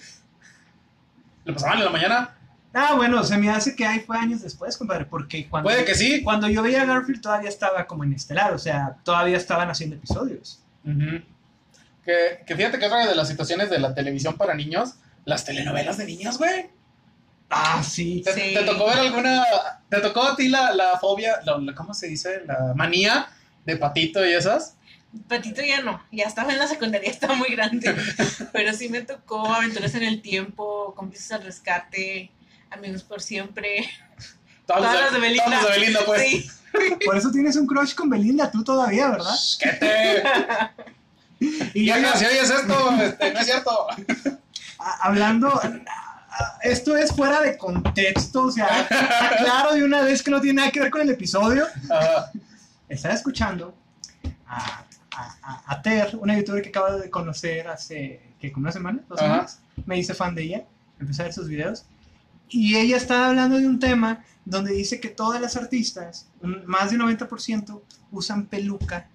¿Lo 1.44 1.52
pasaban 1.52 1.78
en 1.78 1.84
la 1.84 1.90
mañana? 1.90 2.34
Ah, 2.72 2.94
bueno, 2.96 3.22
se 3.22 3.36
me 3.38 3.50
hace 3.50 3.76
que 3.76 3.86
ahí 3.86 4.00
fue 4.00 4.16
años 4.18 4.42
después, 4.42 4.76
compadre, 4.76 5.04
porque 5.04 5.48
cuando, 5.48 5.68
Puede 5.68 5.84
que 5.84 5.94
sí. 5.94 6.22
cuando 6.24 6.48
yo 6.48 6.62
veía 6.62 6.82
a 6.82 6.86
Garfield 6.86 7.20
todavía 7.20 7.48
estaba 7.48 7.86
como 7.86 8.02
en 8.02 8.14
estelar, 8.14 8.52
o 8.52 8.58
sea, 8.58 8.96
todavía 9.04 9.36
estaban 9.36 9.70
haciendo 9.70 9.94
episodios. 9.96 10.60
Ujú. 10.84 11.22
Que, 12.04 12.44
que 12.46 12.56
fíjate 12.56 12.78
que 12.78 12.86
otra 12.86 13.06
de 13.06 13.14
las 13.14 13.28
situaciones 13.28 13.70
de 13.70 13.78
la 13.78 13.94
televisión 13.94 14.36
para 14.36 14.54
niños, 14.54 14.94
las 15.24 15.44
telenovelas 15.44 15.96
de 15.98 16.06
niños, 16.06 16.38
güey. 16.38 16.70
Ah, 17.50 17.82
sí. 17.82 18.22
¿Te, 18.24 18.32
Sí. 18.32 18.54
te 18.54 18.64
tocó 18.64 18.86
ver 18.86 18.98
alguna? 18.98 19.44
¿Te 19.88 20.00
tocó 20.00 20.22
a 20.22 20.36
ti 20.36 20.48
la, 20.48 20.74
la 20.74 20.98
fobia, 20.98 21.36
la- 21.44 21.58
la- 21.58 21.74
¿cómo 21.74 21.94
se 21.94 22.08
dice? 22.08 22.42
La 22.46 22.72
manía 22.74 23.28
de 23.64 23.76
patito 23.76 24.24
y 24.26 24.32
esas? 24.32 24.76
Patito 25.28 25.62
ya 25.62 25.80
no, 25.80 26.02
ya 26.10 26.24
estaba 26.24 26.52
en 26.52 26.58
la 26.58 26.66
secundaria, 26.66 27.08
estaba 27.10 27.34
muy 27.34 27.48
grande. 27.50 27.94
Pero 28.52 28.72
sí 28.72 28.88
me 28.88 29.02
tocó 29.02 29.46
Aventuras 29.54 29.94
en 29.94 30.02
el 30.02 30.20
Tiempo, 30.22 30.94
Cómplices 30.96 31.30
al 31.32 31.44
Rescate, 31.44 32.30
Amigos 32.70 33.02
por 33.04 33.22
Siempre. 33.22 33.88
Todas 34.66 34.98
las 35.00 35.12
de 35.12 35.20
Belinda. 35.20 35.44
Todas 35.44 35.62
las 35.62 35.72
de 35.74 35.78
Belinda, 35.80 36.00
pues. 36.06 36.22
Sí, 36.22 36.50
Por 37.04 37.16
eso 37.16 37.30
tienes 37.30 37.54
un 37.56 37.66
crush 37.66 37.94
con 37.94 38.10
Belinda, 38.10 38.50
tú 38.50 38.64
todavía, 38.64 39.10
¿verdad? 39.10 39.34
Shh, 39.36 39.58
¿Qué 39.60 39.68
te? 39.74 40.22
Y 41.74 41.86
Ya 41.86 42.00
que 42.12 42.18
si 42.18 42.24
oyes 42.26 42.50
esto, 42.50 42.90
este, 43.00 43.32
no 43.32 43.40
es 43.40 43.46
cierto. 43.46 43.86
hablando, 44.78 45.60
esto 46.62 46.96
es 46.96 47.12
fuera 47.12 47.40
de 47.40 47.56
contexto, 47.56 48.44
o 48.44 48.50
sea, 48.52 48.86
claro 49.38 49.74
de 49.74 49.84
una 49.84 50.02
vez 50.02 50.22
que 50.22 50.30
no 50.30 50.40
tiene 50.40 50.60
nada 50.60 50.70
que 50.72 50.80
ver 50.80 50.90
con 50.90 51.00
el 51.02 51.10
episodio. 51.10 51.66
Ajá. 51.90 52.30
Estaba 52.88 53.14
escuchando 53.14 53.74
a, 54.46 54.84
a, 55.16 55.62
a- 55.66 55.82
Ter, 55.82 56.16
una 56.16 56.36
youtuber 56.36 56.62
que 56.62 56.68
acabo 56.70 56.92
de 56.98 57.10
conocer 57.10 57.68
hace, 57.68 58.20
que 58.40 58.52
como 58.52 58.64
una 58.64 58.72
semana, 58.72 59.00
dos 59.08 59.18
Ajá. 59.18 59.28
semanas, 59.28 59.60
me 59.86 59.98
hice 59.98 60.14
fan 60.14 60.34
de 60.34 60.42
ella, 60.42 60.64
empecé 61.00 61.22
a 61.22 61.24
ver 61.26 61.34
sus 61.34 61.48
videos, 61.48 61.84
y 62.48 62.76
ella 62.76 62.96
estaba 62.96 63.28
hablando 63.28 63.58
de 63.58 63.66
un 63.66 63.78
tema 63.78 64.24
donde 64.44 64.72
dice 64.72 65.00
que 65.00 65.08
todas 65.08 65.40
las 65.40 65.56
artistas, 65.56 66.28
más 66.42 66.90
de 66.90 66.96
un 66.96 67.02
90%, 67.02 67.80
usan 68.12 68.46
peluca 68.46 69.08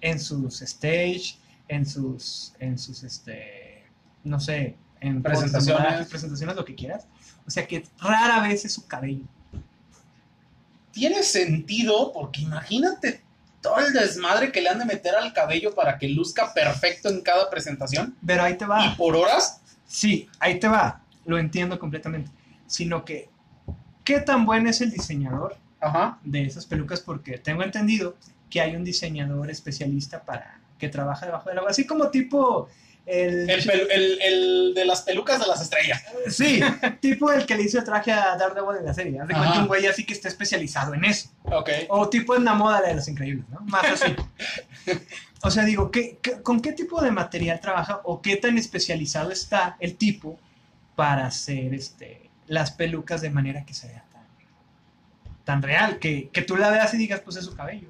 en 0.00 0.20
sus 0.20 0.60
stage, 0.62 1.36
en 1.68 1.86
sus, 1.86 2.54
en 2.58 2.78
sus, 2.78 3.02
este, 3.04 3.84
no 4.24 4.38
sé, 4.40 4.76
en 5.00 5.22
Presentaciones. 5.22 6.08
presentaciones, 6.08 6.56
lo 6.56 6.64
que 6.64 6.74
quieras. 6.74 7.06
O 7.46 7.50
sea 7.50 7.66
que 7.66 7.84
rara 7.98 8.40
vez 8.40 8.64
es 8.64 8.72
su 8.72 8.86
cabello. 8.86 9.24
Tiene 10.92 11.22
sentido 11.22 12.12
porque 12.12 12.42
imagínate 12.42 13.20
todo 13.60 13.78
el 13.78 13.92
desmadre 13.92 14.52
que 14.52 14.60
le 14.60 14.68
han 14.68 14.78
de 14.78 14.84
meter 14.84 15.14
al 15.14 15.32
cabello 15.32 15.74
para 15.74 15.98
que 15.98 16.08
luzca 16.08 16.52
perfecto 16.54 17.08
en 17.08 17.20
cada 17.22 17.50
presentación. 17.50 18.16
Pero 18.24 18.42
ahí 18.42 18.56
te 18.56 18.64
Y 18.64 18.68
va. 18.68 18.94
por 18.96 19.16
horas, 19.16 19.60
Sí, 19.86 20.28
ahí 20.40 20.58
te 20.58 20.68
va. 20.68 21.02
Lo 21.26 21.38
entiendo 21.38 21.78
completamente. 21.78 22.30
Sino 22.66 23.04
que, 23.04 23.28
¿qué 24.04 24.20
tan 24.20 24.46
buen 24.46 24.66
es 24.66 24.80
el 24.80 24.90
diseñador 24.90 25.56
ajá. 25.80 26.18
de 26.24 26.44
esas 26.46 26.66
pelucas? 26.66 27.00
Porque 27.00 27.38
tengo 27.38 27.62
entendido 27.62 28.16
que 28.50 28.60
hay 28.60 28.76
un 28.76 28.84
diseñador 28.84 29.50
especialista 29.50 30.22
para 30.24 30.58
que 30.78 30.88
trabaja 30.88 31.26
debajo 31.26 31.48
del 31.48 31.58
agua. 31.58 31.70
Así 31.70 31.86
como 31.86 32.10
tipo 32.10 32.68
el... 33.06 33.48
El, 33.50 33.70
el- 33.90 34.20
el 34.22 34.72
de 34.74 34.84
las 34.86 35.02
pelucas 35.02 35.38
de 35.40 35.46
las 35.46 35.60
estrellas. 35.60 36.02
Sí, 36.28 36.60
tipo 37.00 37.30
el 37.32 37.44
que 37.46 37.54
le 37.56 37.62
hizo 37.64 37.78
el 37.78 37.84
traje 37.84 38.12
a 38.12 38.36
Daredevil 38.36 38.78
en 38.78 38.84
la 38.86 38.94
serie. 38.94 39.20
Haz 39.20 39.28
de 39.28 39.34
cuenta 39.34 39.58
un 39.60 39.66
güey 39.66 39.86
así 39.86 40.04
que 40.06 40.12
está 40.14 40.28
especializado 40.28 40.94
en 40.94 41.04
eso. 41.04 41.28
Ok. 41.44 41.68
O 41.88 42.08
tipo 42.08 42.34
en 42.36 42.44
la 42.44 42.54
moda 42.54 42.80
de 42.80 42.94
los 42.94 43.06
increíbles, 43.08 43.46
¿no? 43.50 43.60
Más 43.60 43.84
así. 43.84 44.14
O 45.46 45.50
sea, 45.50 45.64
digo, 45.66 45.90
¿qué, 45.90 46.18
qué- 46.22 46.40
con 46.40 46.60
qué 46.62 46.72
tipo 46.72 47.02
de 47.02 47.10
material 47.10 47.60
trabaja 47.60 48.00
o 48.04 48.22
qué 48.22 48.36
tan 48.36 48.56
especializado 48.56 49.30
está 49.30 49.76
el 49.78 49.96
tipo 49.96 50.38
para 50.96 51.26
hacer 51.26 51.74
este, 51.74 52.30
las 52.46 52.70
pelucas 52.72 53.20
de 53.20 53.28
manera 53.28 53.66
que 53.66 53.74
se 53.74 53.88
vea 53.88 54.04
tan, 54.10 54.22
tan 55.44 55.62
real? 55.62 55.98
Que, 55.98 56.30
que 56.30 56.40
tú 56.40 56.56
la 56.56 56.70
veas 56.70 56.94
y 56.94 56.96
digas, 56.96 57.20
pues 57.20 57.36
es 57.36 57.44
su 57.44 57.54
cabello. 57.54 57.88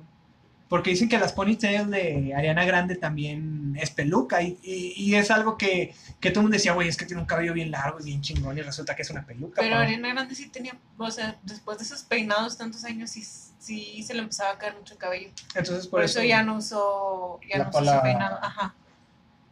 Porque 0.69 0.91
dicen 0.91 1.09
que 1.11 1.19
las 1.19 1.33
ponytails 1.35 1.91
de 1.91 2.33
Ariana 2.35 2.65
Grande 2.65 2.97
también 2.97 3.77
es 3.81 3.91
peluca 3.91 4.41
y, 4.43 4.59
y- 4.63 4.95
y 4.97 5.15
es 5.15 5.31
algo 5.31 5.59
que, 5.59 5.95
que 6.21 6.31
todo 6.31 6.41
el 6.41 6.45
mundo 6.45 6.55
decía, 6.57 6.73
güey, 6.73 6.89
es 6.89 6.97
que 6.97 7.05
tiene 7.05 7.21
un 7.21 7.27
cabello 7.29 7.53
bien 7.53 7.71
largo 7.71 8.01
y 8.01 8.05
bien 8.05 8.23
chingón 8.23 8.57
y 8.57 8.63
resulta 8.63 8.97
que 8.97 9.03
es 9.03 9.11
una 9.11 9.25
peluca. 9.27 9.61
pero 9.61 9.77
pa". 9.77 9.83
Ariana 9.83 10.09
Grande 10.15 10.35
sí 10.35 10.49
tenía, 10.49 10.75
o 10.97 11.11
sea, 11.11 11.37
después 11.43 11.79
de 11.79 11.85
esos 11.85 12.03
peinados 12.03 12.57
tantos 12.57 12.83
años, 12.85 13.11
sí, 13.11 13.23
sí 13.59 14.03
se 14.03 14.15
le 14.15 14.21
empezaba 14.21 14.53
a 14.53 14.59
caer 14.59 14.75
mucho 14.75 14.97
cabello. 14.97 15.29
Entonces, 15.55 15.87
Por, 15.87 16.03
eso, 16.03 16.23
ya 16.23 16.43
no 16.43 16.57
usó, 16.57 17.41
ya 17.49 17.63
no 17.63 17.69
usó 17.71 17.85
su 17.85 18.03
peinado. 18.03 18.39
Ajá. 18.43 18.75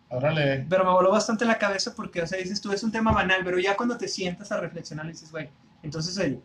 Órale. 0.08 0.66
Pero 0.68 0.84
me 0.84 0.90
voló 0.92 1.10
bastante 1.10 1.44
la 1.44 1.58
cabeza 1.58 1.94
porque, 1.94 2.22
o 2.22 2.26
sea, 2.26 2.38
dices 2.38 2.60
tú, 2.60 2.72
es 2.72 2.82
un 2.82 2.92
tema 2.92 3.12
banal, 3.12 3.42
pero 3.44 3.58
ya 3.58 3.76
cuando 3.76 3.96
te 3.96 4.08
sientas 4.08 4.50
a 4.52 4.60
reflexionar, 4.60 5.06
dices, 5.06 5.30
güey, 5.30 5.48
entonces 5.82 6.16
el, 6.18 6.42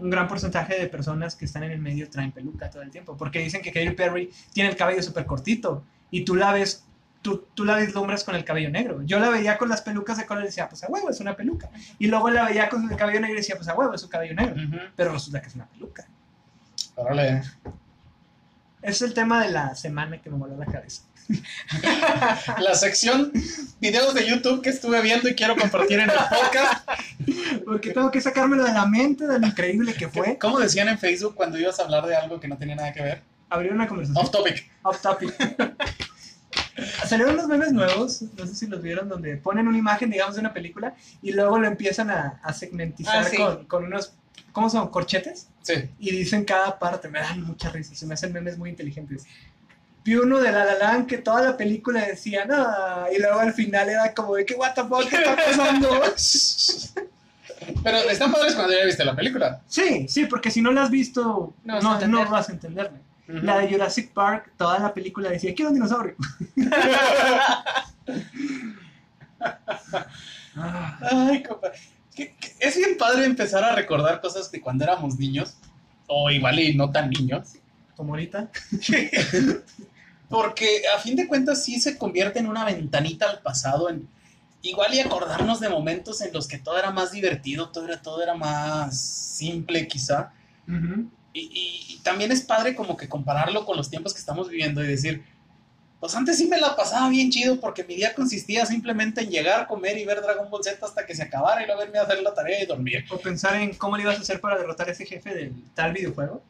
un 0.00 0.10
gran 0.10 0.26
porcentaje 0.28 0.78
de 0.78 0.86
personas 0.88 1.36
que 1.36 1.44
están 1.44 1.62
en 1.62 1.72
el 1.72 1.80
medio 1.80 2.08
traen 2.08 2.32
peluca 2.32 2.70
todo 2.70 2.82
el 2.82 2.90
tiempo, 2.90 3.16
porque 3.16 3.38
dicen 3.40 3.62
que 3.62 3.72
Katy 3.72 3.90
Perry 3.90 4.30
tiene 4.52 4.70
el 4.70 4.76
cabello 4.76 5.02
súper 5.02 5.26
cortito 5.26 5.84
y 6.10 6.24
tú 6.24 6.34
la 6.34 6.52
ves, 6.52 6.84
tú, 7.22 7.46
tú 7.54 7.64
la 7.64 7.76
vislumbras 7.76 8.24
con 8.24 8.34
el 8.34 8.44
cabello 8.44 8.70
negro. 8.70 9.02
Yo 9.02 9.18
la 9.18 9.28
veía 9.28 9.58
con 9.58 9.68
las 9.68 9.82
pelucas 9.82 10.18
de 10.18 10.26
color 10.26 10.44
y 10.44 10.46
decía, 10.46 10.68
pues 10.68 10.82
a 10.82 10.88
huevo, 10.88 11.10
es 11.10 11.20
una 11.20 11.36
peluca. 11.36 11.70
Y 11.98 12.06
luego 12.06 12.30
la 12.30 12.46
veía 12.46 12.68
con 12.68 12.90
el 12.90 12.96
cabello 12.96 13.20
negro 13.20 13.34
y 13.34 13.40
decía, 13.40 13.56
pues 13.56 13.68
a 13.68 13.74
huevo, 13.74 13.94
es 13.94 14.00
su 14.00 14.08
cabello 14.08 14.34
negro. 14.34 14.56
Pero 14.96 15.12
resulta 15.12 15.40
que 15.40 15.48
es 15.48 15.54
una 15.54 15.66
peluca. 15.66 16.08
Órale. 16.96 17.42
Es 18.82 19.02
el 19.02 19.12
tema 19.14 19.42
de 19.44 19.50
la 19.50 19.74
semana 19.74 20.20
que 20.22 20.30
me 20.30 20.36
voló 20.38 20.56
la 20.56 20.66
cabeza. 20.66 21.02
La 22.58 22.74
sección 22.74 23.30
videos 23.80 24.14
de 24.14 24.26
YouTube 24.26 24.62
que 24.62 24.70
estuve 24.70 25.00
viendo 25.00 25.28
y 25.28 25.34
quiero 25.36 25.54
compartir 25.56 26.00
en 26.00 26.10
el 26.10 26.16
podcast. 26.16 26.88
Porque 27.64 27.90
tengo 27.92 28.10
que 28.10 28.20
sacármelo 28.20 28.64
de 28.64 28.72
la 28.72 28.86
mente 28.86 29.26
de 29.28 29.38
lo 29.38 29.46
increíble 29.46 29.94
que 29.94 30.08
fue. 30.08 30.38
¿Cómo 30.38 30.58
decían 30.58 30.88
en 30.88 30.98
Facebook 30.98 31.34
cuando 31.36 31.56
ibas 31.58 31.78
a 31.78 31.84
hablar 31.84 32.06
de 32.06 32.16
algo 32.16 32.40
que 32.40 32.48
no 32.48 32.58
tenía 32.58 32.74
nada 32.74 32.92
que 32.92 33.02
ver? 33.02 33.22
Abrir 33.48 33.72
una 33.72 33.86
conversación. 33.86 34.24
Off 34.24 34.32
topic. 34.32 34.68
Off 34.82 35.00
topic. 35.00 35.32
Salieron 37.06 37.34
unos 37.34 37.46
memes 37.46 37.72
nuevos, 37.72 38.22
no 38.22 38.46
sé 38.46 38.54
si 38.54 38.66
los 38.66 38.80
vieron, 38.82 39.08
donde 39.08 39.36
ponen 39.36 39.68
una 39.68 39.76
imagen, 39.78 40.10
digamos, 40.10 40.34
de 40.34 40.40
una 40.40 40.52
película 40.54 40.94
y 41.22 41.32
luego 41.32 41.58
lo 41.58 41.66
empiezan 41.68 42.10
a, 42.10 42.40
a 42.42 42.52
segmentizar 42.52 43.18
Ah, 43.18 43.24
sí. 43.24 43.36
con, 43.36 43.66
con 43.66 43.84
unos, 43.84 44.14
¿cómo 44.52 44.68
son? 44.70 44.88
Corchetes. 44.88 45.48
Sí. 45.62 45.74
Y 45.98 46.10
dicen 46.10 46.44
cada 46.44 46.78
parte, 46.78 47.08
me 47.08 47.20
dan 47.20 47.42
mucha 47.42 47.68
risa, 47.70 47.94
se 47.94 48.06
me 48.06 48.14
hacen 48.14 48.32
memes 48.32 48.56
muy 48.58 48.70
inteligentes. 48.70 49.26
Vi 50.04 50.14
uno 50.16 50.40
de 50.40 50.50
La 50.50 50.64
La 50.64 50.78
Land 50.78 51.06
que 51.06 51.18
toda 51.18 51.42
la 51.42 51.56
película 51.58 52.06
decía, 52.06 52.46
no, 52.46 52.56
y 53.14 53.18
luego 53.18 53.38
al 53.40 53.52
final 53.52 53.88
era 53.90 54.14
como 54.14 54.34
de 54.36 54.46
que, 54.46 54.54
what 54.54 54.72
the 54.74 54.82
fuck, 54.84 55.06
¿qué 55.08 55.16
está 55.16 55.36
pasando? 55.36 55.90
Pero 57.84 57.98
están 58.08 58.32
padres 58.32 58.54
cuando 58.54 58.72
ya 58.72 58.86
viste 58.86 59.04
la 59.04 59.14
película. 59.14 59.60
sí, 59.66 60.06
sí, 60.08 60.24
porque 60.24 60.50
si 60.50 60.62
no 60.62 60.72
la 60.72 60.84
has 60.84 60.90
visto, 60.90 61.52
No 61.64 61.80
no, 61.80 61.90
vas 61.90 62.02
a 62.02 62.06
no, 62.06 62.18
entender. 62.20 62.28
vas 62.28 62.48
a 62.48 62.52
entenderme. 62.52 62.98
La 63.26 63.58
de 63.58 63.68
Jurassic 63.70 64.12
Park, 64.12 64.50
toda 64.56 64.78
la 64.80 64.92
película 64.92 65.28
decía, 65.30 65.54
quiero 65.54 65.68
un 65.68 65.74
dinosaurio. 65.74 66.16
Ay, 71.02 71.42
compa. 71.42 71.72
Que- 72.20 72.34
que 72.36 72.52
Es 72.60 72.76
bien 72.76 72.98
padre 72.98 73.24
empezar 73.24 73.64
a 73.64 73.74
recordar 73.74 74.20
cosas 74.20 74.50
de 74.52 74.60
cuando 74.60 74.84
éramos 74.84 75.18
niños. 75.18 75.54
O 76.06 76.30
igual 76.30 76.58
y 76.60 76.74
no 76.74 76.90
tan 76.90 77.08
niños. 77.10 77.48
como 77.96 78.12
ahorita. 78.14 78.50
Porque 80.28 80.82
a 80.94 80.98
fin 81.00 81.16
de 81.16 81.26
cuentas 81.26 81.64
sí 81.64 81.80
se 81.80 81.98
convierte 81.98 82.38
en 82.38 82.46
una 82.46 82.64
ventanita 82.64 83.28
al 83.28 83.40
pasado. 83.42 83.88
En, 83.90 84.08
igual 84.62 84.94
y 84.94 85.00
acordarnos 85.00 85.58
de 85.60 85.68
momentos 85.68 86.20
en 86.20 86.32
los 86.32 86.46
que 86.46 86.58
todo 86.58 86.78
era 86.78 86.90
más 86.92 87.10
divertido, 87.12 87.70
todo 87.70 87.86
era, 87.86 88.00
todo 88.00 88.22
era 88.22 88.34
más 88.34 88.98
simple 89.00 89.88
quizá. 89.88 90.32
Y, 91.32 91.40
y- 91.40 91.84
y 91.94 91.98
también 92.02 92.30
es 92.32 92.42
padre 92.42 92.74
como 92.76 92.96
que 92.96 93.08
compararlo 93.08 93.64
con 93.66 93.76
los 93.76 93.90
tiempos 93.90 94.12
que 94.14 94.20
estamos 94.20 94.48
viviendo 94.48 94.84
y 94.84 94.88
decir, 94.88 95.24
pues 96.00 96.14
antes 96.14 96.38
sí 96.38 96.46
me 96.46 96.58
la 96.58 96.74
pasaba 96.74 97.10
bien 97.10 97.30
chido 97.30 97.60
porque 97.60 97.84
mi 97.84 97.94
día 97.94 98.14
consistía 98.14 98.64
simplemente 98.64 99.20
en 99.20 99.28
llegar, 99.28 99.66
comer 99.66 99.98
y 99.98 100.06
ver 100.06 100.22
Dragon 100.22 100.48
Ball 100.48 100.64
Z 100.64 100.84
hasta 100.84 101.04
que 101.04 101.14
se 101.14 101.24
acabara 101.24 101.62
y 101.62 101.66
luego 101.66 101.82
verme 101.82 101.98
a 101.98 102.04
hacer 102.04 102.22
la 102.22 102.32
tarea 102.32 102.62
y 102.62 102.66
dormir. 102.66 103.04
O 103.10 103.18
pensar 103.18 103.56
en 103.56 103.74
cómo 103.74 103.98
le 103.98 104.04
ibas 104.04 104.16
a 104.16 104.22
hacer 104.22 104.40
para 104.40 104.56
derrotar 104.56 104.88
a 104.88 104.92
ese 104.92 105.04
jefe 105.04 105.34
del 105.34 105.62
tal 105.74 105.92
videojuego. 105.92 106.42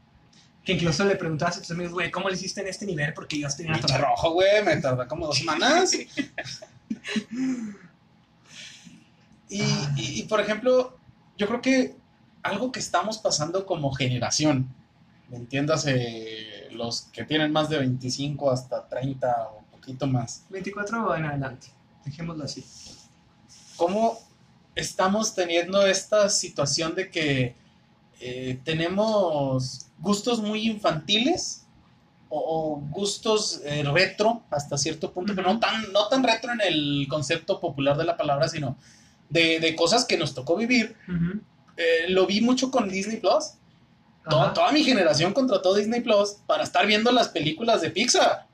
Que 0.64 0.74
incluso 0.74 1.04
le 1.04 1.16
preguntabas 1.16 1.56
a 1.56 1.60
tus 1.60 1.72
amigos, 1.72 1.92
güey, 1.92 2.12
¿cómo 2.12 2.28
le 2.28 2.36
hiciste 2.36 2.60
en 2.60 2.68
este 2.68 2.86
nivel? 2.86 3.12
Porque 3.12 3.40
yo 3.40 3.48
en 3.58 3.72
Pinche 3.72 3.98
rojo, 3.98 4.30
güey, 4.34 4.62
me 4.62 4.76
tardó 4.76 5.08
como 5.08 5.26
dos 5.26 5.38
semanas. 5.38 5.92
y, 9.48 9.62
y, 9.62 9.64
y, 9.96 10.22
por 10.28 10.40
ejemplo, 10.40 10.96
yo 11.36 11.48
creo 11.48 11.60
que 11.60 11.96
algo 12.44 12.70
que 12.70 12.78
estamos 12.78 13.18
pasando 13.18 13.66
como 13.66 13.90
generación, 13.92 14.72
entiéndase 15.32 16.49
los 16.72 17.02
que 17.12 17.24
tienen 17.24 17.52
más 17.52 17.68
de 17.68 17.78
25 17.78 18.50
hasta 18.50 18.88
30 18.88 19.48
o 19.48 19.62
poquito 19.70 20.06
más. 20.06 20.44
24 20.50 21.06
o 21.06 21.14
en 21.14 21.24
adelante, 21.24 21.68
dejémoslo 22.04 22.44
así. 22.44 22.64
¿Cómo 23.76 24.18
estamos 24.74 25.34
teniendo 25.34 25.86
esta 25.86 26.28
situación 26.28 26.94
de 26.94 27.10
que 27.10 27.54
eh, 28.20 28.60
tenemos 28.64 29.86
gustos 29.98 30.40
muy 30.40 30.68
infantiles 30.68 31.66
o, 32.28 32.38
o 32.38 32.76
gustos 32.90 33.60
eh, 33.64 33.82
retro 33.82 34.42
hasta 34.50 34.78
cierto 34.78 35.12
punto, 35.12 35.34
pero 35.34 35.52
no 35.52 35.58
tan, 35.58 35.92
no 35.92 36.08
tan 36.08 36.22
retro 36.22 36.52
en 36.52 36.60
el 36.60 37.06
concepto 37.08 37.60
popular 37.60 37.96
de 37.96 38.04
la 38.04 38.16
palabra, 38.16 38.48
sino 38.48 38.76
de, 39.28 39.60
de 39.60 39.74
cosas 39.74 40.04
que 40.04 40.18
nos 40.18 40.34
tocó 40.34 40.56
vivir. 40.56 40.96
Eh, 41.76 42.10
lo 42.10 42.26
vi 42.26 42.40
mucho 42.40 42.70
con 42.70 42.88
Disney 42.88 43.18
Plus. 43.18 43.52
Toda, 44.30 44.44
Ajá. 44.44 44.54
toda 44.54 44.72
mi 44.72 44.82
generación 44.84 45.32
contrató 45.34 45.74
Disney 45.74 46.00
Plus 46.00 46.36
para 46.46 46.62
estar 46.64 46.86
viendo 46.86 47.12
las 47.12 47.28
películas 47.28 47.82
de 47.82 47.90
Pixar. 47.90 48.46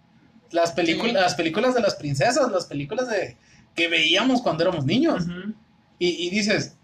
Las, 0.51 0.73
películas 0.73 1.13
Sí. 1.13 1.21
las 1.21 1.35
películas 1.35 1.75
de 1.75 1.81
las 1.83 1.95
princesas, 1.97 2.51
las 2.51 2.67
películas 2.67 3.09
de, 3.09 3.37
que 3.75 3.89
veíamos 3.89 4.43
cuando 4.43 4.63
éramos 4.65 4.85
niños. 4.85 5.25
Y, 5.99 6.27
y 6.27 6.31
dices, 6.31 6.77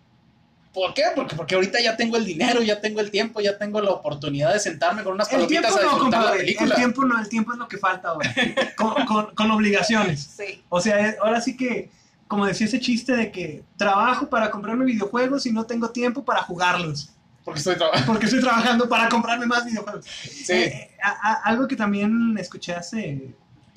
¿por 0.75 0.95
qué? 0.95 1.05
Porque, 1.15 1.37
porque 1.37 1.55
ahorita 1.55 1.81
ya 1.81 1.97
tengo 1.97 2.17
el 2.17 2.25
dinero, 2.25 2.61
ya 2.63 2.81
tengo 2.81 3.01
el 3.01 3.11
tiempo, 3.11 3.41
ya 3.41 3.59
tengo 3.59 3.81
la 3.81 3.91
oportunidad 3.91 4.53
de 4.53 4.59
sentarme 4.61 5.03
con 5.05 5.15
unas 5.15 5.31
El 5.33 5.47
tiempo 5.47 5.69
palomitas 5.69 5.77
a 5.77 5.87
no, 5.87 5.93
disfrutar 5.95 6.21
la 6.23 6.27
compadre. 6.31 6.51
El 6.59 6.75
tiempo 6.75 7.05
no, 7.05 7.21
el 7.21 7.29
tiempo 7.29 7.53
es 7.53 7.59
lo 7.59 7.69
que 7.69 7.79
falta 7.79 8.09
ahora. 8.09 8.35
con, 8.77 9.07
con- 9.07 9.35
con 9.35 9.51
obligaciones. 9.51 10.23
Sí. 10.37 10.63
O 10.69 10.81
sea, 10.81 11.09
es- 11.09 11.17
ahora 11.21 11.41
sí 11.41 11.57
que, 11.57 11.91
como 12.27 12.47
decía 12.47 12.67
ese 12.67 12.81
chiste 12.81 13.15
de 13.15 13.31
que 13.31 13.63
trabajo 13.77 14.29
para 14.29 14.51
comprarme 14.51 14.85
videojuegos 14.87 15.47
y 15.47 15.53
no 15.53 15.65
tengo 15.67 15.91
tiempo 15.91 16.25
para 16.25 16.43
jugarlos. 16.43 17.11
Porque 17.45 17.59
estoy 17.59 17.77
trabajando. 17.77 18.07
Porque 18.13 18.27
estoy 18.27 18.41
trabajando 18.41 18.89
para 18.89 19.09
comprarme 19.09 19.47
más 19.47 19.65
videojuegos. 19.65 20.05
Sí. 20.07 20.53
Eh, 20.53 20.91
a- 21.03 21.33
a- 21.33 21.43
algo 21.45 21.67
que 21.69 21.77
también 21.77 22.37
escuché 22.39 22.75
hace, 22.75 23.35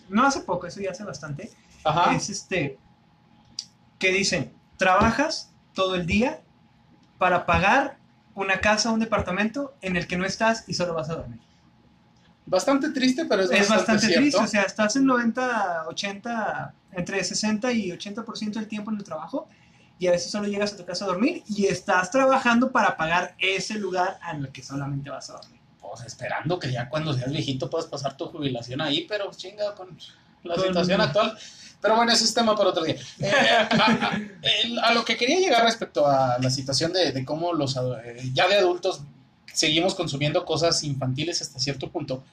no 0.09 0.26
hace 0.26 0.41
poco, 0.41 0.68
eso 0.68 0.80
ya 0.82 0.91
hace 0.91 1.03
bastante, 1.03 1.51
Ajá. 1.84 2.13
es 2.13 2.30
este, 2.30 2.78
que 3.99 4.11
dicen, 4.11 4.51
trabajas 4.78 5.51
todo 5.74 5.95
el 5.95 6.05
día 6.05 6.41
para 7.18 7.45
pagar 7.45 7.97
una 8.36 8.59
casa 8.59 8.89
o 8.91 8.93
un 8.93 8.99
departamento 8.99 9.74
en 9.82 9.95
el 9.95 10.07
que 10.07 10.18
no 10.18 10.26
estás 10.26 10.66
y 10.68 10.74
solo 10.74 10.93
vas 10.93 11.09
a 11.09 11.16
dormir. 11.16 11.39
Bastante 12.45 12.89
triste, 12.91 13.26
pero 13.26 13.41
es, 13.43 13.49
Es 13.51 13.70
bastante 13.70 14.05
cierto. 14.05 14.20
triste, 14.22 14.39
o 14.41 14.47
sea, 14.47 14.61
estás 14.63 14.95
en 14.97 15.05
90, 15.05 15.86
80, 15.88 16.74
entre 16.91 17.24
60 17.24 17.72
y 17.72 17.89
80% 17.91 18.51
del 18.53 18.68
tiempo 18.68 18.91
en 18.91 18.97
el 18.97 19.03
trabajo 19.03 19.47
y 20.00 20.08
a 20.08 20.12
veces 20.12 20.32
solo 20.32 20.48
llegas 20.48 20.74
a 20.74 20.78
tu 20.78 20.86
casa 20.86 21.06
a 21.06 21.08
dormir 21.08 21.43
y 21.48 21.68
estás 21.68 22.12
trabajando 22.12 22.72
para 22.72 22.98
pagar 22.98 23.36
ese 23.39 23.76
lugar 23.76 24.18
al 24.22 24.52
que 24.52 24.62
solamente 24.64 25.10
vas 25.10 25.30
a 25.30 25.34
dormir. 25.34 25.60
Pues 25.80 26.02
esperando 26.06 26.60
que 26.60 26.72
ya 26.72 26.89
cuando 26.89 27.14
seas 27.14 27.32
viejito 27.32 27.70
puedas 27.70 27.88
pasar 27.88 28.18
tu 28.18 28.26
jubilación 28.28 28.82
ahí, 28.82 29.06
pero 29.08 29.32
chinga 29.32 29.74
con 29.76 29.98
la 30.43 30.56
Con- 30.56 30.66
situación 30.66 31.00
actual. 31.02 31.38
Pero 31.82 31.96
bueno, 31.98 32.12
ese 32.12 32.24
es 32.26 32.34
tema 32.34 32.56
para 32.56 32.70
otro 32.70 32.84
día. 32.84 32.96
Eh, 33.20 33.32
a, 33.32 33.76
a- 33.76 34.22
el- 34.64 34.80
a 34.80 34.93
lo 34.93 35.06
que 35.06 35.16
quería 35.18 35.39
llegar 35.39 35.64
respecto 35.64 36.06
a 36.08 36.38
la 36.39 36.50
situación 36.50 36.91
de, 36.91 37.12
de 37.12 37.24
cómo 37.24 37.54
los 37.54 37.78
eh, 38.04 38.32
ya 38.34 38.48
de 38.48 38.56
adultos 38.56 39.02
seguimos 39.54 39.96
consumiendo 39.96 40.43
cosas 40.46 40.84
infantiles 40.84 41.41
hasta 41.41 41.60
cierto 41.60 41.89
punto, 41.91 42.24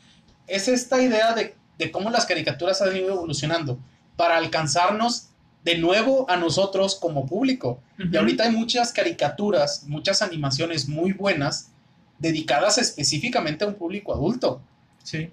es 0.49 0.67
esta 0.69 1.01
idea 1.01 1.35
de, 1.35 1.55
de 1.79 1.91
cómo 1.93 2.11
las 2.11 2.27
caricaturas 2.27 2.83
han 2.83 2.97
ido 2.97 3.11
evolucionando 3.13 3.79
para 4.17 4.37
alcanzarnos 4.39 5.29
de 5.65 5.79
nuevo 5.79 6.29
a 6.29 6.37
nosotros 6.37 6.97
como 7.01 7.27
público. 7.27 7.81
Y 7.99 8.17
ahorita 8.17 8.45
hay 8.45 8.51
muchas 8.51 8.93
caricaturas, 8.93 9.85
muchas 9.87 10.21
animaciones 10.23 10.89
muy 10.89 11.13
buenas 11.13 11.71
dedicadas 12.19 12.79
específicamente 12.79 13.65
a 13.65 13.69
un 13.69 13.75
público 13.75 14.13
adulto. 14.13 14.61
Sí. 15.03 15.31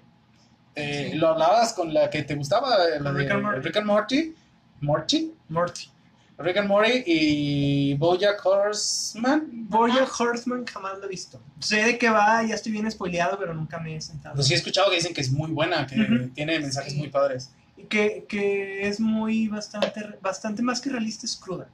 Eh, 0.76 1.08
Sí. 1.12 1.18
Lo 1.18 1.28
hablabas 1.28 1.72
con 1.72 1.92
la 1.92 2.08
que 2.10 2.22
te 2.22 2.34
gustaba, 2.36 2.76
la 2.78 3.12
de 3.12 3.18
Rick 3.18 3.30
and 3.32 3.42
Morty. 3.42 3.60
Rick 3.60 3.76
and 3.76 3.86
Morty, 3.86 4.34
Morty, 4.80 5.32
Morty. 5.48 5.88
Rick 6.38 6.56
and 6.56 6.68
Morty 6.68 7.02
y 7.06 7.94
BoJack 7.94 8.40
Horseman. 8.46 9.66
Bojack 9.68 10.08
Horseman 10.18 10.64
jamás 10.64 10.98
lo 10.98 11.04
he 11.04 11.08
visto. 11.08 11.38
Sé 11.58 11.82
de 11.82 11.98
qué 11.98 12.08
va, 12.08 12.42
ya 12.44 12.54
estoy 12.54 12.72
bien 12.72 12.90
spoileado, 12.90 13.38
pero 13.38 13.52
nunca 13.52 13.78
me 13.78 13.96
he 13.96 14.00
sentado. 14.00 14.36
Pues 14.36 14.46
sí 14.46 14.54
he 14.54 14.56
escuchado 14.56 14.88
que 14.88 14.96
dicen 14.96 15.12
que 15.12 15.20
es 15.20 15.30
muy 15.30 15.50
buena, 15.50 15.86
que 15.86 16.00
Ujú. 16.00 16.28
tiene 16.28 16.58
mensajes 16.60 16.92
Sí. 16.94 16.98
muy 16.98 17.08
padres. 17.08 17.50
Que, 17.88 18.24
que 18.28 18.86
es 18.86 19.00
muy 19.00 19.48
bastante, 19.48 20.18
bastante 20.20 20.62
más 20.62 20.80
que 20.80 20.90
realista, 20.90 21.26
es 21.26 21.36
cruda. 21.36 21.68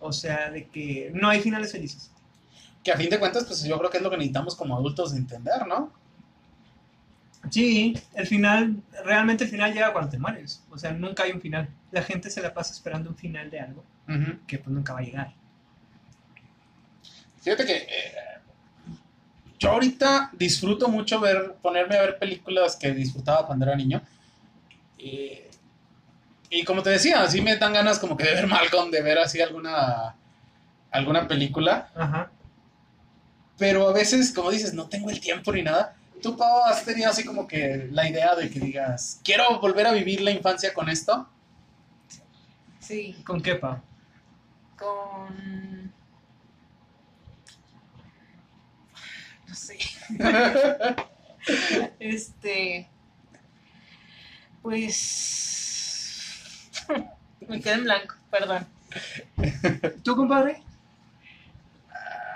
O 0.00 0.12
sea, 0.12 0.50
de 0.50 0.66
que 0.66 1.10
no 1.14 1.28
hay 1.28 1.40
finales 1.40 1.72
felices. 1.72 2.10
Que 2.82 2.92
a 2.92 2.96
fin 2.96 3.08
de 3.08 3.18
cuentas, 3.18 3.44
pues 3.44 3.64
yo 3.64 3.78
creo 3.78 3.90
que 3.90 3.96
es 3.96 4.02
lo 4.02 4.10
que 4.10 4.16
necesitamos 4.16 4.54
como 4.54 4.76
adultos 4.76 5.12
de 5.12 5.18
entender, 5.18 5.66
¿no? 5.66 5.90
Sí, 7.50 7.98
el 8.14 8.26
final, 8.26 8.82
realmente 9.04 9.44
el 9.44 9.50
final 9.50 9.72
llega 9.72 9.92
cuando 9.92 10.10
te 10.10 10.18
mueres. 10.18 10.62
O 10.70 10.78
sea, 10.78 10.92
nunca 10.92 11.24
hay 11.24 11.32
un 11.32 11.40
final. 11.40 11.68
La 11.90 12.02
gente 12.02 12.30
se 12.30 12.42
la 12.42 12.52
pasa 12.52 12.72
esperando 12.72 13.10
un 13.10 13.16
final 13.16 13.50
de 13.50 13.60
algo 13.60 13.84
que 14.46 14.58
pues 14.58 14.74
nunca 14.74 14.92
va 14.92 15.00
a 15.00 15.02
llegar. 15.02 15.34
Fíjate 17.40 17.64
que 17.64 17.76
eh, 17.76 18.14
yo 19.58 19.70
ahorita 19.70 20.30
disfruto 20.32 20.88
mucho 20.88 21.20
ver, 21.20 21.54
ponerme 21.62 21.96
a 21.96 22.02
ver 22.02 22.18
películas 22.18 22.76
que 22.76 22.92
disfrutaba 22.92 23.46
cuando 23.46 23.66
era 23.66 23.76
niño. 23.76 24.02
Y, 25.04 25.42
y 26.48 26.64
como 26.64 26.82
te 26.82 26.90
decía, 26.90 27.22
así 27.22 27.42
me 27.42 27.56
dan 27.56 27.74
ganas 27.74 27.98
como 27.98 28.16
que 28.16 28.24
de 28.24 28.34
ver 28.34 28.46
Malcolm, 28.48 28.90
de 28.90 29.02
ver 29.02 29.18
así 29.18 29.40
alguna, 29.40 30.16
alguna 30.90 31.28
película. 31.28 31.90
Ajá. 31.94 32.30
Pero 33.58 33.88
a 33.88 33.92
veces, 33.92 34.32
como 34.32 34.50
dices, 34.50 34.72
no 34.72 34.88
tengo 34.88 35.10
el 35.10 35.20
tiempo 35.20 35.52
ni 35.52 35.62
nada. 35.62 35.94
¿Tú, 36.22 36.36
Pau, 36.36 36.64
has 36.64 36.84
tenido 36.84 37.10
así 37.10 37.22
como 37.22 37.46
que 37.46 37.88
la 37.90 38.08
idea 38.08 38.34
de 38.34 38.48
que 38.48 38.58
digas, 38.58 39.20
quiero 39.22 39.60
volver 39.60 39.86
a 39.86 39.92
vivir 39.92 40.22
la 40.22 40.30
infancia 40.30 40.72
con 40.72 40.88
esto? 40.88 41.28
Sí. 42.80 43.22
¿Con 43.26 43.42
qué, 43.42 43.56
pa? 43.56 43.82
Con. 44.78 45.92
No 49.46 49.54
sé. 49.54 49.78
Este. 51.98 52.88
Pues. 54.64 55.92
Me 57.48 57.60
quedé 57.60 57.74
en 57.74 57.84
blanco, 57.84 58.14
perdón. 58.30 58.66
¿Tú, 60.02 60.16
compadre? 60.16 60.62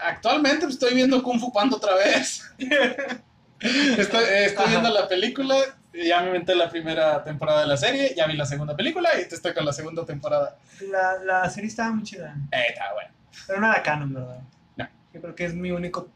Actualmente 0.03 0.67
estoy 0.67 0.93
viendo 0.93 1.23
Kung 1.23 1.41
Fu 1.41 1.51
Panda 1.51 1.79
otra 1.79 1.95
vez. 1.95 2.45
estoy 2.59 4.25
eh, 4.25 4.45
estoy 4.45 4.69
viendo 4.69 4.91
la 4.91 5.09
película, 5.09 5.57
ya 5.95 6.21
me 6.21 6.27
inventé 6.27 6.55
la 6.55 6.69
primera 6.69 7.25
temporada 7.25 7.63
de 7.63 7.67
la 7.69 7.79
serie, 7.79 8.13
ya 8.15 8.27
vi 8.27 8.35
la 8.35 8.45
segunda 8.45 8.77
película 8.77 9.09
y 9.19 9.27
te 9.27 9.35
estoy 9.35 9.55
con 9.55 9.65
la 9.65 9.73
segunda 9.73 10.05
temporada. 10.05 10.59
La, 10.83 11.17
la 11.25 11.49
serie 11.49 11.69
estaba 11.69 11.93
muy 11.93 12.05
chida. 12.05 12.37
Eh, 12.53 12.67
está 12.69 12.93
bueno. 12.93 13.11
Pero 13.47 13.59
no 13.59 13.73
era 13.73 13.83
canon, 13.83 14.13
¿verdad? 14.13 14.41
No. 14.77 14.87
Yo 15.15 15.23
creo 15.23 15.35
que 15.35 15.47
es 15.47 15.55
mi 15.55 15.71
único 15.71 16.11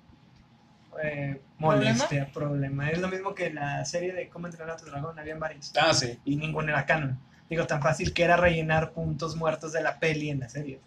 eh, 1.03 1.41
molestia, 1.59 2.31
problema? 2.33 2.91
Es 2.91 2.99
lo 2.99 3.09
mismo 3.09 3.35
que 3.35 3.51
la 3.53 3.85
serie 3.85 4.13
de 4.13 4.29
Cómo 4.29 4.47
entrenar 4.47 4.75
a 4.75 4.77
tu 4.77 4.87
dragón, 4.87 5.19
habían 5.19 5.39
varios. 5.41 5.73
Ah, 5.81 5.93
sí. 5.95 6.19
Y 6.25 6.37
ninguno 6.37 6.69
era 6.71 6.85
canon. 6.87 7.19
Digo, 7.49 7.67
tan 7.67 7.83
fácil 7.83 8.13
que 8.13 8.23
era 8.25 8.37
rellenar 8.37 8.93
puntos 8.93 9.37
muertos 9.37 9.73
de 9.73 9.83
la 9.83 9.99
peli 9.99 10.31
en 10.31 10.41
la 10.41 10.49
serie. 10.49 10.81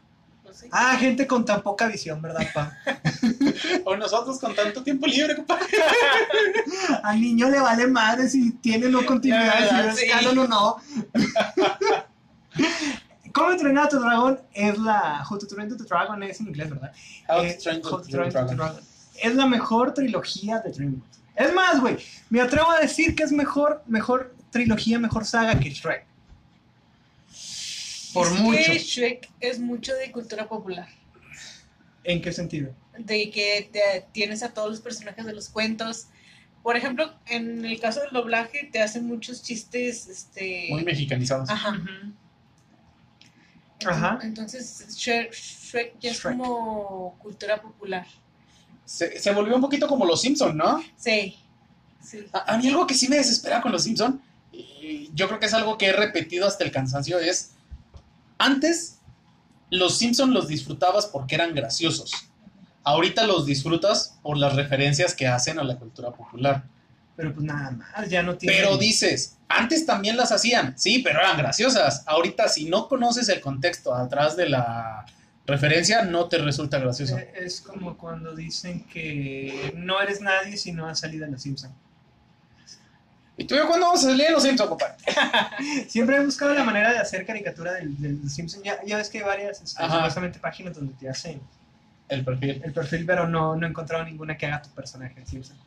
Pues 0.43 0.57
sí. 0.57 0.67
Ah, 0.71 0.95
gente 0.99 1.25
con 1.27 1.45
tan 1.45 1.61
poca 1.61 1.87
visión, 1.87 2.21
¿verdad, 2.21 2.45
pa? 2.53 2.71
O 3.85 3.95
nosotros 3.95 4.39
con 4.39 4.53
tanto 4.55 4.83
tiempo 4.83 5.05
libre, 5.07 5.35
compadre. 5.35 5.65
Al 7.03 7.19
niño 7.21 7.49
le 7.49 7.59
vale 7.59 7.87
madre 7.87 8.27
si 8.29 8.51
tiene 8.53 8.89
no 8.89 9.05
continuidad, 9.05 9.69
si 9.69 9.87
es 9.89 9.99
Sí. 9.99 10.07
canon 10.07 10.37
o 10.39 10.47
no. 10.47 10.77
¿Cómo 13.33 13.51
entrenar 13.51 13.85
a 13.85 13.89
tu 13.89 13.99
dragón? 13.99 14.39
Es 14.53 14.77
la. 14.77 15.23
How 15.29 15.37
to 15.37 15.45
Train 15.47 15.67
to 15.69 15.75
Dragon 15.83 16.23
es 16.23 16.39
en 16.39 16.47
inglés, 16.47 16.69
¿verdad? 16.69 16.93
How 17.27 17.41
Eh, 17.43 17.53
to 17.55 17.61
Train 17.63 17.81
How 17.83 17.89
to 17.91 18.01
to 18.01 18.07
Train 18.09 18.29
to 18.29 18.31
Dragon. 18.31 18.55
Dragon. 18.57 18.81
Es 19.21 19.35
la 19.35 19.45
mejor 19.45 19.93
trilogía 19.93 20.59
de 20.59 20.71
DreamWorks. 20.71 21.19
Es 21.35 21.53
más, 21.53 21.81
güey, 21.81 21.97
me 22.29 22.41
atrevo 22.41 22.71
a 22.71 22.79
decir 22.79 23.15
que 23.15 23.23
es 23.23 23.31
mejor, 23.31 23.83
mejor 23.87 24.35
trilogía, 24.51 24.99
mejor 24.99 25.25
saga 25.25 25.59
que 25.59 25.69
Shrek. 25.69 26.05
Por 28.13 28.27
Es 28.27 28.39
mucho. 28.39 28.57
que 28.71 28.79
Shrek 28.79 29.29
es 29.41 29.59
mucho 29.59 29.93
de 29.93 30.11
cultura 30.11 30.47
popular. 30.47 30.87
¿En 32.03 32.21
qué 32.21 32.31
sentido? 32.31 32.73
De 32.97 33.29
que 33.29 33.69
te- 33.71 34.05
tienes 34.13 34.43
a 34.43 34.53
todos 34.53 34.69
los 34.69 34.79
personajes 34.79 35.25
de 35.25 35.33
los 35.33 35.49
cuentos. 35.49 36.07
Por 36.63 36.77
ejemplo, 36.77 37.13
en 37.27 37.65
el 37.65 37.79
caso 37.79 37.99
del 38.01 38.11
doblaje, 38.11 38.69
te 38.71 38.81
hacen 38.81 39.05
muchos 39.05 39.43
chistes. 39.43 40.07
Este, 40.07 40.67
Muy 40.69 40.83
mexicanizados. 40.85 41.49
Ajá. 41.49 41.77
Ajá. 43.85 44.19
Entonces, 44.23 44.85
Shrek, 44.95 45.33
Shrek 45.33 45.99
ya 45.99 46.11
es 46.11 46.17
Shrek. 46.19 46.37
como 46.37 47.17
cultura 47.19 47.61
popular. 47.61 48.05
Se, 48.85 49.19
se 49.19 49.31
volvió 49.31 49.55
un 49.55 49.61
poquito 49.61 49.87
como 49.87 50.05
los 50.05 50.21
Simpsons, 50.21 50.55
¿no? 50.55 50.83
Sí. 50.95 51.37
Sí. 52.01 52.25
A, 52.31 52.53
a 52.53 52.57
mí 52.57 52.67
algo 52.67 52.85
que 52.85 52.93
sí 52.93 53.07
me 53.07 53.17
desespera 53.17 53.61
con 53.61 53.71
los 53.71 53.83
Simpson, 53.83 54.21
y 54.51 55.09
yo 55.13 55.27
creo 55.27 55.39
que 55.39 55.47
es 55.47 55.53
algo 55.53 55.77
que 55.77 55.87
he 55.87 55.93
repetido 55.93 56.47
hasta 56.47 56.63
el 56.63 56.71
cansancio, 56.71 57.19
es 57.19 57.51
antes 58.37 58.99
los 59.69 59.97
Simpson 59.97 60.33
los 60.33 60.47
disfrutabas 60.47 61.07
porque 61.07 61.35
eran 61.35 61.53
graciosos. 61.55 62.11
Ahorita 62.83 63.25
los 63.25 63.45
disfrutas 63.45 64.17
por 64.21 64.37
las 64.37 64.55
referencias 64.55 65.15
que 65.15 65.27
hacen 65.27 65.59
a 65.59 65.63
la 65.63 65.77
cultura 65.77 66.11
popular. 66.11 66.63
Pero 67.15 67.33
pues 67.33 67.45
nada 67.45 67.71
más, 67.71 68.09
ya 68.09 68.21
no 68.21 68.35
tiene. 68.35 68.55
Pero 68.55 68.77
dices, 68.77 69.37
antes 69.47 69.85
también 69.85 70.17
las 70.17 70.31
hacían, 70.31 70.77
sí, 70.77 70.99
pero 70.99 71.19
eran 71.19 71.37
graciosas. 71.37 72.03
Ahorita 72.05 72.47
si 72.47 72.65
no 72.65 72.87
conoces 72.87 73.29
el 73.29 73.41
contexto 73.41 73.95
atrás 73.95 74.35
de 74.35 74.49
la 74.49 75.05
referencia, 75.47 76.01
no 76.03 76.27
te 76.27 76.37
resulta 76.39 76.79
gracioso. 76.79 77.17
Eh, 77.17 77.33
Es 77.35 77.61
como 77.61 77.97
cuando 77.97 78.35
dicen 78.35 78.83
que 78.85 79.73
no 79.75 80.01
eres 80.01 80.21
nadie 80.21 80.57
si 80.57 80.71
no 80.71 80.87
has 80.87 80.99
salido 80.99 81.25
en 81.25 81.31
Los 81.33 81.41
Simpsons. 81.43 81.73
¿Y 83.37 83.43
tú 83.45 83.55
y 83.55 83.57
yo 83.57 83.67
cuándo 83.67 83.87
vamos 83.87 84.01
a 84.05 84.07
salir 84.07 84.27
en 84.27 84.33
los 84.33 84.43
Simpsons, 84.43 84.69
compadre? 84.69 84.95
Siempre 85.89 86.15
he 86.15 86.23
buscado 86.25 86.53
la 86.53 86.63
manera 86.63 86.91
de 86.93 86.99
hacer 86.99 87.25
caricatura 87.25 87.73
del, 87.73 87.99
del 88.01 88.21
Los 88.23 88.31
Simpsons. 88.31 88.63
Ya, 88.63 88.79
ya 88.85 88.95
ves 88.97 89.09
que 89.09 89.17
hay 89.19 89.23
varias 89.25 89.61
este, 89.61 89.83
Ajá. 89.83 89.95
supuestamente 89.95 90.39
páginas 90.39 90.73
donde 90.75 90.93
te 90.93 91.09
hacen 91.09 91.41
El 92.07 92.23
perfil. 92.23 92.61
el 92.63 92.71
perfil, 92.73 93.05
pero 93.05 93.27
no, 93.27 93.55
no 93.57 93.65
he 93.65 93.69
encontrado 93.69 94.05
ninguna 94.05 94.37
que 94.37 94.45
haga 94.45 94.61
tu 94.61 94.69
personaje 94.69 95.19
en 95.19 95.27
Simpson. 95.27 95.57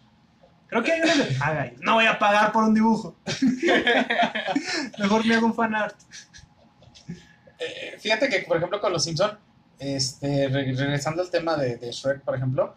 Creo 0.67 0.83
que 0.83 0.93
hay 0.93 1.01
una 1.03 1.13
que 1.13 1.35
paga. 1.35 1.73
No 1.81 1.95
voy 1.95 2.07
a 2.07 2.19
pagar 2.19 2.53
por 2.53 2.65
un 2.65 2.75
dibujo. 2.75 3.17
Mejor 4.99 5.25
me 5.27 5.35
hago 5.35 5.47
un 5.47 5.55
fanart. 5.55 5.97
Eh, 7.59 7.97
fíjate 7.99 8.29
que, 8.29 8.41
por 8.41 8.57
ejemplo, 8.59 8.81
con 8.81 8.93
los 8.93 9.03
Simpson, 9.05 9.39
este, 9.79 10.49
re- 10.49 10.73
regresando 10.73 11.23
al 11.23 11.31
tema 11.31 11.57
de, 11.57 11.77
de 11.77 11.91
Shrek, 11.93 12.23
por 12.23 12.35
ejemplo, 12.37 12.75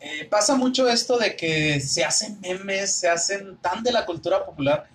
eh, 0.00 0.24
pasa 0.30 0.56
mucho 0.56 0.88
esto 0.88 1.18
de 1.18 1.36
que 1.36 1.80
se 1.80 2.04
hacen 2.04 2.40
memes, 2.40 2.92
se 2.92 3.08
hacen 3.08 3.56
tan 3.58 3.82
de 3.82 3.92
la 3.92 4.06
cultura 4.06 4.44
popular 4.44 4.86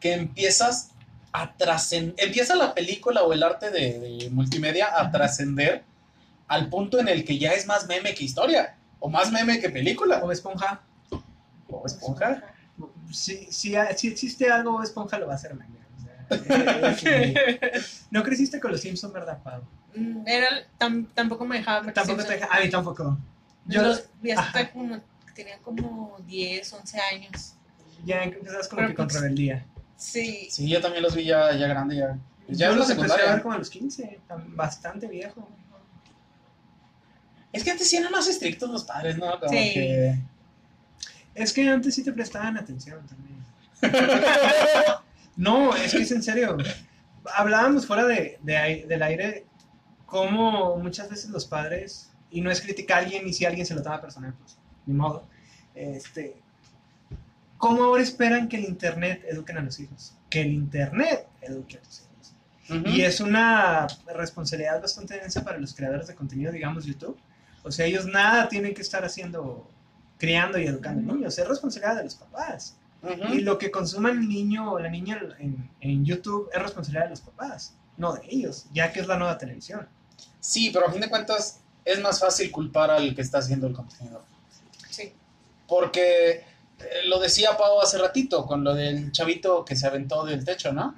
que 0.00 0.14
empiezas 0.14 0.90
a 1.32 1.52
trascender, 1.56 2.14
empieza 2.18 2.54
la 2.54 2.74
película 2.74 3.22
o 3.24 3.32
el 3.32 3.42
arte 3.42 3.70
de, 3.70 3.98
de 3.98 4.30
multimedia 4.30 4.98
a 5.00 5.10
trascender 5.10 5.82
al 6.48 6.68
punto 6.68 6.98
en 7.00 7.08
el 7.08 7.24
que 7.24 7.38
ya 7.38 7.52
es 7.52 7.66
más 7.66 7.86
meme 7.88 8.14
que 8.14 8.24
historia, 8.24 8.76
o 9.00 9.08
más 9.10 9.32
meme 9.32 9.60
que 9.60 9.68
película. 9.70 10.18
Bob 10.20 10.30
Esponja. 10.32 10.80
O 11.68 11.84
esponja. 11.86 12.42
Si, 13.10 13.46
si, 13.50 13.74
si 13.96 14.08
existe 14.08 14.50
algo, 14.50 14.82
Esponja 14.82 15.18
lo 15.18 15.26
va 15.26 15.32
a 15.32 15.36
hacer 15.36 15.54
meme. 15.54 15.76
o 15.96 16.02
sea, 16.02 16.90
es 16.90 17.02
un- 18.00 18.06
no 18.10 18.22
creciste 18.22 18.60
con 18.60 18.70
los 18.72 18.80
Simpsons, 18.80 19.12
¿verdad, 19.12 19.38
Pau? 19.42 19.62
Mm, 19.94 20.26
Era, 20.26 20.48
tam- 20.78 21.06
tampoco 21.14 21.44
me 21.44 21.58
dejaba 21.58 21.80
ver 21.80 21.94
Tampoco 21.94 22.16
te 22.22 22.28
Simpsons. 22.28 22.48
deja. 22.50 22.56
A 22.60 22.64
mí 22.64 22.70
tampoco. 22.70 23.18
Yo 23.66 23.82
Los 23.82 24.04
vi 24.20 24.32
hasta 24.32 24.70
como, 24.72 25.00
tenía 25.34 25.58
como 25.58 26.16
10, 26.26 26.72
11 26.72 27.00
años. 27.00 27.54
ya 28.04 28.22
empezabas 28.24 28.68
como 28.68 28.78
Pero 28.80 28.88
que 28.90 28.94
con 28.96 29.06
pues- 29.06 29.20
rebeldía. 29.20 29.64
Sí. 29.96 30.48
Sí, 30.50 30.68
yo 30.68 30.80
también 30.80 31.02
los 31.02 31.14
vi 31.14 31.24
ya, 31.24 31.54
ya 31.56 31.66
grande, 31.68 31.96
ya. 31.96 32.18
Ya 32.48 32.68
Yo 32.70 32.76
los 32.76 32.90
empecé 32.90 33.22
a 33.22 33.32
ver 33.34 33.42
como 33.42 33.54
a 33.54 33.58
los 33.58 33.70
15, 33.70 34.18
tam- 34.28 34.54
bastante 34.54 35.06
viejo. 35.06 35.48
Es 37.52 37.62
que 37.62 37.70
antes 37.70 37.88
sí 37.88 37.96
eran 37.96 38.10
más 38.10 38.26
estrictos 38.26 38.68
los 38.68 38.84
padres, 38.84 39.16
¿no? 39.16 39.38
Como 39.38 39.50
Sí. 39.52 39.72
que... 39.74 40.18
Es 41.34 41.52
que 41.52 41.68
antes 41.68 41.94
sí 41.94 42.02
te 42.04 42.12
prestaban 42.12 42.58
atención 42.58 43.00
también. 43.06 43.44
No, 45.36 45.74
es 45.74 45.92
que 45.92 46.02
es 46.02 46.12
en 46.12 46.22
serio. 46.22 46.56
Hablábamos 47.34 47.86
fuera 47.86 48.04
de, 48.04 48.38
de 48.42 48.84
del 48.88 49.02
aire 49.02 49.44
cómo 50.14 50.76
muchas 50.76 51.10
veces 51.10 51.28
los 51.30 51.44
padres, 51.44 52.08
y 52.30 52.40
no 52.40 52.48
es 52.48 52.60
criticar 52.60 52.98
a 52.98 53.00
alguien, 53.00 53.26
y 53.26 53.32
si 53.32 53.44
alguien 53.46 53.66
se 53.66 53.74
lo 53.74 53.82
toma 53.82 54.00
personal, 54.00 54.32
pues 54.38 54.56
ni 54.86 54.94
modo. 54.94 55.26
Este, 55.74 56.36
¿Cómo 57.58 57.82
ahora 57.82 58.00
esperan 58.00 58.48
que 58.48 58.58
el 58.58 58.64
Internet 58.64 59.24
eduquen 59.28 59.58
a 59.58 59.62
los 59.62 59.80
hijos? 59.80 60.14
Que 60.30 60.42
el 60.42 60.52
Internet 60.52 61.26
eduque 61.40 61.78
a 61.78 61.80
los 61.80 62.04
hijos. 62.68 62.94
Y 62.94 63.00
es 63.00 63.18
una 63.18 63.88
responsabilidad 64.14 64.80
bastante 64.80 65.18
densa 65.18 65.42
para 65.42 65.58
los 65.58 65.74
creadores 65.74 66.06
de 66.06 66.14
contenido, 66.14 66.52
digamos 66.52 66.84
YouTube. 66.84 67.18
O 67.64 67.72
sea, 67.72 67.84
ellos 67.84 68.06
nada 68.06 68.48
tienen 68.48 68.72
que 68.72 68.82
estar 68.82 69.04
haciendo, 69.04 69.68
criando 70.16 70.60
y 70.60 70.66
educando 70.66 71.12
niños. 71.12 71.36
Es 71.36 71.48
responsabilidad 71.48 71.96
de 71.96 72.04
los 72.04 72.14
papás. 72.14 72.76
Y 73.32 73.40
lo 73.40 73.58
que 73.58 73.72
consuma 73.72 74.12
el 74.12 74.28
niño 74.28 74.74
o 74.74 74.78
la 74.78 74.90
niña 74.90 75.20
en, 75.40 75.70
en 75.80 76.04
YouTube 76.04 76.50
es 76.54 76.62
responsabilidad 76.62 77.06
de 77.06 77.10
los 77.10 77.20
papás, 77.20 77.74
no 77.96 78.12
de 78.12 78.20
ellos, 78.30 78.66
ya 78.72 78.92
que 78.92 79.00
es 79.00 79.08
la 79.08 79.18
nueva 79.18 79.38
televisión. 79.38 79.88
Sí, 80.40 80.70
pero 80.72 80.86
a 80.86 80.92
fin 80.92 81.00
de 81.00 81.08
cuentas 81.08 81.60
es 81.84 82.00
más 82.00 82.20
fácil 82.20 82.50
culpar 82.50 82.90
al 82.90 83.14
que 83.14 83.22
está 83.22 83.38
haciendo 83.38 83.66
el 83.66 83.74
contenido. 83.74 84.24
Sí. 84.90 85.12
Porque 85.66 86.30
eh, 86.30 86.44
lo 87.06 87.18
decía 87.18 87.56
Pau 87.56 87.80
hace 87.80 87.98
ratito 87.98 88.46
con 88.46 88.64
lo 88.64 88.74
del 88.74 89.12
chavito 89.12 89.64
que 89.64 89.76
se 89.76 89.86
aventó 89.86 90.24
del 90.24 90.44
techo, 90.44 90.72
¿no? 90.72 90.94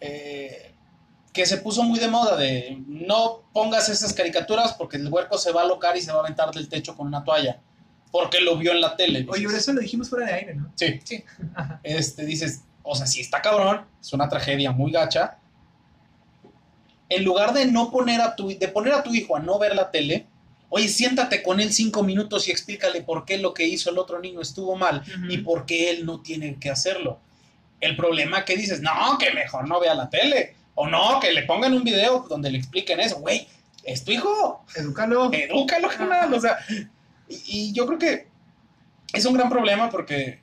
Eh, 0.00 0.72
que 1.32 1.46
se 1.46 1.58
puso 1.58 1.82
muy 1.82 1.98
de 1.98 2.08
moda 2.08 2.36
de 2.36 2.82
no 2.86 3.42
pongas 3.52 3.88
esas 3.88 4.12
caricaturas 4.12 4.74
porque 4.74 4.96
el 4.96 5.08
huerco 5.08 5.38
se 5.38 5.52
va 5.52 5.60
a 5.60 5.64
alocar 5.64 5.96
y 5.96 6.02
se 6.02 6.10
va 6.10 6.18
a 6.18 6.20
aventar 6.22 6.50
del 6.50 6.68
techo 6.68 6.96
con 6.96 7.06
una 7.06 7.22
toalla. 7.22 7.60
Porque 8.10 8.40
lo 8.40 8.56
vio 8.56 8.72
en 8.72 8.80
la 8.80 8.96
tele. 8.96 9.24
Oye, 9.28 9.42
dices. 9.42 9.44
por 9.44 9.54
eso 9.60 9.72
lo 9.74 9.80
dijimos 9.80 10.10
fuera 10.10 10.26
de 10.26 10.32
aire, 10.32 10.54
¿no? 10.54 10.72
Sí. 10.74 11.00
Sí. 11.04 11.24
Ajá. 11.54 11.80
este, 11.84 12.24
dices, 12.24 12.62
o 12.82 12.96
sea, 12.96 13.06
si 13.06 13.20
está 13.20 13.40
cabrón, 13.40 13.86
es 14.00 14.12
una 14.12 14.28
tragedia 14.28 14.72
muy 14.72 14.90
gacha. 14.90 15.38
En 17.10 17.24
lugar 17.24 17.52
de 17.52 17.66
no 17.66 17.90
poner 17.90 18.20
a 18.20 18.34
tu, 18.34 18.48
de 18.48 18.68
poner 18.68 18.94
a 18.94 19.02
tu 19.02 19.14
hijo 19.14 19.36
a 19.36 19.40
no 19.40 19.58
ver 19.58 19.74
la 19.74 19.90
tele, 19.90 20.26
oye, 20.70 20.88
siéntate 20.88 21.42
con 21.42 21.60
él 21.60 21.72
cinco 21.72 22.02
minutos 22.02 22.48
y 22.48 22.50
explícale 22.50 23.02
por 23.02 23.24
qué 23.24 23.36
lo 23.36 23.52
que 23.52 23.66
hizo 23.66 23.90
el 23.90 23.98
otro 23.98 24.20
niño 24.20 24.40
estuvo 24.40 24.76
mal 24.76 25.02
y 25.28 25.38
por 25.38 25.66
qué 25.66 25.90
él 25.90 26.06
no 26.06 26.20
tiene 26.20 26.56
que 26.58 26.70
hacerlo. 26.70 27.18
El 27.80 27.96
problema 27.96 28.44
que 28.44 28.56
dices, 28.56 28.80
no, 28.80 29.18
que 29.18 29.32
mejor 29.32 29.68
no 29.68 29.80
vea 29.80 29.94
la 29.94 30.08
tele, 30.08 30.54
o 30.74 30.86
no, 30.86 31.18
que 31.20 31.32
le 31.32 31.42
pongan 31.42 31.74
un 31.74 31.84
video 31.84 32.26
donde 32.28 32.50
le 32.50 32.58
expliquen 32.58 33.00
eso, 33.00 33.18
güey, 33.18 33.46
es 33.84 34.04
tu 34.04 34.12
hijo, 34.12 34.64
Edúcalo. 34.74 35.32
edúcalo, 35.32 35.88
carnal, 35.88 36.32
o 36.32 36.40
sea, 36.40 36.58
y, 37.28 37.42
y 37.46 37.72
yo 37.72 37.86
creo 37.86 37.98
que 37.98 38.28
es 39.12 39.24
un 39.24 39.34
gran 39.34 39.48
problema 39.50 39.90
porque, 39.90 40.40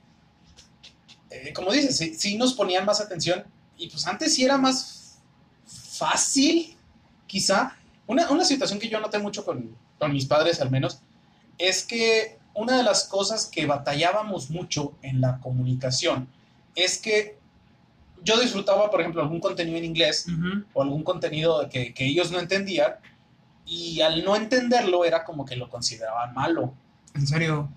eh, 1.29 1.53
como 1.53 1.71
dices, 1.71 1.97
sí, 1.97 2.13
sí 2.15 2.37
nos 2.37 2.53
ponían 2.53 2.85
más 2.85 2.99
atención 2.99 3.45
y 3.77 3.89
pues 3.89 4.05
antes 4.07 4.33
sí 4.33 4.43
era 4.43 4.57
más 4.57 4.96
fácil, 5.97 6.75
quizá. 7.27 7.75
Una, 8.07 8.29
una 8.31 8.45
situación 8.45 8.79
que 8.79 8.89
yo 8.89 8.99
noté 8.99 9.19
mucho 9.19 9.43
con, 9.45 9.75
con 9.99 10.13
mis 10.13 10.25
padres 10.25 10.61
al 10.61 10.71
menos, 10.71 10.99
es 11.57 11.83
que 11.85 12.37
una 12.53 12.77
de 12.77 12.83
las 12.83 13.03
cosas 13.05 13.45
que 13.45 13.65
batallábamos 13.65 14.49
mucho 14.49 14.93
en 15.01 15.21
la 15.21 15.39
comunicación 15.39 16.27
es 16.75 16.97
que 16.99 17.37
yo 18.23 18.39
disfrutaba, 18.39 18.89
por 18.89 18.99
ejemplo, 19.01 19.21
algún 19.21 19.39
contenido 19.39 19.77
en 19.77 19.85
inglés 19.85 20.25
o 20.73 20.81
algún 20.81 21.03
contenido 21.03 21.67
que, 21.69 21.93
que 21.93 22.05
ellos 22.05 22.31
no 22.31 22.39
entendían 22.39 22.93
y 23.65 24.01
al 24.01 24.23
no 24.23 24.35
entenderlo 24.35 25.05
era 25.05 25.23
como 25.23 25.45
que 25.45 25.55
lo 25.55 25.69
consideraban 25.69 26.33
malo. 26.33 26.73
En 27.13 27.27
serio. 27.27 27.69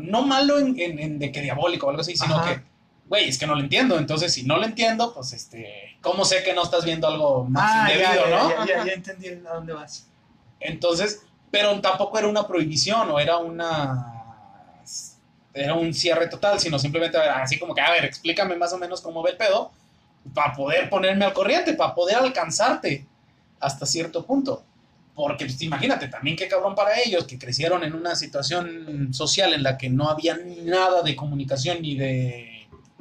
No 0.00 0.26
malo 0.26 0.58
en, 0.58 0.78
en- 0.78 0.98
en 0.98 1.18
de 1.18 1.32
que 1.32 1.40
diabólico 1.40 1.86
o 1.86 1.90
algo 1.90 2.02
así, 2.02 2.16
sino 2.16 2.36
Ajá. 2.36 2.56
que, 2.56 2.62
güey, 3.08 3.28
es 3.28 3.38
que 3.38 3.46
no 3.46 3.54
lo 3.54 3.60
entiendo. 3.60 3.98
Entonces, 3.98 4.32
si 4.32 4.42
no 4.44 4.56
lo 4.56 4.64
entiendo, 4.64 5.12
pues, 5.14 5.32
este, 5.32 5.96
¿cómo 6.00 6.24
sé 6.24 6.42
que 6.42 6.54
no 6.54 6.62
estás 6.62 6.84
viendo 6.84 7.06
algo 7.06 7.44
más 7.44 7.70
Ah, 7.72 7.92
indebido, 7.92 8.24
ya, 8.28 8.36
no? 8.36 8.50
ya, 8.50 8.66
ya, 8.66 8.74
Ajá. 8.76 8.86
ya 8.86 8.92
entendí 8.92 9.28
a 9.28 9.54
dónde 9.54 9.72
vas. 9.72 10.08
Entonces, 10.60 11.22
pero 11.50 11.80
tampoco 11.80 12.18
era 12.18 12.28
una 12.28 12.46
prohibición 12.46 13.10
o 13.10 13.18
era 13.20 13.36
una... 13.38 14.12
Era 15.54 15.72
un 15.72 15.94
cierre 15.94 16.26
total, 16.28 16.60
sino 16.60 16.78
simplemente 16.78 17.16
así 17.16 17.58
como 17.58 17.74
que, 17.74 17.80
a 17.80 17.90
ver, 17.90 18.04
explícame 18.04 18.56
más 18.56 18.74
o 18.74 18.78
menos 18.78 19.00
cómo 19.00 19.22
ve 19.22 19.30
el 19.30 19.36
pedo 19.38 19.70
para 20.34 20.52
poder 20.52 20.90
ponerme 20.90 21.24
al 21.24 21.32
corriente, 21.32 21.72
para 21.72 21.94
poder 21.94 22.16
alcanzarte 22.16 23.06
hasta 23.58 23.86
cierto 23.86 24.26
punto. 24.26 24.62
Porque 25.14 25.46
pues, 25.46 25.62
imagínate, 25.62 26.08
también 26.08 26.36
qué 26.36 26.46
cabrón 26.46 26.74
para 26.74 27.00
ellos 27.00 27.24
que 27.24 27.38
crecieron 27.38 27.82
en 27.84 27.94
una 27.94 28.14
situación 28.16 29.14
social 29.14 29.54
en 29.54 29.62
la 29.62 29.78
que 29.78 29.88
no 29.88 30.10
había 30.10 30.36
nada 30.62 31.00
de 31.02 31.16
comunicación 31.16 31.80
ni 31.80 31.96
de 31.96 32.55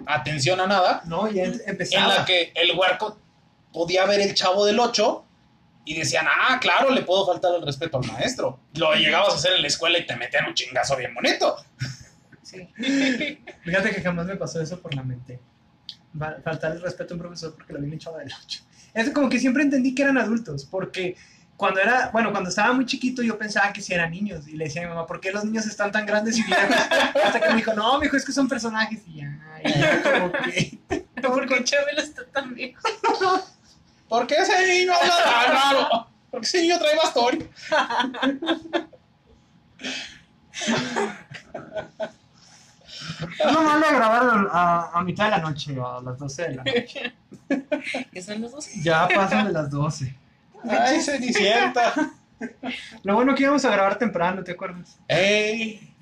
atención 0.07 0.59
a 0.59 0.67
nada, 0.67 1.01
No, 1.05 1.29
ya 1.29 1.43
em- 1.43 1.53
en 1.53 1.61
empezaba. 1.69 2.15
la 2.19 2.25
que 2.25 2.51
el 2.55 2.77
huerco 2.77 3.17
podía 3.73 4.05
ver 4.05 4.21
el 4.21 4.33
chavo 4.33 4.65
del 4.65 4.79
8 4.79 5.23
y 5.85 5.95
decían, 5.97 6.25
ah, 6.27 6.57
claro, 6.59 6.89
le 6.91 7.03
puedo 7.03 7.25
faltar 7.27 7.53
el 7.55 7.61
respeto 7.61 7.97
al 7.99 8.07
maestro. 8.11 8.59
Lo 8.73 8.93
llegabas 8.95 9.33
a 9.33 9.35
hacer 9.35 9.53
en 9.53 9.61
la 9.61 9.67
escuela 9.67 9.97
y 9.99 10.05
te 10.05 10.15
metían 10.15 10.45
un 10.47 10.53
chingazo 10.53 10.95
bien 10.97 11.13
bonito. 11.13 11.57
Sí. 12.41 12.67
Fíjate 13.63 13.91
que 13.93 14.01
jamás 14.01 14.25
me 14.25 14.35
pasó 14.35 14.61
eso 14.61 14.79
por 14.79 14.93
la 14.95 15.03
mente. 15.03 15.39
Faltar 16.43 16.71
el 16.71 16.81
respeto 16.81 17.13
a 17.13 17.17
un 17.17 17.21
profesor 17.21 17.53
porque 17.53 17.73
lo 17.73 17.79
vi 17.81 17.91
en 17.91 17.99
chavo 17.99 18.17
del 18.17 18.31
8. 18.45 18.61
Es 18.93 19.09
como 19.11 19.27
que 19.29 19.39
siempre 19.39 19.61
entendí 19.63 19.93
que 19.93 20.03
eran 20.03 20.17
adultos, 20.17 20.65
porque 20.65 21.17
cuando 21.57 21.79
era, 21.79 22.09
bueno, 22.11 22.31
cuando 22.31 22.49
estaba 22.49 22.73
muy 22.73 22.85
chiquito 22.85 23.21
yo 23.21 23.37
pensaba 23.37 23.71
que 23.71 23.81
sí 23.81 23.93
eran 23.93 24.11
niños 24.11 24.47
y 24.47 24.57
le 24.57 24.65
decía 24.65 24.81
a 24.81 24.85
mi 24.85 24.89
mamá, 24.89 25.07
¿por 25.07 25.21
qué 25.21 25.31
los 25.31 25.45
niños 25.45 25.65
están 25.65 25.91
tan 25.91 26.05
grandes 26.05 26.37
y 26.37 26.43
viejos? 26.43 26.75
Hasta 27.23 27.39
que 27.39 27.49
me 27.49 27.55
dijo, 27.55 27.73
no, 27.73 27.97
mijo, 27.99 28.17
es 28.17 28.25
que 28.25 28.33
son 28.33 28.47
personajes 28.47 29.01
y 29.07 29.15
ya, 29.15 29.39
ya, 29.63 30.01
como 30.03 30.31
que... 30.31 30.77
¿Por 31.21 31.47
qué 31.47 31.63
Chabelo 31.63 32.01
está 32.01 32.25
tan 32.25 32.53
viejo? 32.53 32.81
¿Por 34.09 34.27
qué 34.27 34.35
ese 34.35 34.67
niño 34.67 34.93
habla 34.93 35.23
tan 35.23 35.53
raro? 35.55 36.07
Porque 36.29 36.45
ese 36.45 36.61
niño 36.61 36.77
trae 36.77 36.95
bastón. 36.97 37.49
Lo 43.45 43.61
malo 43.61 43.87
de 43.87 43.95
grabar 43.95 44.49
a, 44.51 44.89
a 44.93 45.03
mitad 45.03 45.25
de 45.25 45.31
la 45.31 45.39
noche, 45.39 45.75
a 45.81 46.01
las 46.01 46.19
12 46.19 46.41
de 46.41 46.55
la 46.55 46.63
noche. 46.63 47.15
¿Qué 48.11 48.21
son 48.21 48.41
los 48.41 48.51
dos? 48.51 48.69
Ya 48.83 49.07
pasan 49.07 49.47
de 49.47 49.53
las 49.53 49.69
12. 49.69 50.24
Ay, 50.69 51.01
Cenicienta. 51.01 51.93
Lo 53.03 53.15
bueno 53.15 53.33
que 53.35 53.43
íbamos 53.43 53.63
a 53.65 53.69
grabar 53.71 53.97
temprano, 53.97 54.43
¿te 54.43 54.51
acuerdas? 54.53 54.97
Ey. 55.07 55.93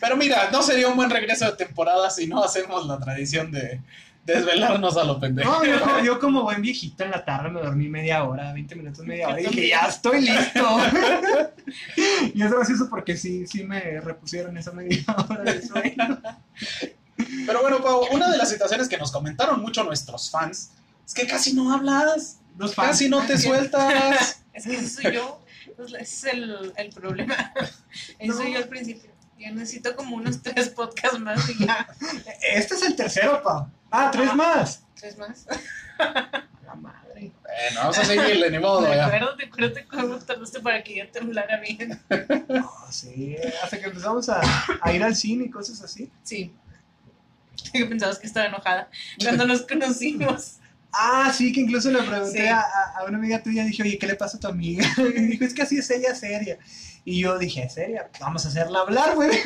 Pero 0.00 0.16
mira, 0.16 0.48
no 0.50 0.62
sería 0.62 0.88
un 0.88 0.96
buen 0.96 1.10
regreso 1.10 1.44
de 1.44 1.52
temporada 1.56 2.10
si 2.10 2.26
no 2.26 2.42
hacemos 2.42 2.86
la 2.86 2.98
tradición 2.98 3.52
de 3.52 3.80
desvelarnos 4.24 4.96
a 4.96 5.04
lo 5.04 5.20
pendejo. 5.20 5.48
No, 5.48 5.64
yo, 5.64 5.80
como- 5.80 5.98
yo 6.00 6.18
como 6.18 6.42
buen 6.42 6.60
viejito 6.62 7.04
en 7.04 7.12
la 7.12 7.24
tarde 7.24 7.50
me 7.50 7.60
dormí 7.60 7.88
media 7.88 8.24
hora, 8.24 8.52
20 8.52 8.74
minutos, 8.74 9.04
media 9.06 9.28
hora, 9.28 9.40
y 9.40 9.46
dije, 9.46 9.68
ya 9.68 9.86
estoy 9.86 10.22
listo. 10.22 10.78
y 12.34 12.42
es 12.42 12.50
gracioso 12.50 12.88
porque 12.90 13.16
sí, 13.16 13.46
sí 13.46 13.62
me 13.62 14.00
repusieron 14.00 14.56
esa 14.58 14.72
media 14.72 15.04
hora 15.28 15.42
de 15.44 15.62
sueño. 15.64 16.20
Pero 17.46 17.62
bueno, 17.62 17.80
Pau, 17.82 18.06
una 18.12 18.30
de 18.30 18.36
las 18.38 18.48
situaciones 18.50 18.88
que 18.88 18.96
nos 18.98 19.12
comentaron 19.12 19.60
mucho 19.62 19.84
nuestros 19.84 20.30
fans 20.30 20.72
es 21.06 21.14
que 21.14 21.26
casi 21.26 21.52
no 21.54 21.72
hablas, 21.72 22.40
Los 22.58 22.74
fans. 22.74 22.88
casi 22.90 23.08
no 23.08 23.24
te 23.26 23.38
sueltas. 23.38 24.42
Es 24.56 24.64
que 24.64 24.76
ese 24.76 24.88
soy 24.88 25.12
yo. 25.14 25.42
Pues, 25.76 25.92
Ese 25.92 26.00
es 26.00 26.24
el, 26.34 26.72
el 26.76 26.88
problema. 26.90 27.52
Ese 28.18 28.26
No. 28.28 28.34
soy 28.34 28.52
yo 28.54 28.58
al 28.58 28.68
principio. 28.68 29.10
Yo 29.38 29.52
necesito 29.52 29.94
como 29.94 30.16
unos 30.16 30.42
tres 30.42 30.70
podcasts 30.70 31.18
más 31.18 31.46
y 31.50 31.66
ya. 31.66 31.86
Este 32.54 32.74
es 32.74 32.82
el 32.82 32.96
tercero, 32.96 33.42
pa. 33.42 33.70
Ah, 33.90 34.10
tres 34.10 34.34
más. 34.34 34.82
Tres 34.98 35.18
más. 35.18 35.46
La 35.98 36.74
madre. 36.74 37.32
Bueno, 37.42 37.80
vamos 37.80 37.98
a 37.98 38.04
seguirle, 38.06 38.50
ni 38.50 38.58
modo, 38.58 38.80
¿De 38.82 38.96
ya. 38.96 39.06
acuerdo? 39.06 39.36
¿Te 39.36 39.44
acuerdas 39.44 39.84
cómo 39.90 40.16
tardaste 40.18 40.60
para 40.60 40.82
que 40.82 40.96
yo 40.96 41.08
temblara 41.10 41.60
bien? 41.60 42.00
No, 42.48 42.70
sí, 42.90 43.36
hasta 43.62 43.78
que 43.78 43.86
empezamos 43.86 44.28
a, 44.30 44.40
a 44.80 44.92
ir 44.94 45.02
al 45.04 45.14
cine 45.14 45.44
y 45.44 45.50
cosas 45.50 45.82
así. 45.82 46.10
Sí. 46.22 46.50
Que 47.74 47.84
pensabas 47.84 48.18
que 48.18 48.26
estaba 48.26 48.46
enojada 48.46 48.88
cuando 49.22 49.46
nos 49.46 49.62
conocimos. 49.62 50.56
Ah, 50.98 51.32
sí, 51.36 51.52
que 51.52 51.60
incluso 51.60 51.90
le 51.90 52.02
pregunté 52.02 52.40
Sí. 52.42 52.46
a, 52.46 52.60
a- 52.60 53.04
una 53.06 53.18
amiga 53.18 53.42
tuya, 53.42 53.64
dije, 53.64 53.82
oye, 53.82 53.98
¿qué 53.98 54.06
le 54.06 54.14
pasa 54.16 54.36
a 54.36 54.40
tu 54.40 54.48
amiga? 54.48 54.84
Y 54.98 55.12
dijo, 55.26 55.44
es 55.44 55.52
que 55.54 55.62
así 55.62 55.78
es 55.78 55.90
ella 55.90 56.14
seria. 56.14 56.58
Y 57.04 57.20
yo 57.20 57.38
dije, 57.38 57.68
¿seria? 57.68 58.08
Vamos 58.20 58.44
a 58.44 58.48
hacerla 58.48 58.80
hablar, 58.80 59.14
güey. 59.14 59.30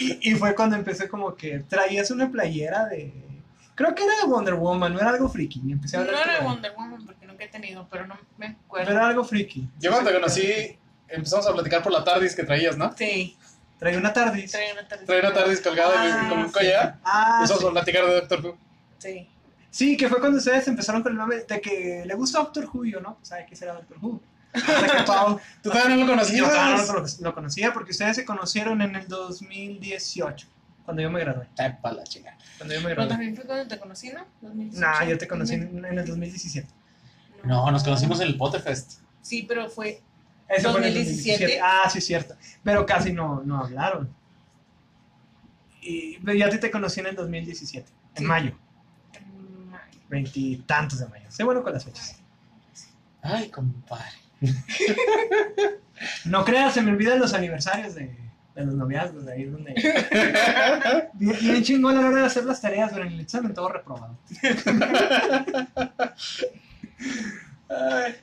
y, 0.00 0.30
y 0.30 0.34
fue 0.34 0.54
cuando 0.54 0.76
empecé 0.76 1.08
como 1.08 1.34
que 1.34 1.60
traías 1.60 2.10
una 2.10 2.30
playera 2.30 2.86
de... 2.86 3.12
Creo 3.74 3.94
que 3.94 4.04
era 4.04 4.12
de 4.22 4.26
Wonder 4.28 4.54
Woman, 4.54 4.92
no 4.92 5.00
era 5.00 5.10
algo 5.10 5.28
friki. 5.28 5.60
Y 5.66 5.72
empecé 5.72 5.96
a 5.96 6.00
No 6.04 6.10
era 6.10 6.38
de 6.38 6.44
Wonder 6.44 6.72
Woman 6.76 7.04
porque 7.06 7.26
nunca 7.26 7.44
he 7.44 7.48
tenido, 7.48 7.88
pero 7.90 8.06
no 8.06 8.14
me 8.38 8.46
Pero 8.48 8.58
acuerdo. 8.66 8.90
era 8.92 9.06
algo 9.08 9.24
friki. 9.24 9.68
Yo 9.80 9.90
cuando 9.90 10.10
te 10.10 10.16
conocí, 10.16 10.78
empezamos 11.08 11.46
a 11.48 11.52
platicar 11.52 11.82
por 11.82 11.90
la 11.92 12.04
tardis 12.04 12.36
que 12.36 12.44
traías, 12.44 12.76
¿no? 12.76 12.94
Sí, 12.96 13.36
Traía 13.78 13.98
una 13.98 14.12
tardis. 14.12 14.52
trae 14.52 14.72
una 14.72 14.86
tarde. 14.86 15.04
Traía 15.04 15.22
una 15.22 15.32
tardis 15.34 15.60
colgada 15.60 15.92
Ah, 15.96 16.28
con 16.28 16.38
un 16.38 16.46
sí. 16.46 16.52
collar. 16.52 16.96
Ah, 17.04 17.38
Empezamos 17.40 17.62
sí. 17.62 17.68
a 17.68 17.72
platicar 17.72 18.06
de 18.06 18.14
Doctor 18.14 18.46
Who. 18.46 18.58
Sí. 19.04 19.28
Sí, 19.70 19.96
que 19.96 20.08
fue 20.08 20.20
cuando 20.20 20.38
ustedes 20.38 20.66
empezaron 20.68 21.02
con 21.02 21.12
el 21.12 21.18
nombre 21.18 21.44
de 21.48 21.60
que 21.60 22.04
le 22.06 22.14
gusta 22.14 22.38
Doctor 22.38 22.68
Who, 22.72 22.84
yo, 22.86 23.00
¿no? 23.00 23.18
¿Sabe 23.22 23.44
qué 23.48 23.56
será 23.56 23.74
Doctor 23.74 23.98
Who? 24.00 24.20
Pau- 25.06 25.40
¿Tú 25.62 25.70
todavía 25.70 25.96
no 25.96 26.02
lo 26.02 26.06
Yo 26.06 26.12
conocías? 26.12 26.48
todavía 26.48 26.76
no 26.86 26.92
lo, 27.00 27.06
lo 27.20 27.34
conocía 27.34 27.72
porque 27.72 27.90
ustedes 27.90 28.14
se 28.16 28.24
conocieron 28.24 28.80
en 28.82 28.94
el 28.94 29.08
2018, 29.08 30.46
cuando 30.84 31.02
yo 31.02 31.10
me 31.10 31.18
gradué. 31.20 31.48
Epa, 31.58 31.92
la 31.92 32.04
chinga. 32.04 32.36
Cuando 32.56 32.72
yo 32.74 32.80
me 32.80 32.84
Pero 32.90 32.94
gradué. 32.96 33.08
también 33.10 33.34
fue 33.36 33.44
cuando 33.46 33.66
te 33.66 33.78
conocí, 33.80 34.10
¿no? 34.10 34.24
2018. 34.42 34.80
No, 34.86 35.08
yo 35.10 35.18
te 35.18 35.26
conocí 35.28 35.54
en, 35.54 35.84
en 35.84 35.98
el 35.98 36.06
2017. 36.06 36.68
No, 37.42 37.68
nos 37.70 37.82
conocimos 37.82 38.20
en 38.20 38.28
el 38.28 38.36
Potterfest. 38.38 39.00
Sí, 39.22 39.44
pero 39.46 39.68
fue. 39.68 40.00
Ese 40.48 40.68
fue 40.70 40.78
en 40.80 40.84
el 40.86 40.94
2017. 40.94 41.60
Ah, 41.60 41.90
sí, 41.90 41.98
es 41.98 42.06
cierto. 42.06 42.36
Pero 42.62 42.86
casi 42.86 43.12
no, 43.12 43.42
no 43.44 43.58
hablaron. 43.64 44.08
Y 45.82 46.18
yo 46.38 46.46
a 46.46 46.50
ti 46.50 46.58
te 46.58 46.70
conocí 46.70 47.00
en 47.00 47.06
el 47.06 47.16
2017, 47.16 47.86
en 47.88 47.94
Sí. 48.16 48.22
en 48.22 48.28
mayo. 48.28 48.58
Veintitantos 50.08 50.98
de 50.98 51.08
mayo. 51.08 51.30
Sé 51.30 51.44
bueno 51.44 51.62
con 51.62 51.72
las 51.72 51.84
fechas. 51.84 52.16
Ay, 53.22 53.48
compadre. 53.48 54.18
No 56.24 56.44
creas, 56.44 56.74
se 56.74 56.82
me 56.82 56.90
olvidan 56.90 57.18
los 57.18 57.32
aniversarios 57.34 57.94
de, 57.94 58.14
de 58.54 58.64
los 58.64 58.74
noviazgos, 58.74 59.24
de 59.24 59.32
ahí 59.32 59.42
es 59.44 59.52
donde... 59.52 59.74
Bien, 61.14 61.38
bien 61.40 61.62
chingón 61.62 61.96
a 61.96 62.02
la 62.02 62.08
hora 62.08 62.20
de 62.20 62.26
hacer 62.26 62.44
las 62.44 62.60
tareas, 62.60 62.90
pero 62.92 63.06
en 63.06 63.12
el 63.12 63.20
examen 63.20 63.54
todo 63.54 63.68
reprobado. 63.68 64.18
Ay. 67.68 68.16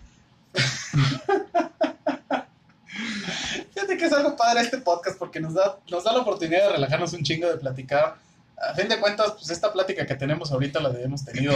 Fíjate 3.73 3.97
que 3.97 4.05
es 4.05 4.13
algo 4.13 4.35
padre 4.35 4.61
este 4.61 4.77
podcast 4.77 5.17
porque 5.17 5.39
nos 5.39 5.53
da, 5.53 5.79
nos 5.89 6.03
da 6.03 6.13
la 6.13 6.19
oportunidad 6.19 6.67
de 6.67 6.73
relajarnos 6.73 7.13
un 7.13 7.23
chingo, 7.23 7.47
de 7.49 7.57
platicar. 7.57 8.15
A 8.69 8.73
fin 8.73 8.87
de 8.87 8.99
cuentas, 8.99 9.31
pues 9.31 9.49
esta 9.49 9.71
plática 9.71 10.05
que 10.05 10.15
tenemos 10.15 10.51
ahorita 10.51 10.79
la 10.79 10.89
hemos 10.99 11.25
tenido 11.25 11.53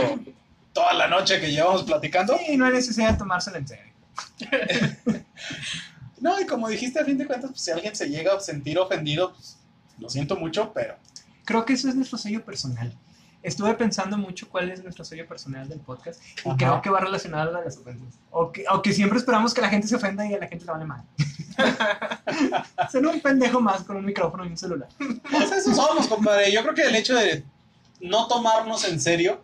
toda 0.74 0.94
la 0.94 1.08
noche 1.08 1.40
que 1.40 1.52
llevamos 1.52 1.84
platicando. 1.84 2.38
Sí, 2.38 2.58
no 2.58 2.66
hay 2.66 2.74
necesidad 2.74 3.12
de 3.12 3.18
tomársela 3.18 3.58
en 3.58 3.68
serio. 3.68 3.94
No, 6.18 6.40
y 6.42 6.48
como 6.48 6.70
dijiste, 6.70 6.98
a 7.00 7.06
fin 7.06 7.20
de 7.20 7.28
cuentas, 7.28 7.52
pues 7.52 7.62
si 7.62 7.70
alguien 7.70 7.96
se 7.96 8.10
llega 8.10 8.34
a 8.34 8.40
sentir 8.40 8.80
ofendido, 8.80 9.34
pues 9.34 9.58
lo 10.00 10.10
siento 10.10 10.36
mucho, 10.38 10.72
pero 10.74 10.96
Creo 11.46 11.64
que 11.64 11.74
eso 11.74 11.88
es 11.88 11.96
nuestro 11.96 12.18
sello 12.18 12.44
personal. 12.44 12.92
Estuve 13.46 13.76
pensando 13.76 14.18
mucho 14.18 14.50
cuál 14.50 14.72
es 14.72 14.84
nuestro 14.84 15.06
sello 15.06 15.28
personal 15.28 15.70
del 15.70 15.80
podcast 15.80 16.20
y 16.44 16.50
Ajá. 16.50 16.58
creo 16.58 16.82
que 16.82 16.90
va 16.90 17.00
relacionado 17.00 17.56
a 17.56 17.62
las 17.62 17.78
ofensas. 17.78 18.20
O 18.32 18.52
que, 18.52 18.66
o 18.72 18.82
que 18.82 18.92
siempre 18.92 19.20
esperamos 19.20 19.54
que 19.54 19.62
la 19.62 19.70
gente 19.70 19.88
se 19.88 19.96
ofenda 19.96 20.26
y 20.26 20.34
a 20.34 20.40
la 20.40 20.48
gente 20.48 20.66
le 20.66 20.72
vale 20.72 20.86
mal. 20.86 21.04
Ser 22.92 23.06
un 23.06 23.22
pendejo 23.22 23.62
más 23.62 23.84
con 23.84 23.98
un 23.98 24.06
micrófono 24.06 24.44
y 24.46 24.48
un 24.48 24.58
celular. 24.58 24.90
pues 24.98 25.52
eso 25.52 25.76
somos, 25.76 26.08
compadre. 26.08 26.52
Yo 26.52 26.64
creo 26.64 26.74
que 26.74 26.82
el 26.82 26.96
hecho 26.96 27.14
de 27.14 27.44
no 28.02 28.28
tomarnos 28.28 28.84
en 28.90 29.00
serio 29.00 29.44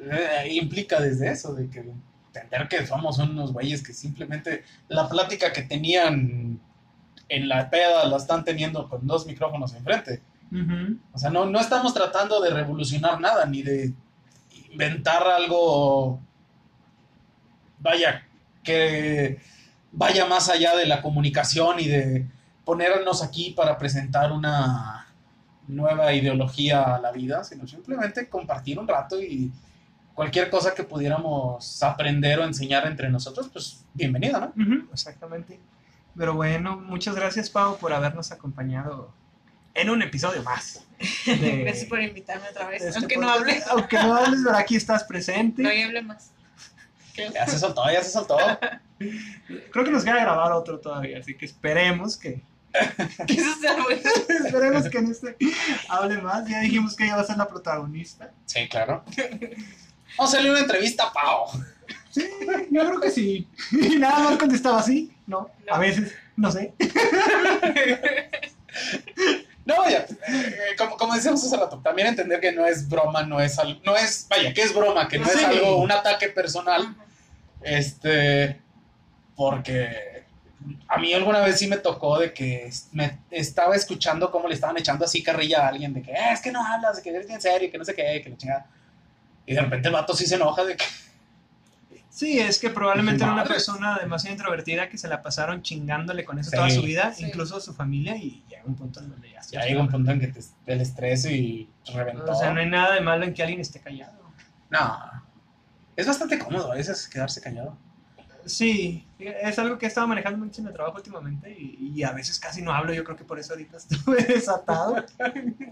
eh, 0.00 0.48
implica 0.52 1.00
desde 1.00 1.32
eso, 1.32 1.52
de 1.52 1.68
que 1.68 1.84
entender 2.28 2.68
que 2.68 2.86
somos 2.86 3.18
unos 3.18 3.52
güeyes 3.52 3.82
que 3.82 3.92
simplemente 3.92 4.62
la 4.86 5.08
plática 5.08 5.52
que 5.52 5.62
tenían 5.62 6.60
en 7.28 7.48
la 7.48 7.68
peda 7.68 8.06
la 8.06 8.18
están 8.18 8.44
teniendo 8.44 8.88
con 8.88 9.04
dos 9.04 9.26
micrófonos 9.26 9.74
enfrente. 9.74 10.22
O 11.12 11.18
sea, 11.18 11.30
no, 11.30 11.46
no 11.46 11.60
estamos 11.60 11.92
tratando 11.92 12.40
de 12.40 12.50
revolucionar 12.50 13.20
nada, 13.20 13.44
ni 13.46 13.62
de 13.62 13.92
inventar 14.70 15.26
algo, 15.26 16.20
vaya, 17.80 18.26
que 18.62 19.40
vaya 19.90 20.26
más 20.26 20.48
allá 20.48 20.76
de 20.76 20.86
la 20.86 21.02
comunicación 21.02 21.80
y 21.80 21.88
de 21.88 22.26
ponernos 22.64 23.22
aquí 23.22 23.50
para 23.50 23.78
presentar 23.78 24.32
una 24.32 25.06
nueva 25.66 26.12
ideología 26.12 26.94
a 26.94 27.00
la 27.00 27.10
vida, 27.10 27.42
sino 27.42 27.66
simplemente 27.66 28.28
compartir 28.28 28.78
un 28.78 28.86
rato 28.86 29.20
y 29.20 29.50
cualquier 30.14 30.50
cosa 30.50 30.74
que 30.74 30.84
pudiéramos 30.84 31.82
aprender 31.82 32.38
o 32.38 32.44
enseñar 32.44 32.86
entre 32.86 33.10
nosotros, 33.10 33.48
pues 33.52 33.84
bienvenida, 33.92 34.52
¿no? 34.54 34.88
Exactamente. 34.92 35.58
Pero 36.16 36.34
bueno, 36.34 36.76
muchas 36.76 37.16
gracias, 37.16 37.50
Pau, 37.50 37.76
por 37.76 37.92
habernos 37.92 38.30
acompañado 38.30 39.12
en 39.74 39.90
un 39.90 40.02
episodio 40.02 40.42
más. 40.42 40.80
de- 41.26 41.62
Gracias 41.64 41.86
por 41.86 42.00
invitarme 42.00 42.48
otra 42.48 42.68
vez. 42.68 42.82
este 42.82 42.98
Aunque 42.98 43.16
no 43.16 43.26
podcast. 43.26 43.40
hable. 43.42 43.62
Aunque 43.70 43.96
no 43.98 44.14
hables, 44.16 44.40
pero 44.44 44.56
aquí 44.56 44.76
estás 44.76 45.04
presente. 45.04 45.62
No, 45.62 45.72
ya 45.72 45.86
hable 45.86 46.02
más. 46.02 46.30
Creo. 47.14 47.32
Ya 47.32 47.46
se 47.46 47.58
soltó, 47.58 47.82
ya 47.92 48.02
se 48.02 48.10
soltó. 48.10 48.36
Creo 49.70 49.84
que 49.84 49.90
nos 49.90 50.04
queda 50.04 50.16
grabar 50.16 50.52
otro 50.52 50.80
todavía, 50.80 51.18
así 51.18 51.36
que 51.36 51.44
esperemos 51.46 52.16
que 52.16 52.42
Que 53.26 53.34
eso 53.34 53.54
sea 53.60 53.74
bueno. 53.74 54.00
esperemos 54.44 54.88
que 54.88 54.98
en 54.98 55.10
este 55.12 55.36
hable 55.88 56.18
más. 56.18 56.48
Ya 56.48 56.60
dijimos 56.60 56.96
que 56.96 57.04
ella 57.04 57.16
va 57.16 57.22
a 57.22 57.26
ser 57.26 57.36
la 57.36 57.46
protagonista. 57.46 58.32
Sí, 58.46 58.68
claro. 58.68 59.04
Vamos 59.06 59.54
a 60.18 60.24
hacerle 60.24 60.50
una 60.50 60.60
entrevista 60.60 61.04
a 61.04 61.12
Pau. 61.12 61.46
Sí, 62.10 62.28
yo 62.70 62.84
creo 62.86 63.00
que 63.00 63.10
sí. 63.10 63.46
Y 63.72 63.96
nada 63.96 64.18
más 64.30 64.38
contestaba 64.38 64.80
así, 64.80 65.12
no, 65.26 65.50
No. 65.66 65.74
a 65.74 65.78
veces, 65.78 66.12
no 66.36 66.50
sé. 66.50 66.72
No, 69.66 69.78
vaya, 69.78 70.04
eh, 70.28 70.74
como, 70.76 70.96
como 70.98 71.14
decíamos 71.14 71.42
hace 71.44 71.56
rato, 71.56 71.80
también 71.82 72.08
entender 72.08 72.38
que 72.40 72.52
no 72.52 72.66
es 72.66 72.86
broma, 72.88 73.22
no 73.22 73.40
es 73.40 73.58
algo, 73.58 73.80
no 73.84 73.96
es, 73.96 74.26
vaya, 74.28 74.52
que 74.52 74.60
es 74.62 74.74
broma, 74.74 75.08
que 75.08 75.18
no 75.18 75.26
es 75.26 75.42
algo, 75.42 75.78
un 75.78 75.90
ataque 75.90 76.28
personal, 76.28 76.94
este, 77.62 78.60
porque 79.34 80.24
a 80.88 80.98
mí 80.98 81.12
alguna 81.14 81.40
vez 81.40 81.58
sí 81.58 81.66
me 81.66 81.78
tocó 81.78 82.18
de 82.18 82.32
que 82.32 82.70
me 82.92 83.18
estaba 83.30 83.74
escuchando 83.74 84.30
cómo 84.30 84.48
le 84.48 84.54
estaban 84.54 84.76
echando 84.76 85.04
así 85.06 85.22
carrilla 85.22 85.64
a 85.64 85.68
alguien, 85.68 85.94
de 85.94 86.02
que 86.02 86.12
"Eh, 86.12 86.32
es 86.32 86.40
que 86.40 86.52
no 86.52 86.64
hablas, 86.66 86.96
de 86.96 87.02
que 87.02 87.10
eres 87.10 87.28
en 87.30 87.40
serio, 87.40 87.70
que 87.70 87.78
no 87.78 87.84
sé 87.84 87.94
qué, 87.94 88.20
que 88.22 88.30
la 88.30 88.36
chingada. 88.36 88.66
Y 89.46 89.54
de 89.54 89.60
repente 89.60 89.88
el 89.88 89.94
vato 89.94 90.14
sí 90.14 90.26
se 90.26 90.36
enoja 90.36 90.64
de 90.64 90.76
que, 90.76 90.84
Sí, 92.14 92.38
es 92.38 92.60
que 92.60 92.70
probablemente 92.70 93.24
era 93.24 93.32
una 93.32 93.42
persona 93.42 93.98
demasiado 93.98 94.36
introvertida 94.36 94.88
que 94.88 94.96
se 94.96 95.08
la 95.08 95.20
pasaron 95.20 95.62
chingándole 95.62 96.24
con 96.24 96.38
eso 96.38 96.50
Sí. 96.50 96.56
toda 96.56 96.70
su 96.70 96.82
vida, 96.82 97.12
Sí. 97.12 97.24
incluso 97.26 97.58
su 97.58 97.74
familia, 97.74 98.16
y 98.16 98.44
llega 98.48 98.62
un 98.64 98.76
punto 98.76 99.00
en 99.00 99.10
donde 99.10 99.32
ya 99.32 99.40
ya 99.50 99.64
llega 99.66 99.80
un 99.80 99.88
punto 99.88 100.12
en 100.12 100.20
que 100.20 100.28
te, 100.28 100.40
el 100.66 100.80
estrés 100.80 101.24
y 101.26 101.68
reventó. 101.92 102.30
O 102.30 102.34
sea, 102.36 102.52
no 102.52 102.60
hay 102.60 102.70
nada 102.70 102.94
de 102.94 103.00
malo 103.00 103.24
en 103.24 103.34
que 103.34 103.42
alguien 103.42 103.60
esté 103.60 103.80
callado. 103.80 104.30
No, 104.70 104.96
es 105.96 106.06
bastante 106.06 106.38
cómodo 106.38 106.70
a 106.70 106.76
veces 106.76 107.08
quedarse 107.08 107.40
callado. 107.40 107.76
Sí, 108.46 109.08
es 109.18 109.58
algo 109.58 109.76
que 109.76 109.86
he 109.86 109.88
estado 109.88 110.06
manejando 110.06 110.38
mucho 110.38 110.60
en 110.60 110.68
el 110.68 110.72
trabajo 110.72 110.98
últimamente 110.98 111.50
y, 111.50 111.92
y 111.96 112.02
a 112.04 112.12
veces 112.12 112.38
casi 112.38 112.62
no 112.62 112.72
hablo. 112.72 112.92
Yo 112.92 113.02
creo 113.02 113.16
que 113.16 113.24
por 113.24 113.40
eso 113.40 113.54
ahorita 113.54 113.78
estuve 113.78 114.22
desatado. 114.22 115.04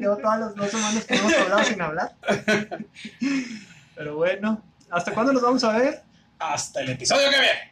Llevo 0.01 0.17
todas 0.17 0.41
las 0.41 0.55
dos 0.57 0.71
semanas 0.73 1.05
que 1.05 1.15
hemos 1.15 1.33
hablado 1.35 1.63
sin 1.65 1.81
hablar. 1.81 2.17
Pero 3.95 4.17
bueno, 4.17 4.61
¿hasta 4.91 5.13
cuándo 5.13 5.33
nos 5.33 5.43
vamos 5.43 5.63
a 5.63 5.79
ver? 5.79 6.03
Hasta 6.43 6.81
el 6.81 6.91
episodio 6.91 7.31
que 7.31 7.39
viene. 7.39 7.72